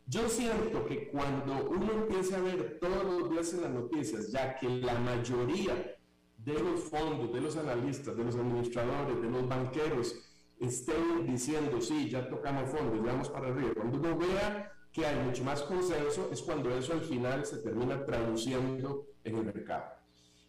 Yo 0.07 0.29
siento 0.29 0.87
que 0.87 1.09
cuando 1.11 1.69
uno 1.69 1.93
empiece 1.93 2.37
a 2.37 2.41
ver 2.41 2.79
todos 2.81 3.05
los 3.05 3.31
días 3.31 3.53
en 3.55 3.63
las 3.63 3.71
noticias, 3.73 4.31
ya 4.31 4.55
que 4.57 4.69
la 4.69 5.01
mayoría 5.01 5.97
de 6.45 6.55
los 6.55 6.81
fondos, 6.85 7.33
de 7.33 7.41
los 7.41 7.57
analistas, 7.57 8.17
de 8.17 8.25
los 8.25 8.35
administradores, 8.37 9.21
de 9.21 9.31
los 9.31 9.49
banqueros 9.49 10.17
estén 10.61 11.27
diciendo, 11.27 11.81
sí, 11.81 12.11
ya 12.11 12.29
tocamos 12.29 12.71
fondos, 12.71 13.03
vamos 13.03 13.29
para 13.31 13.49
arriba. 13.49 13.73
Cuando 13.75 13.99
uno 13.99 14.19
vea 14.19 14.73
que 14.93 15.07
hay 15.07 15.25
mucho 15.25 15.43
más 15.43 15.63
consenso, 15.63 16.29
es 16.33 16.43
cuando 16.43 16.71
eso 16.77 16.93
al 16.93 17.01
final 17.01 17.45
se 17.47 17.59
termina 17.59 18.05
traduciendo 18.05 19.07
en 19.25 19.39
el 19.39 19.45
mercado. 19.45 20.01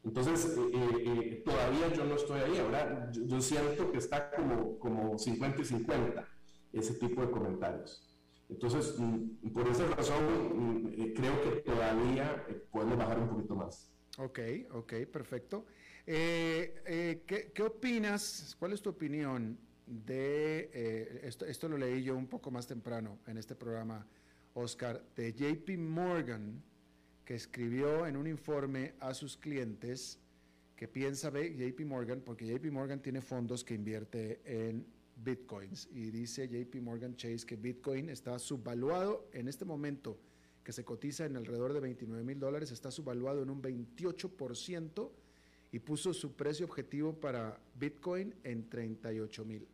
Entonces, 0.04 0.58
eh, 0.58 0.72
eh, 0.74 1.04
eh, 1.06 1.44
todavía 1.46 1.94
yo 1.94 2.06
no 2.06 2.16
estoy 2.16 2.42
ahí. 2.42 2.58
Ahora, 2.58 3.10
yo, 3.12 3.40
siento 3.40 3.92
que 3.92 4.00
está 4.00 4.32
como, 4.32 4.80
como 4.80 5.18
50 5.18 5.62
y 5.62 5.66
50 5.66 6.28
ese 6.74 6.96
tipo 6.96 7.22
de 7.22 7.30
comentarios. 7.30 8.08
Entonces, 8.50 8.96
mm, 8.98 9.54
por 9.54 9.68
esa 9.68 9.88
razón, 9.88 10.24
mm, 10.56 11.14
creo 11.14 11.42
que 11.42 11.62
todavía 11.62 12.46
podemos 12.72 12.98
bajar 12.98 13.20
un 13.20 13.30
poquito 13.30 13.56
más. 13.56 13.94
Ok, 14.18 14.40
ok, 14.72 14.94
perfecto. 15.12 15.66
Eh, 16.08 16.82
eh, 16.86 17.24
¿qué, 17.54 17.64
opinas? 17.64 18.56
¿Cuál 18.58 18.74
es 18.74 18.82
tu 18.82 18.90
opinión 18.90 19.58
de, 19.86 20.70
eh, 20.74 21.22
esto, 21.24 21.46
esto 21.46 21.70
lo 21.70 21.78
leí 21.78 22.04
yo 22.04 22.16
un 22.16 22.28
poco 22.28 22.50
más 22.50 22.66
temprano 22.66 23.20
en 23.28 23.38
este 23.38 23.56
programa, 23.56 24.08
Oscar, 24.54 25.04
de 25.16 25.34
JP 25.34 25.78
Morgan, 25.78 26.62
que 27.24 27.36
escribió 27.36 28.08
en 28.08 28.18
un 28.18 28.28
informe 28.28 28.94
a 29.00 29.14
sus 29.14 29.38
clientes 29.38 30.20
que 30.76 30.88
piensa 30.88 31.30
JP 31.30 31.82
Morgan, 31.86 32.22
porque 32.22 32.48
JP 32.48 32.72
Morgan 32.72 33.02
tiene 33.02 33.22
fondos 33.22 33.64
que 33.64 33.76
invierte 33.76 34.42
en 34.44 34.86
bitcoins 35.16 35.88
y 35.92 36.10
dice 36.10 36.48
JP 36.48 36.82
Morgan 36.82 37.16
Chase 37.16 37.46
que 37.46 37.56
Bitcoin 37.56 38.10
está 38.10 38.40
subvaluado 38.40 39.30
en 39.34 39.48
este 39.48 39.66
momento 39.66 40.20
que 40.64 40.72
se 40.72 40.84
cotiza 40.84 41.26
en 41.26 41.38
alrededor 41.38 41.74
de 41.74 41.80
29 41.80 42.24
mil 42.24 42.40
dólares, 42.40 42.72
está 42.72 42.92
subvaluado 42.92 43.44
en 43.44 43.50
un 43.50 43.62
28% 43.62 45.12
y 45.72 45.80
puso 45.80 46.14
su 46.14 46.36
precio 46.36 46.66
objetivo 46.66 47.14
para 47.14 47.60
Bitcoin 47.76 48.36
en 48.44 48.70
38 48.70 49.46
mil. 49.46 49.68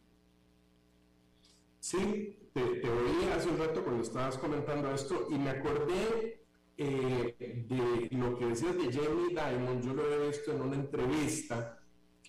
Sí, 1.80 2.38
te, 2.54 2.62
oí 2.62 3.30
hace 3.34 3.50
un 3.50 3.58
rato 3.58 3.84
cuando 3.84 4.04
estabas 4.04 4.38
comentando 4.38 4.92
esto 4.94 5.28
y 5.30 5.38
me 5.38 5.52
acordé 5.52 6.44
eh, 6.78 7.36
de 7.68 8.18
lo 8.18 8.38
que 8.38 8.46
decías 8.46 8.76
de 8.76 8.92
Jamie 8.92 9.30
Dimon, 9.30 9.82
yo 9.82 9.94
lo 9.94 10.04
había 10.04 10.28
visto 10.28 10.52
en 10.52 10.62
una 10.62 10.76
entrevista 10.76 11.80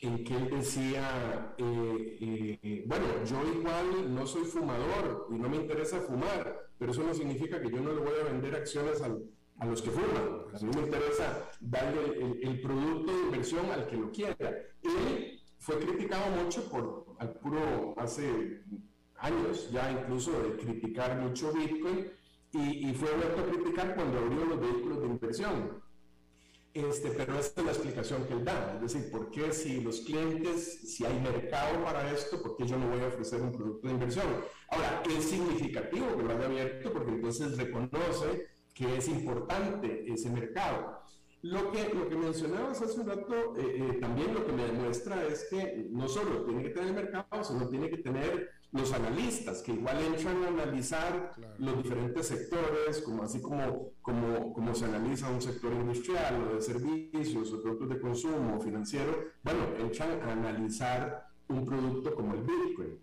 en 0.01 0.23
que 0.23 0.35
él 0.35 0.49
decía, 0.51 1.55
eh, 1.59 2.59
eh, 2.63 2.85
bueno, 2.87 3.05
yo 3.25 3.43
igual 3.53 4.15
no 4.15 4.27
soy 4.27 4.45
fumador 4.45 5.27
y 5.31 5.35
no 5.35 5.49
me 5.49 5.57
interesa 5.57 6.01
fumar, 6.01 6.71
pero 6.79 6.93
eso 6.93 7.03
no 7.03 7.13
significa 7.13 7.61
que 7.61 7.71
yo 7.71 7.81
no 7.81 7.93
le 7.93 8.01
voy 8.01 8.15
a 8.21 8.31
vender 8.31 8.55
acciones 8.55 9.03
al, 9.03 9.25
a 9.59 9.67
los 9.67 9.83
que 9.83 9.91
fuman. 9.91 10.45
A 10.55 10.59
mí 10.59 10.71
me 10.75 10.83
interesa 10.83 11.51
darle 11.61 12.39
el, 12.43 12.61
producto 12.61 13.13
de 13.13 13.23
inversión 13.25 13.67
al 13.71 13.87
que 13.87 13.97
lo 13.97 14.11
quiera. 14.11 14.51
Él 14.83 15.41
fue 15.59 15.79
criticado 15.79 16.43
mucho 16.43 16.69
por, 16.69 17.17
al 17.19 17.33
puro, 17.35 17.95
hace 17.99 18.63
años 19.17 19.71
ya 19.73 19.91
incluso 19.91 20.31
de 20.43 20.57
criticar 20.57 21.21
mucho 21.21 21.53
Bitcoin 21.53 22.11
y, 22.53 22.95
fue 22.95 23.11
vuelto 23.15 23.43
a 23.43 23.47
criticar 23.47 23.95
cuando 23.95 24.19
abrió 24.19 24.45
los 24.45 24.61
vehículos 24.61 25.01
de 25.01 25.07
inversión. 25.07 25.83
Este, 26.73 27.11
pero 27.11 27.39
esta 27.39 27.61
es 27.61 27.67
la 27.67 27.73
explicación 27.73 28.25
que 28.27 28.35
él 28.35 28.45
da, 28.45 28.75
es 28.75 28.93
decir, 28.93 29.11
¿por 29.11 29.31
qué 29.31 29.53
si 29.53 29.81
los 29.81 30.01
clientes, 30.03 30.95
si 30.95 31.05
hay 31.05 31.19
mercado 31.19 31.83
para 31.83 32.13
esto, 32.13 32.41
por 32.41 32.57
qué 32.57 32.67
yo 32.67 32.79
no 32.79 32.89
voy 32.89 33.01
a 33.01 33.09
ofrecer 33.09 33.41
un 33.43 33.53
producto 33.53 33.89
de 33.89 33.95
inversión? 33.95 34.27
Ahora, 34.71 35.03
es 35.09 35.25
significativo 35.25 36.17
que 36.17 36.23
lo 36.23 36.31
haya 36.31 36.45
abierto 36.45 36.93
porque 36.93 37.11
entonces 37.11 37.57
reconoce 37.57 38.47
que 38.79 38.97
es 38.97 39.09
importante 39.09 40.05
ese 40.07 40.31
mercado. 40.31 41.01
Lo 41.43 41.73
que, 41.73 41.93
lo 41.93 42.09
que 42.09 42.17
mencionabas 42.17 42.81
hace 42.81 43.01
un 43.01 43.09
rato, 43.09 43.57
eh, 43.57 43.77
eh, 43.77 43.99
también 44.01 44.33
lo 44.35 44.47
que 44.47 44.53
me 44.53 44.65
demuestra 44.65 45.25
es 45.25 45.47
que 45.51 45.89
no 45.91 46.09
solo 46.09 46.45
tiene 46.45 46.63
que 46.63 46.71
tener 46.71 46.89
el 46.89 46.95
mercado, 46.95 47.43
sino 47.43 47.69
tiene 47.69 47.91
que 47.91 47.99
tener 47.99 48.51
los 48.71 48.93
analistas, 48.93 49.63
que 49.63 49.73
igual 49.73 49.99
entran 50.03 50.45
a 50.45 50.49
analizar 50.49 51.33
los 51.59 51.83
diferentes 51.83 52.27
sectores, 52.27 53.01
como 53.03 53.23
así 53.23 53.41
como, 53.41 53.93
como, 54.01 54.53
como 54.53 54.75
se 54.75 54.85
analiza 54.85 55.31
un 55.31 55.41
sector 55.41 55.73
industrial 55.73 56.43
o 56.43 56.55
de 56.57 56.63
servicios 56.63 57.53
o 57.53 57.63
productos 57.63 57.89
de 57.89 58.01
consumo 58.01 58.61
financiero, 58.61 59.25
bueno, 59.43 59.61
entran 59.79 60.21
a 60.23 60.33
analizar 60.33 61.29
un 61.49 61.65
producto 61.65 62.15
como 62.15 62.35
el 62.35 62.43
Bitcoin. 62.43 62.99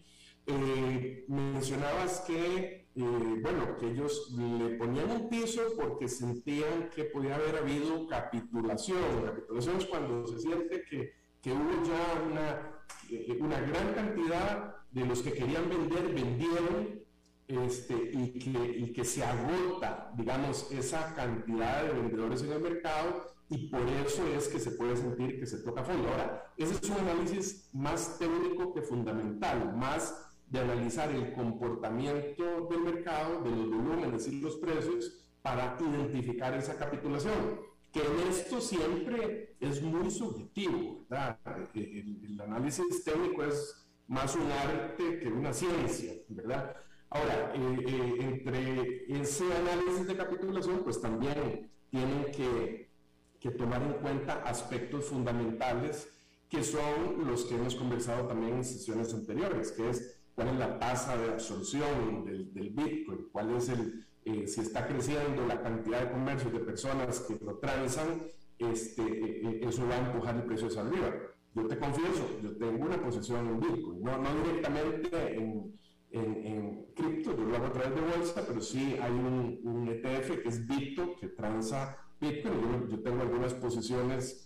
Eh, 0.46 1.26
mencionabas 1.28 2.22
que 2.22 2.85
eh, 2.98 3.40
bueno, 3.42 3.76
que 3.78 3.92
ellos 3.92 4.34
le 4.38 4.78
ponían 4.78 5.12
un 5.12 5.30
piso 5.30 5.62
porque 5.78 6.08
sentían 6.08 6.90
que 6.96 7.04
podía 7.06 7.36
haber 7.36 7.58
habido 7.58 8.08
capitulación. 8.08 9.26
Capitulación 9.26 9.78
es 9.78 9.86
cuando 9.86 10.26
se 10.26 10.40
siente 10.40 10.84
que, 10.90 11.14
que 11.42 11.52
hubo 11.52 11.84
ya 11.84 12.24
una, 12.32 12.82
eh, 13.10 13.38
una 13.42 13.60
gran 13.60 13.94
cantidad 13.94 14.76
de 14.92 15.06
los 15.06 15.22
que 15.22 15.34
querían 15.34 15.70
vender, 15.70 16.14
vendieron, 16.14 17.02
este, 17.48 17.94
y, 18.14 18.40
que, 18.40 18.78
y 18.78 18.94
que 18.94 19.04
se 19.04 19.24
agota, 19.24 20.12
digamos, 20.16 20.72
esa 20.72 21.14
cantidad 21.14 21.84
de 21.84 21.94
vendedores 21.94 22.42
en 22.44 22.54
el 22.54 22.62
mercado 22.62 23.36
y 23.50 23.68
por 23.68 23.82
eso 23.82 24.26
es 24.36 24.48
que 24.48 24.60
se 24.60 24.72
puede 24.72 24.96
sentir 24.96 25.40
que 25.40 25.46
se 25.46 25.60
toca 25.60 25.84
fondo. 25.84 26.10
Ahora, 26.10 26.52
ese 26.58 26.74
es 26.74 26.90
un 26.90 26.98
análisis 26.98 27.70
más 27.74 28.18
técnico 28.18 28.74
que 28.74 28.82
fundamental, 28.82 29.76
más 29.76 30.26
de 30.56 30.62
analizar 30.62 31.12
el 31.12 31.34
comportamiento 31.34 32.68
del 32.70 32.80
mercado, 32.80 33.42
de 33.44 33.50
los 33.50 33.70
volúmenes 33.70 34.26
y 34.28 34.40
los 34.40 34.56
precios 34.56 35.12
para 35.42 35.78
identificar 35.80 36.54
esa 36.54 36.78
capitulación, 36.78 37.60
que 37.92 38.00
en 38.00 38.28
esto 38.30 38.62
siempre 38.62 39.58
es 39.60 39.82
muy 39.82 40.10
subjetivo, 40.10 41.06
¿verdad? 41.10 41.38
El, 41.74 42.40
análisis 42.40 43.04
técnico 43.04 43.44
es 43.44 43.86
más 44.08 44.36
un 44.36 44.50
arte 44.50 45.20
que 45.20 45.28
una 45.28 45.52
ciencia, 45.52 46.14
¿verdad? 46.30 46.76
Ahora, 47.10 47.54
eh, 47.54 47.86
eh, 47.88 48.16
entre 48.22 49.22
ese 49.22 49.44
análisis 49.54 50.08
de 50.08 50.16
capitulación, 50.16 50.82
pues 50.84 51.02
también 51.02 51.70
tienen 51.90 52.32
que, 52.32 52.90
que 53.42 53.52
tomar 53.52 53.82
en 53.82 53.94
cuenta 53.94 54.42
aspectos 54.44 55.06
fundamentales 55.06 56.10
que 56.50 56.64
son 56.64 57.28
los 57.28 57.46
que 57.46 57.56
hemos 57.56 57.76
conversado 57.76 58.28
también 58.28 58.58
en 58.58 58.64
sesiones 58.64 59.14
anteriores, 59.14 59.72
que 59.72 59.90
es 59.90 60.15
cuál 60.36 60.50
es 60.50 60.56
la 60.58 60.78
tasa 60.78 61.18
de 61.18 61.32
absorción 61.32 62.26
del, 62.26 62.54
del 62.54 62.70
Bitcoin, 62.72 63.30
cuál 63.32 63.56
es 63.56 63.70
el, 63.70 64.06
eh, 64.26 64.48
si 64.48 64.62
está 64.62 64.86
creciendo 64.86 65.48
la 65.48 65.62
cantidad 65.62 66.02
de 66.02 66.12
comercios 66.12 66.52
de 66.52 66.60
personas 66.60 67.22
que 67.22 67.40
lo 67.44 67.58
transan, 67.58 68.24
este, 68.60 69.02
eh, 69.02 69.42
eh, 69.44 69.60
eso 69.64 69.88
va 69.88 69.96
a 69.96 70.08
empujar 70.08 70.36
el 70.36 70.44
precio 70.44 70.68
hacia 70.68 70.82
arriba. 70.82 71.14
Yo 71.54 71.68
te 71.68 71.80
confieso, 71.80 72.40
yo 72.44 72.58
tengo 72.58 72.86
una 72.86 73.02
posición 73.02 73.48
en 73.48 73.60
Bitcoin, 73.62 74.04
no, 74.04 74.18
no 74.18 74.44
directamente 74.44 75.38
en, 75.38 75.74
en, 76.12 76.46
en 76.46 76.86
cripto, 76.94 77.36
yo 77.36 77.46
lo 77.46 77.56
hago 77.56 77.68
a 77.68 77.72
través 77.72 77.96
de 77.96 78.02
bolsa, 78.02 78.44
pero 78.46 78.60
sí 78.60 78.98
hay 79.02 79.12
un, 79.12 79.62
un 79.64 79.88
ETF 79.88 80.42
que 80.42 80.50
es 80.50 80.68
Bitto, 80.68 81.16
que 81.16 81.30
transa 81.30 81.98
Bitcoin, 82.20 82.60
yo, 82.62 82.88
yo 82.90 83.04
tengo 83.04 83.22
algunas 83.22 83.54
posiciones 83.54 84.42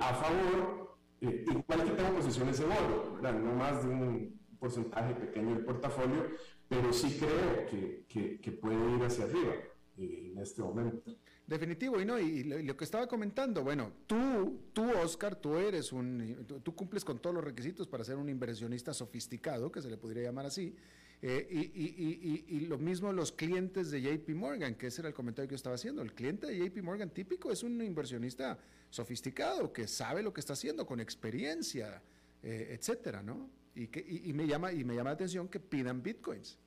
a 0.00 0.14
favor, 0.14 0.96
igual 1.20 1.84
que 1.84 1.90
tengo 1.90 2.14
posiciones 2.14 2.60
en 2.60 2.66
oro, 2.70 3.18
no 3.20 3.54
más 3.54 3.84
de 3.84 3.90
un 3.90 4.45
porcentaje 4.66 5.14
pequeño 5.14 5.54
del 5.54 5.64
portafolio, 5.64 6.26
pero 6.68 6.92
sí 6.92 7.16
creo 7.20 7.66
que, 7.70 8.38
que, 8.42 8.52
puede 8.52 8.96
ir 8.96 9.02
hacia 9.04 9.24
arriba 9.24 9.54
eh, 9.96 10.32
en 10.32 10.38
este 10.38 10.60
momento. 10.60 11.14
Definitivo, 11.46 12.00
y 12.00 12.04
no, 12.04 12.18
y 12.18 12.42
lo, 12.42 12.76
que 12.76 12.82
estaba 12.82 13.06
comentando, 13.06 13.62
bueno, 13.62 13.92
tú, 14.08 14.62
tú, 14.72 14.90
Oscar, 15.00 15.36
tú 15.36 15.56
eres 15.56 15.92
un, 15.92 16.44
tú, 16.64 16.74
cumples 16.74 17.04
con 17.04 17.20
todos 17.20 17.36
los 17.36 17.44
requisitos 17.44 17.86
para 17.86 18.02
ser 18.02 18.16
un 18.16 18.28
inversionista 18.28 18.92
sofisticado, 18.92 19.70
que 19.70 19.80
se 19.80 19.88
le 19.88 19.96
podría 19.96 20.24
llamar 20.24 20.46
así, 20.46 20.74
eh, 21.22 21.46
y, 21.48 21.60
y, 21.60 22.44
y, 22.48 22.60
lo 22.66 22.76
mismo 22.76 23.12
los 23.12 23.30
clientes 23.30 23.92
de 23.92 24.02
JP 24.02 24.28
Morgan, 24.34 24.74
que 24.74 24.88
ese 24.88 25.00
era 25.02 25.08
el 25.08 25.14
comentario 25.14 25.48
que 25.48 25.52
yo 25.52 25.56
estaba 25.56 25.76
haciendo, 25.76 26.02
el 26.02 26.12
cliente 26.12 26.48
de 26.48 26.58
JP 26.58 26.82
Morgan 26.82 27.10
típico 27.10 27.52
es 27.52 27.62
un 27.62 27.80
inversionista 27.80 28.58
sofisticado, 28.90 29.72
que 29.72 29.86
sabe 29.86 30.24
lo 30.24 30.32
que 30.32 30.40
está 30.40 30.54
haciendo, 30.54 30.84
con 30.84 30.98
experiencia, 30.98 32.02
eh, 32.42 32.76
etcétera, 32.76 33.22
¿no? 33.22 33.48
Y, 33.76 33.88
que, 33.88 34.00
y, 34.00 34.32
me 34.32 34.46
llama, 34.46 34.72
y 34.72 34.84
me 34.84 34.94
llama 34.94 35.10
la 35.10 35.14
atención 35.14 35.48
que 35.48 35.60
pidan 35.60 36.02
bitcoins. 36.02 36.58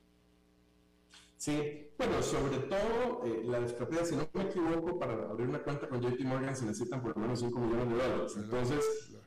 Sí, 1.36 1.88
bueno, 1.98 2.22
sobre 2.22 2.58
todo 2.58 3.24
eh, 3.24 3.42
la 3.44 3.58
estrategia, 3.58 4.04
si 4.04 4.14
no 4.14 4.28
me 4.32 4.42
equivoco, 4.42 4.98
para 4.98 5.14
abrir 5.14 5.48
una 5.48 5.62
cuenta 5.62 5.88
con 5.88 6.00
JP 6.00 6.20
Morgan 6.20 6.54
se 6.54 6.66
necesitan 6.66 7.02
por 7.02 7.16
lo 7.16 7.22
menos 7.22 7.40
5 7.40 7.58
millones 7.58 7.88
de 7.88 7.94
dólares. 7.94 8.32
Entonces, 8.36 8.84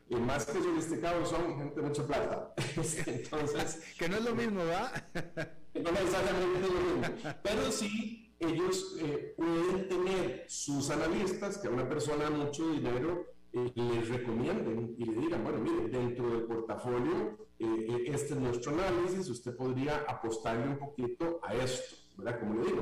y 0.07 0.15
más 0.15 0.45
que 0.45 0.61
sofisticados 0.61 1.29
son 1.29 1.57
gente 1.57 1.81
de 1.81 1.87
mucha 1.87 2.05
plata. 2.05 2.53
Entonces, 3.07 3.83
que 3.99 4.07
no 4.07 4.17
es 4.17 4.23
lo 4.23 4.35
mismo, 4.35 4.59
¿verdad? 4.59 5.07
no 5.73 5.91
necesariamente 5.91 6.59
es 6.59 6.73
lo 6.73 6.79
mismo. 6.79 7.33
Pero 7.43 7.71
sí, 7.71 8.33
ellos 8.39 8.95
eh, 9.01 9.33
pueden 9.35 9.89
tener 9.89 10.45
sus 10.47 10.89
analistas, 10.89 11.57
que 11.57 11.67
a 11.67 11.71
una 11.71 11.89
persona 11.89 12.29
mucho 12.29 12.69
dinero 12.71 13.32
eh, 13.53 13.71
les 13.75 14.09
recomienden 14.09 14.95
y 14.97 15.05
le 15.05 15.13
digan, 15.13 15.43
bueno, 15.43 15.59
mire, 15.59 15.87
dentro 15.87 16.27
del 16.27 16.43
portafolio, 16.43 17.37
eh, 17.59 17.65
eh, 17.87 18.03
este 18.07 18.33
es 18.33 18.39
nuestro 18.39 18.73
análisis, 18.73 19.29
usted 19.29 19.55
podría 19.55 19.97
apostarle 20.07 20.69
un 20.69 20.79
poquito 20.79 21.39
a 21.43 21.53
esto, 21.53 21.95
¿verdad? 22.17 22.39
Como 22.39 22.55
le 22.55 22.65
digo, 22.65 22.81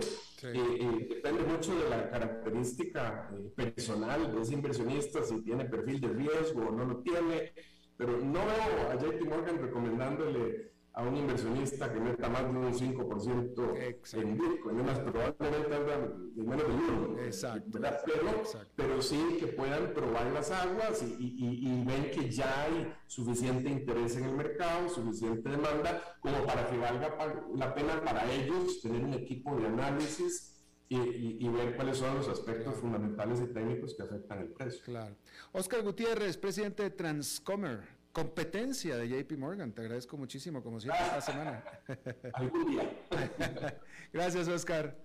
depende 1.09 1.43
mucho 1.43 1.75
de 1.75 1.89
la 1.89 2.09
característica 2.09 3.29
personal 3.53 4.33
de 4.33 4.41
ese 4.41 4.53
inversionista, 4.53 5.23
si 5.23 5.41
tiene 5.41 5.65
perfil 5.65 5.99
de 5.99 6.07
riesgo 6.07 6.67
o 6.67 6.71
no 6.71 6.85
lo 6.85 6.97
tiene, 6.99 7.51
pero 7.97 8.17
no 8.17 8.39
veo 8.39 8.89
a 8.91 8.95
JP 8.95 9.27
Morgan 9.27 9.61
recomendándole 9.61 10.70
a 10.93 11.03
un 11.03 11.15
inversionista 11.15 11.91
que 11.91 11.99
meta 11.99 12.27
más 12.27 12.43
de 12.43 12.49
un 12.49 12.73
5% 12.73 14.13
en 14.13 14.37
Bitcoin, 14.37 14.75
además 14.75 14.99
probablemente 14.99 15.75
andan 15.75 16.35
de 16.35 16.43
menos 16.43 16.67
de 16.67 16.73
uno. 16.73 17.19
Exacto. 17.21 17.79
Pero, 18.05 18.43
pero 18.75 19.01
sí 19.01 19.37
que 19.39 19.47
puedan 19.47 19.93
probar 19.93 20.27
las 20.31 20.51
aguas 20.51 21.01
y, 21.01 21.15
y, 21.17 21.69
y, 21.69 21.85
ven 21.85 22.11
que 22.11 22.29
ya 22.29 22.63
hay 22.63 22.93
suficiente 23.07 23.69
interés 23.69 24.17
en 24.17 24.25
el 24.25 24.35
mercado, 24.35 24.89
suficiente 24.89 25.49
demanda, 25.49 26.17
como 26.19 26.45
para 26.45 26.69
que 26.69 26.77
valga 26.77 27.15
la 27.55 27.73
pena 27.73 28.03
para 28.03 28.29
ellos 28.29 28.81
tener 28.81 29.03
un 29.03 29.13
equipo 29.13 29.55
de 29.55 29.67
análisis 29.67 30.51
y, 30.89 31.47
ver 31.47 31.75
cuáles 31.77 31.97
son 31.97 32.15
los 32.15 32.27
aspectos 32.27 32.75
fundamentales 32.75 33.39
y 33.39 33.53
técnicos 33.53 33.95
que 33.95 34.03
afectan 34.03 34.39
el 34.39 34.49
precio. 34.49 34.83
Claro. 34.83 35.15
Oscar 35.53 35.83
Gutiérrez, 35.83 36.37
presidente 36.37 36.83
de 36.83 36.89
Transcomer 36.89 38.00
competencia 38.11 38.97
de 38.97 39.07
JP 39.07 39.37
Morgan. 39.37 39.71
Te 39.71 39.81
agradezco 39.81 40.17
muchísimo, 40.17 40.63
como 40.63 40.79
siempre, 40.79 41.03
esta 41.03 41.21
semana. 41.21 41.63
Algún 42.33 42.71
día. 42.71 42.89
gracias, 44.13 44.47
Oscar. 44.47 44.97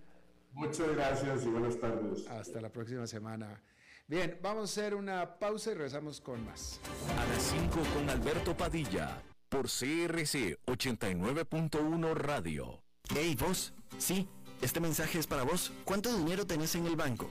Muchas 0.52 0.88
gracias 0.88 1.44
y 1.44 1.48
buenas 1.48 1.78
tardes. 1.78 2.26
Hasta 2.28 2.60
la 2.60 2.70
próxima 2.70 3.06
semana. 3.06 3.62
Bien, 4.08 4.38
vamos 4.40 4.60
a 4.60 4.80
hacer 4.80 4.94
una 4.94 5.38
pausa 5.38 5.72
y 5.72 5.74
regresamos 5.74 6.20
con 6.20 6.44
más. 6.44 6.80
A 7.18 7.26
las 7.26 7.42
5 7.42 7.80
con 7.94 8.08
Alberto 8.08 8.56
Padilla, 8.56 9.22
por 9.48 9.64
CRC 9.66 10.58
89.1 10.66 12.14
Radio. 12.14 12.82
Hey, 13.12 13.36
vos. 13.38 13.74
Sí, 13.98 14.28
este 14.62 14.80
mensaje 14.80 15.18
es 15.18 15.26
para 15.26 15.42
vos. 15.42 15.72
¿Cuánto 15.84 16.16
dinero 16.16 16.46
tenés 16.46 16.74
en 16.76 16.86
el 16.86 16.96
banco? 16.96 17.30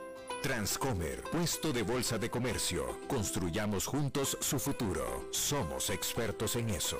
Transcomer, 0.41 1.21
puesto 1.31 1.71
de 1.71 1.83
bolsa 1.83 2.17
de 2.17 2.27
comercio. 2.31 2.97
Construyamos 3.07 3.85
juntos 3.85 4.35
su 4.41 4.57
futuro. 4.57 5.27
Somos 5.29 5.91
expertos 5.91 6.55
en 6.55 6.71
eso. 6.71 6.99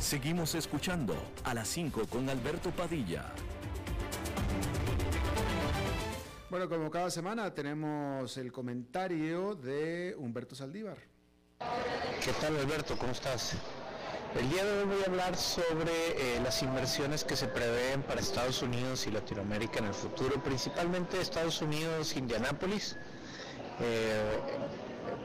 Seguimos 0.00 0.56
escuchando 0.56 1.14
a 1.44 1.54
las 1.54 1.68
5 1.68 2.08
con 2.08 2.28
Alberto 2.28 2.72
Padilla. 2.72 3.32
Bueno, 6.50 6.68
como 6.68 6.90
cada 6.90 7.08
semana 7.08 7.54
tenemos 7.54 8.36
el 8.36 8.50
comentario 8.50 9.54
de 9.54 10.16
Humberto 10.18 10.56
Saldívar. 10.56 10.98
¿Qué 12.24 12.32
tal 12.40 12.56
Alberto? 12.56 12.98
¿Cómo 12.98 13.12
estás? 13.12 13.56
El 14.38 14.50
día 14.50 14.64
de 14.64 14.78
hoy 14.78 14.84
voy 14.84 15.02
a 15.02 15.06
hablar 15.06 15.34
sobre 15.34 15.92
eh, 16.36 16.40
las 16.44 16.62
inversiones 16.62 17.24
que 17.24 17.36
se 17.36 17.46
prevén 17.46 18.02
para 18.02 18.20
Estados 18.20 18.60
Unidos 18.60 19.06
y 19.06 19.10
Latinoamérica 19.10 19.78
en 19.78 19.86
el 19.86 19.94
futuro, 19.94 20.42
principalmente 20.42 21.18
Estados 21.18 21.62
Unidos, 21.62 22.14
Indianápolis. 22.16 22.96
Eh, 23.80 24.38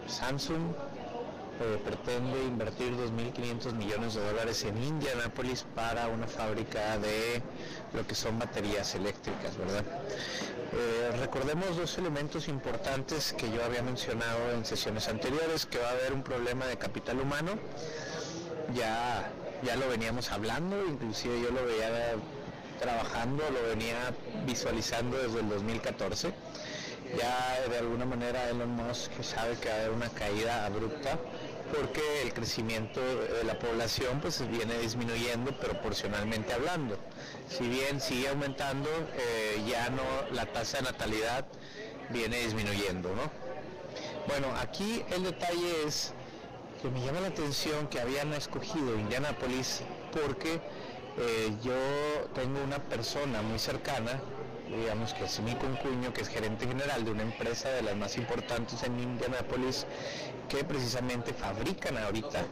Samsung 0.08 0.62
eh, 1.60 1.78
pretende 1.84 2.42
invertir 2.46 2.94
2.500 2.94 3.74
millones 3.74 4.14
de 4.14 4.26
dólares 4.26 4.64
en 4.64 4.82
Indianápolis 4.82 5.66
para 5.76 6.08
una 6.08 6.28
fábrica 6.28 6.98
de 7.00 7.42
lo 7.94 8.08
que 8.08 8.16
son 8.16 8.40
baterías 8.40 8.96
eléctricas, 8.96 9.58
¿verdad? 9.58 9.84
recordemos 11.20 11.76
dos 11.76 11.98
elementos 11.98 12.48
importantes 12.48 13.34
que 13.34 13.52
yo 13.52 13.62
había 13.62 13.82
mencionado 13.82 14.52
en 14.54 14.64
sesiones 14.64 15.10
anteriores, 15.10 15.66
que 15.66 15.78
va 15.78 15.90
a 15.90 15.92
haber 15.92 16.14
un 16.14 16.24
problema 16.24 16.66
de 16.66 16.78
capital 16.78 17.20
humano 17.20 17.60
ya, 18.74 19.32
ya 19.64 19.76
lo 19.76 19.88
veníamos 19.90 20.32
hablando, 20.32 20.86
inclusive 20.86 21.42
yo 21.42 21.52
lo 21.52 21.66
veía 21.66 22.16
trabajando, 22.80 23.44
lo 23.50 23.70
venía 23.70 24.14
visualizando 24.46 25.18
desde 25.18 25.40
el 25.40 25.50
2014. 25.50 26.34
Ya 27.18 27.70
de 27.70 27.78
alguna 27.78 28.06
manera 28.06 28.50
Elon 28.50 28.70
Musk 28.70 29.12
sabe 29.22 29.56
que 29.58 29.68
va 29.68 29.76
a 29.76 29.78
haber 29.80 29.92
una 29.92 30.10
caída 30.10 30.66
abrupta 30.66 31.20
porque 31.76 32.02
el 32.24 32.34
crecimiento 32.34 33.02
de 33.02 33.44
la 33.44 33.58
población 33.60 34.20
pues 34.22 34.46
viene 34.50 34.78
disminuyendo 34.80 35.52
proporcionalmente 35.58 36.54
hablando. 36.54 36.98
Si 37.50 37.68
bien 37.68 38.00
sigue 38.00 38.30
aumentando, 38.30 38.90
eh, 39.16 39.62
ya 39.68 39.90
no 39.90 40.04
la 40.34 40.46
tasa 40.46 40.78
de 40.78 40.84
natalidad 40.84 41.46
viene 42.10 42.40
disminuyendo, 42.40 43.10
¿no? 43.16 43.32
Bueno, 44.28 44.48
aquí 44.62 45.04
el 45.12 45.24
detalle 45.24 45.84
es 45.86 46.14
me 46.90 47.06
llama 47.06 47.20
la 47.20 47.28
atención 47.28 47.88
que 47.90 48.00
habían 48.00 48.34
escogido 48.34 48.98
Indianapolis 48.98 49.82
porque 50.12 50.60
eh, 51.18 51.52
yo 51.64 51.74
tengo 52.34 52.64
una 52.64 52.80
persona 52.80 53.44
muy 53.44 53.60
cercana, 53.60 54.20
digamos 54.68 55.14
que 55.14 55.26
es 55.26 55.40
mi 55.42 55.54
concuño, 55.56 56.12
que 56.12 56.22
es 56.22 56.30
gerente 56.30 56.66
general 56.66 57.06
de 57.06 57.12
una 57.12 57.22
empresa 57.22 57.70
de 57.70 57.84
las 57.84 57.96
más 57.96 58.18
importantes 58.18 58.82
en 58.82 59.00
Indianapolis, 59.00 59.86
que 60.50 60.64
precisamente 60.64 61.34
fabrican 61.34 61.98
ahorita 61.98 62.46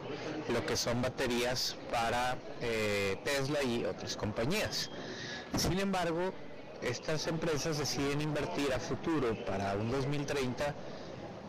lo 0.52 0.64
que 0.64 0.76
son 0.76 1.02
baterías 1.02 1.76
para 1.90 2.36
eh, 2.60 3.18
Tesla 3.24 3.62
y 3.64 3.84
otras 3.84 4.16
compañías. 4.16 4.90
Sin 5.56 5.80
embargo, 5.80 6.32
estas 6.82 7.26
empresas 7.26 7.78
deciden 7.78 8.20
invertir 8.20 8.72
a 8.72 8.78
futuro 8.78 9.36
para 9.44 9.74
un 9.74 9.90
2030 9.90 10.74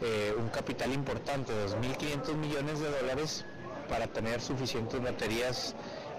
eh, 0.02 0.34
un 0.38 0.49
capital 0.49 0.93
importante, 0.93 1.54
2.500 1.54 2.36
millones 2.36 2.80
de 2.80 2.89
dólares, 2.89 3.45
para 3.91 4.08
tener 4.08 4.39
suficientes 4.39 5.02
baterías 5.02 5.76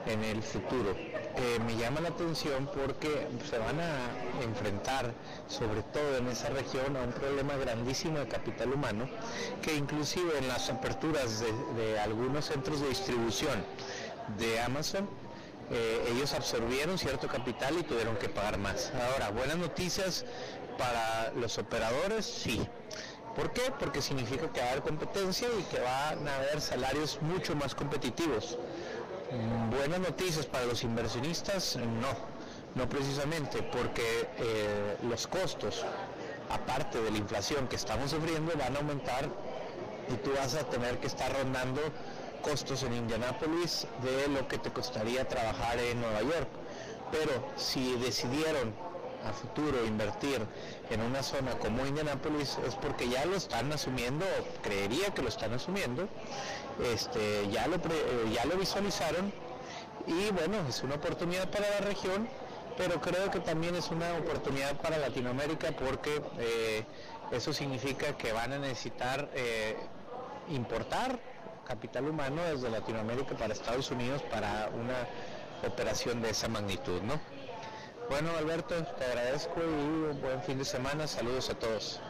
en 0.06 0.22
el 0.24 0.42
futuro. 0.42 0.94
Eh, 0.94 1.58
me 1.66 1.74
llama 1.76 2.00
la 2.00 2.10
atención 2.10 2.68
porque 2.74 3.26
se 3.48 3.58
van 3.58 3.80
a 3.80 4.44
enfrentar, 4.44 5.12
sobre 5.48 5.82
todo 5.82 6.18
en 6.18 6.28
esa 6.28 6.50
región, 6.50 6.96
a 6.96 7.00
un 7.00 7.12
problema 7.12 7.56
grandísimo 7.56 8.18
de 8.18 8.28
capital 8.28 8.72
humano, 8.72 9.08
que 9.62 9.74
inclusive 9.74 10.36
en 10.38 10.48
las 10.48 10.68
aperturas 10.68 11.40
de, 11.40 11.98
algunos 11.98 12.46
centros 12.46 12.80
de 12.80 12.88
distribución 12.88 13.64
de 14.38 14.60
Amazon, 14.60 15.08
eh, 15.70 16.12
ellos 16.14 16.34
absorbieron 16.34 16.98
cierto 16.98 17.28
capital 17.28 17.78
y 17.78 17.82
tuvieron 17.84 18.16
que 18.16 18.28
pagar 18.28 18.58
más. 18.58 18.92
Ahora, 19.12 19.30
buenas 19.30 19.56
noticias 19.56 20.26
para 20.76 21.32
los 21.32 21.56
operadores, 21.56 22.26
sí. 22.26 22.60
¿Por 23.34 23.50
qué? 23.52 23.62
Porque 23.78 24.02
significa 24.02 24.52
que 24.52 24.60
va 24.60 24.66
a 24.66 24.70
haber 24.72 24.82
competencia 24.82 25.48
y 25.58 25.62
que 25.64 25.80
van 25.80 26.28
a 26.28 26.36
haber 26.36 26.60
salarios 26.60 27.18
mucho 27.22 27.54
más 27.56 27.74
competitivos. 27.74 28.58
Buenas 29.74 30.00
noticias 30.00 30.44
para 30.44 30.66
los 30.66 30.84
inversionistas, 30.84 31.76
no, 31.76 32.12
no 32.74 32.88
precisamente, 32.90 33.62
porque 33.62 34.28
eh, 34.36 34.96
los 35.08 35.26
costos, 35.26 35.82
aparte 36.50 37.00
de 37.00 37.10
la 37.10 37.16
inflación 37.16 37.68
que 37.68 37.76
estamos 37.76 38.10
sufriendo, 38.10 38.52
van 38.58 38.76
a 38.76 38.80
aumentar 38.80 39.30
y 40.12 40.16
tú 40.16 40.32
vas 40.36 40.54
a 40.54 40.64
tener 40.64 40.98
que 40.98 41.06
estar 41.06 41.32
rondando 41.32 41.80
costos 42.42 42.82
en 42.82 42.92
Indianápolis 42.92 43.86
de 44.02 44.28
lo 44.28 44.46
que 44.46 44.58
te 44.58 44.70
costaría 44.70 45.26
trabajar 45.26 45.78
en 45.78 46.02
Nueva 46.02 46.20
York. 46.20 46.48
Pero 47.10 47.32
si 47.56 47.96
decidieron 47.96 48.74
a 49.28 49.32
futuro 49.32 49.84
invertir 49.86 50.40
en 50.90 51.00
una 51.00 51.22
zona 51.22 51.52
como 51.58 51.86
Indianápolis 51.86 52.58
es 52.66 52.74
porque 52.76 53.08
ya 53.08 53.24
lo 53.24 53.36
están 53.36 53.72
asumiendo, 53.72 54.24
o 54.24 54.62
creería 54.62 55.12
que 55.14 55.22
lo 55.22 55.28
están 55.28 55.52
asumiendo, 55.52 56.08
este, 56.92 57.48
ya, 57.50 57.66
lo 57.66 57.76
ya 58.32 58.44
lo 58.44 58.56
visualizaron 58.56 59.32
y 60.06 60.30
bueno, 60.30 60.56
es 60.68 60.82
una 60.82 60.96
oportunidad 60.96 61.48
para 61.50 61.68
la 61.70 61.80
región, 61.80 62.28
pero 62.76 63.00
creo 63.00 63.30
que 63.30 63.40
también 63.40 63.74
es 63.76 63.90
una 63.90 64.14
oportunidad 64.14 64.76
para 64.80 64.98
Latinoamérica 64.98 65.72
porque 65.72 66.22
eh, 66.38 66.84
eso 67.30 67.52
significa 67.52 68.16
que 68.16 68.32
van 68.32 68.52
a 68.52 68.58
necesitar 68.58 69.30
eh, 69.34 69.76
importar 70.48 71.20
capital 71.66 72.08
humano 72.08 72.42
desde 72.42 72.70
Latinoamérica 72.70 73.36
para 73.36 73.52
Estados 73.52 73.90
Unidos 73.90 74.22
para 74.22 74.70
una 74.74 75.06
operación 75.66 76.20
de 76.20 76.30
esa 76.30 76.48
magnitud, 76.48 77.00
¿no? 77.02 77.20
Bueno, 78.08 78.30
Alberto, 78.36 78.74
te 78.98 79.04
agradezco 79.04 79.60
y 79.60 80.10
un 80.10 80.20
buen 80.20 80.42
fin 80.42 80.58
de 80.58 80.64
semana. 80.64 81.06
Saludos 81.06 81.50
a 81.50 81.54
todos. 81.54 82.00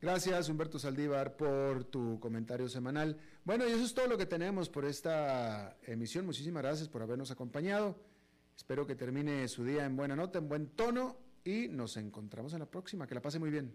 Gracias, 0.00 0.48
Humberto 0.48 0.78
Saldívar, 0.78 1.36
por 1.36 1.84
tu 1.84 2.18
comentario 2.20 2.68
semanal. 2.68 3.18
Bueno, 3.44 3.68
y 3.68 3.72
eso 3.72 3.84
es 3.84 3.92
todo 3.92 4.06
lo 4.06 4.16
que 4.16 4.26
tenemos 4.26 4.70
por 4.70 4.84
esta 4.84 5.76
emisión. 5.82 6.24
Muchísimas 6.24 6.62
gracias 6.62 6.88
por 6.88 7.02
habernos 7.02 7.30
acompañado. 7.30 7.96
Espero 8.56 8.86
que 8.86 8.94
termine 8.94 9.46
su 9.48 9.64
día 9.64 9.84
en 9.84 9.96
buena 9.96 10.16
nota, 10.16 10.38
en 10.38 10.48
buen 10.48 10.68
tono 10.68 11.16
y 11.44 11.68
nos 11.68 11.96
encontramos 11.96 12.52
en 12.54 12.60
la 12.60 12.66
próxima. 12.66 13.06
Que 13.06 13.14
la 13.14 13.22
pase 13.22 13.38
muy 13.38 13.50
bien. 13.50 13.74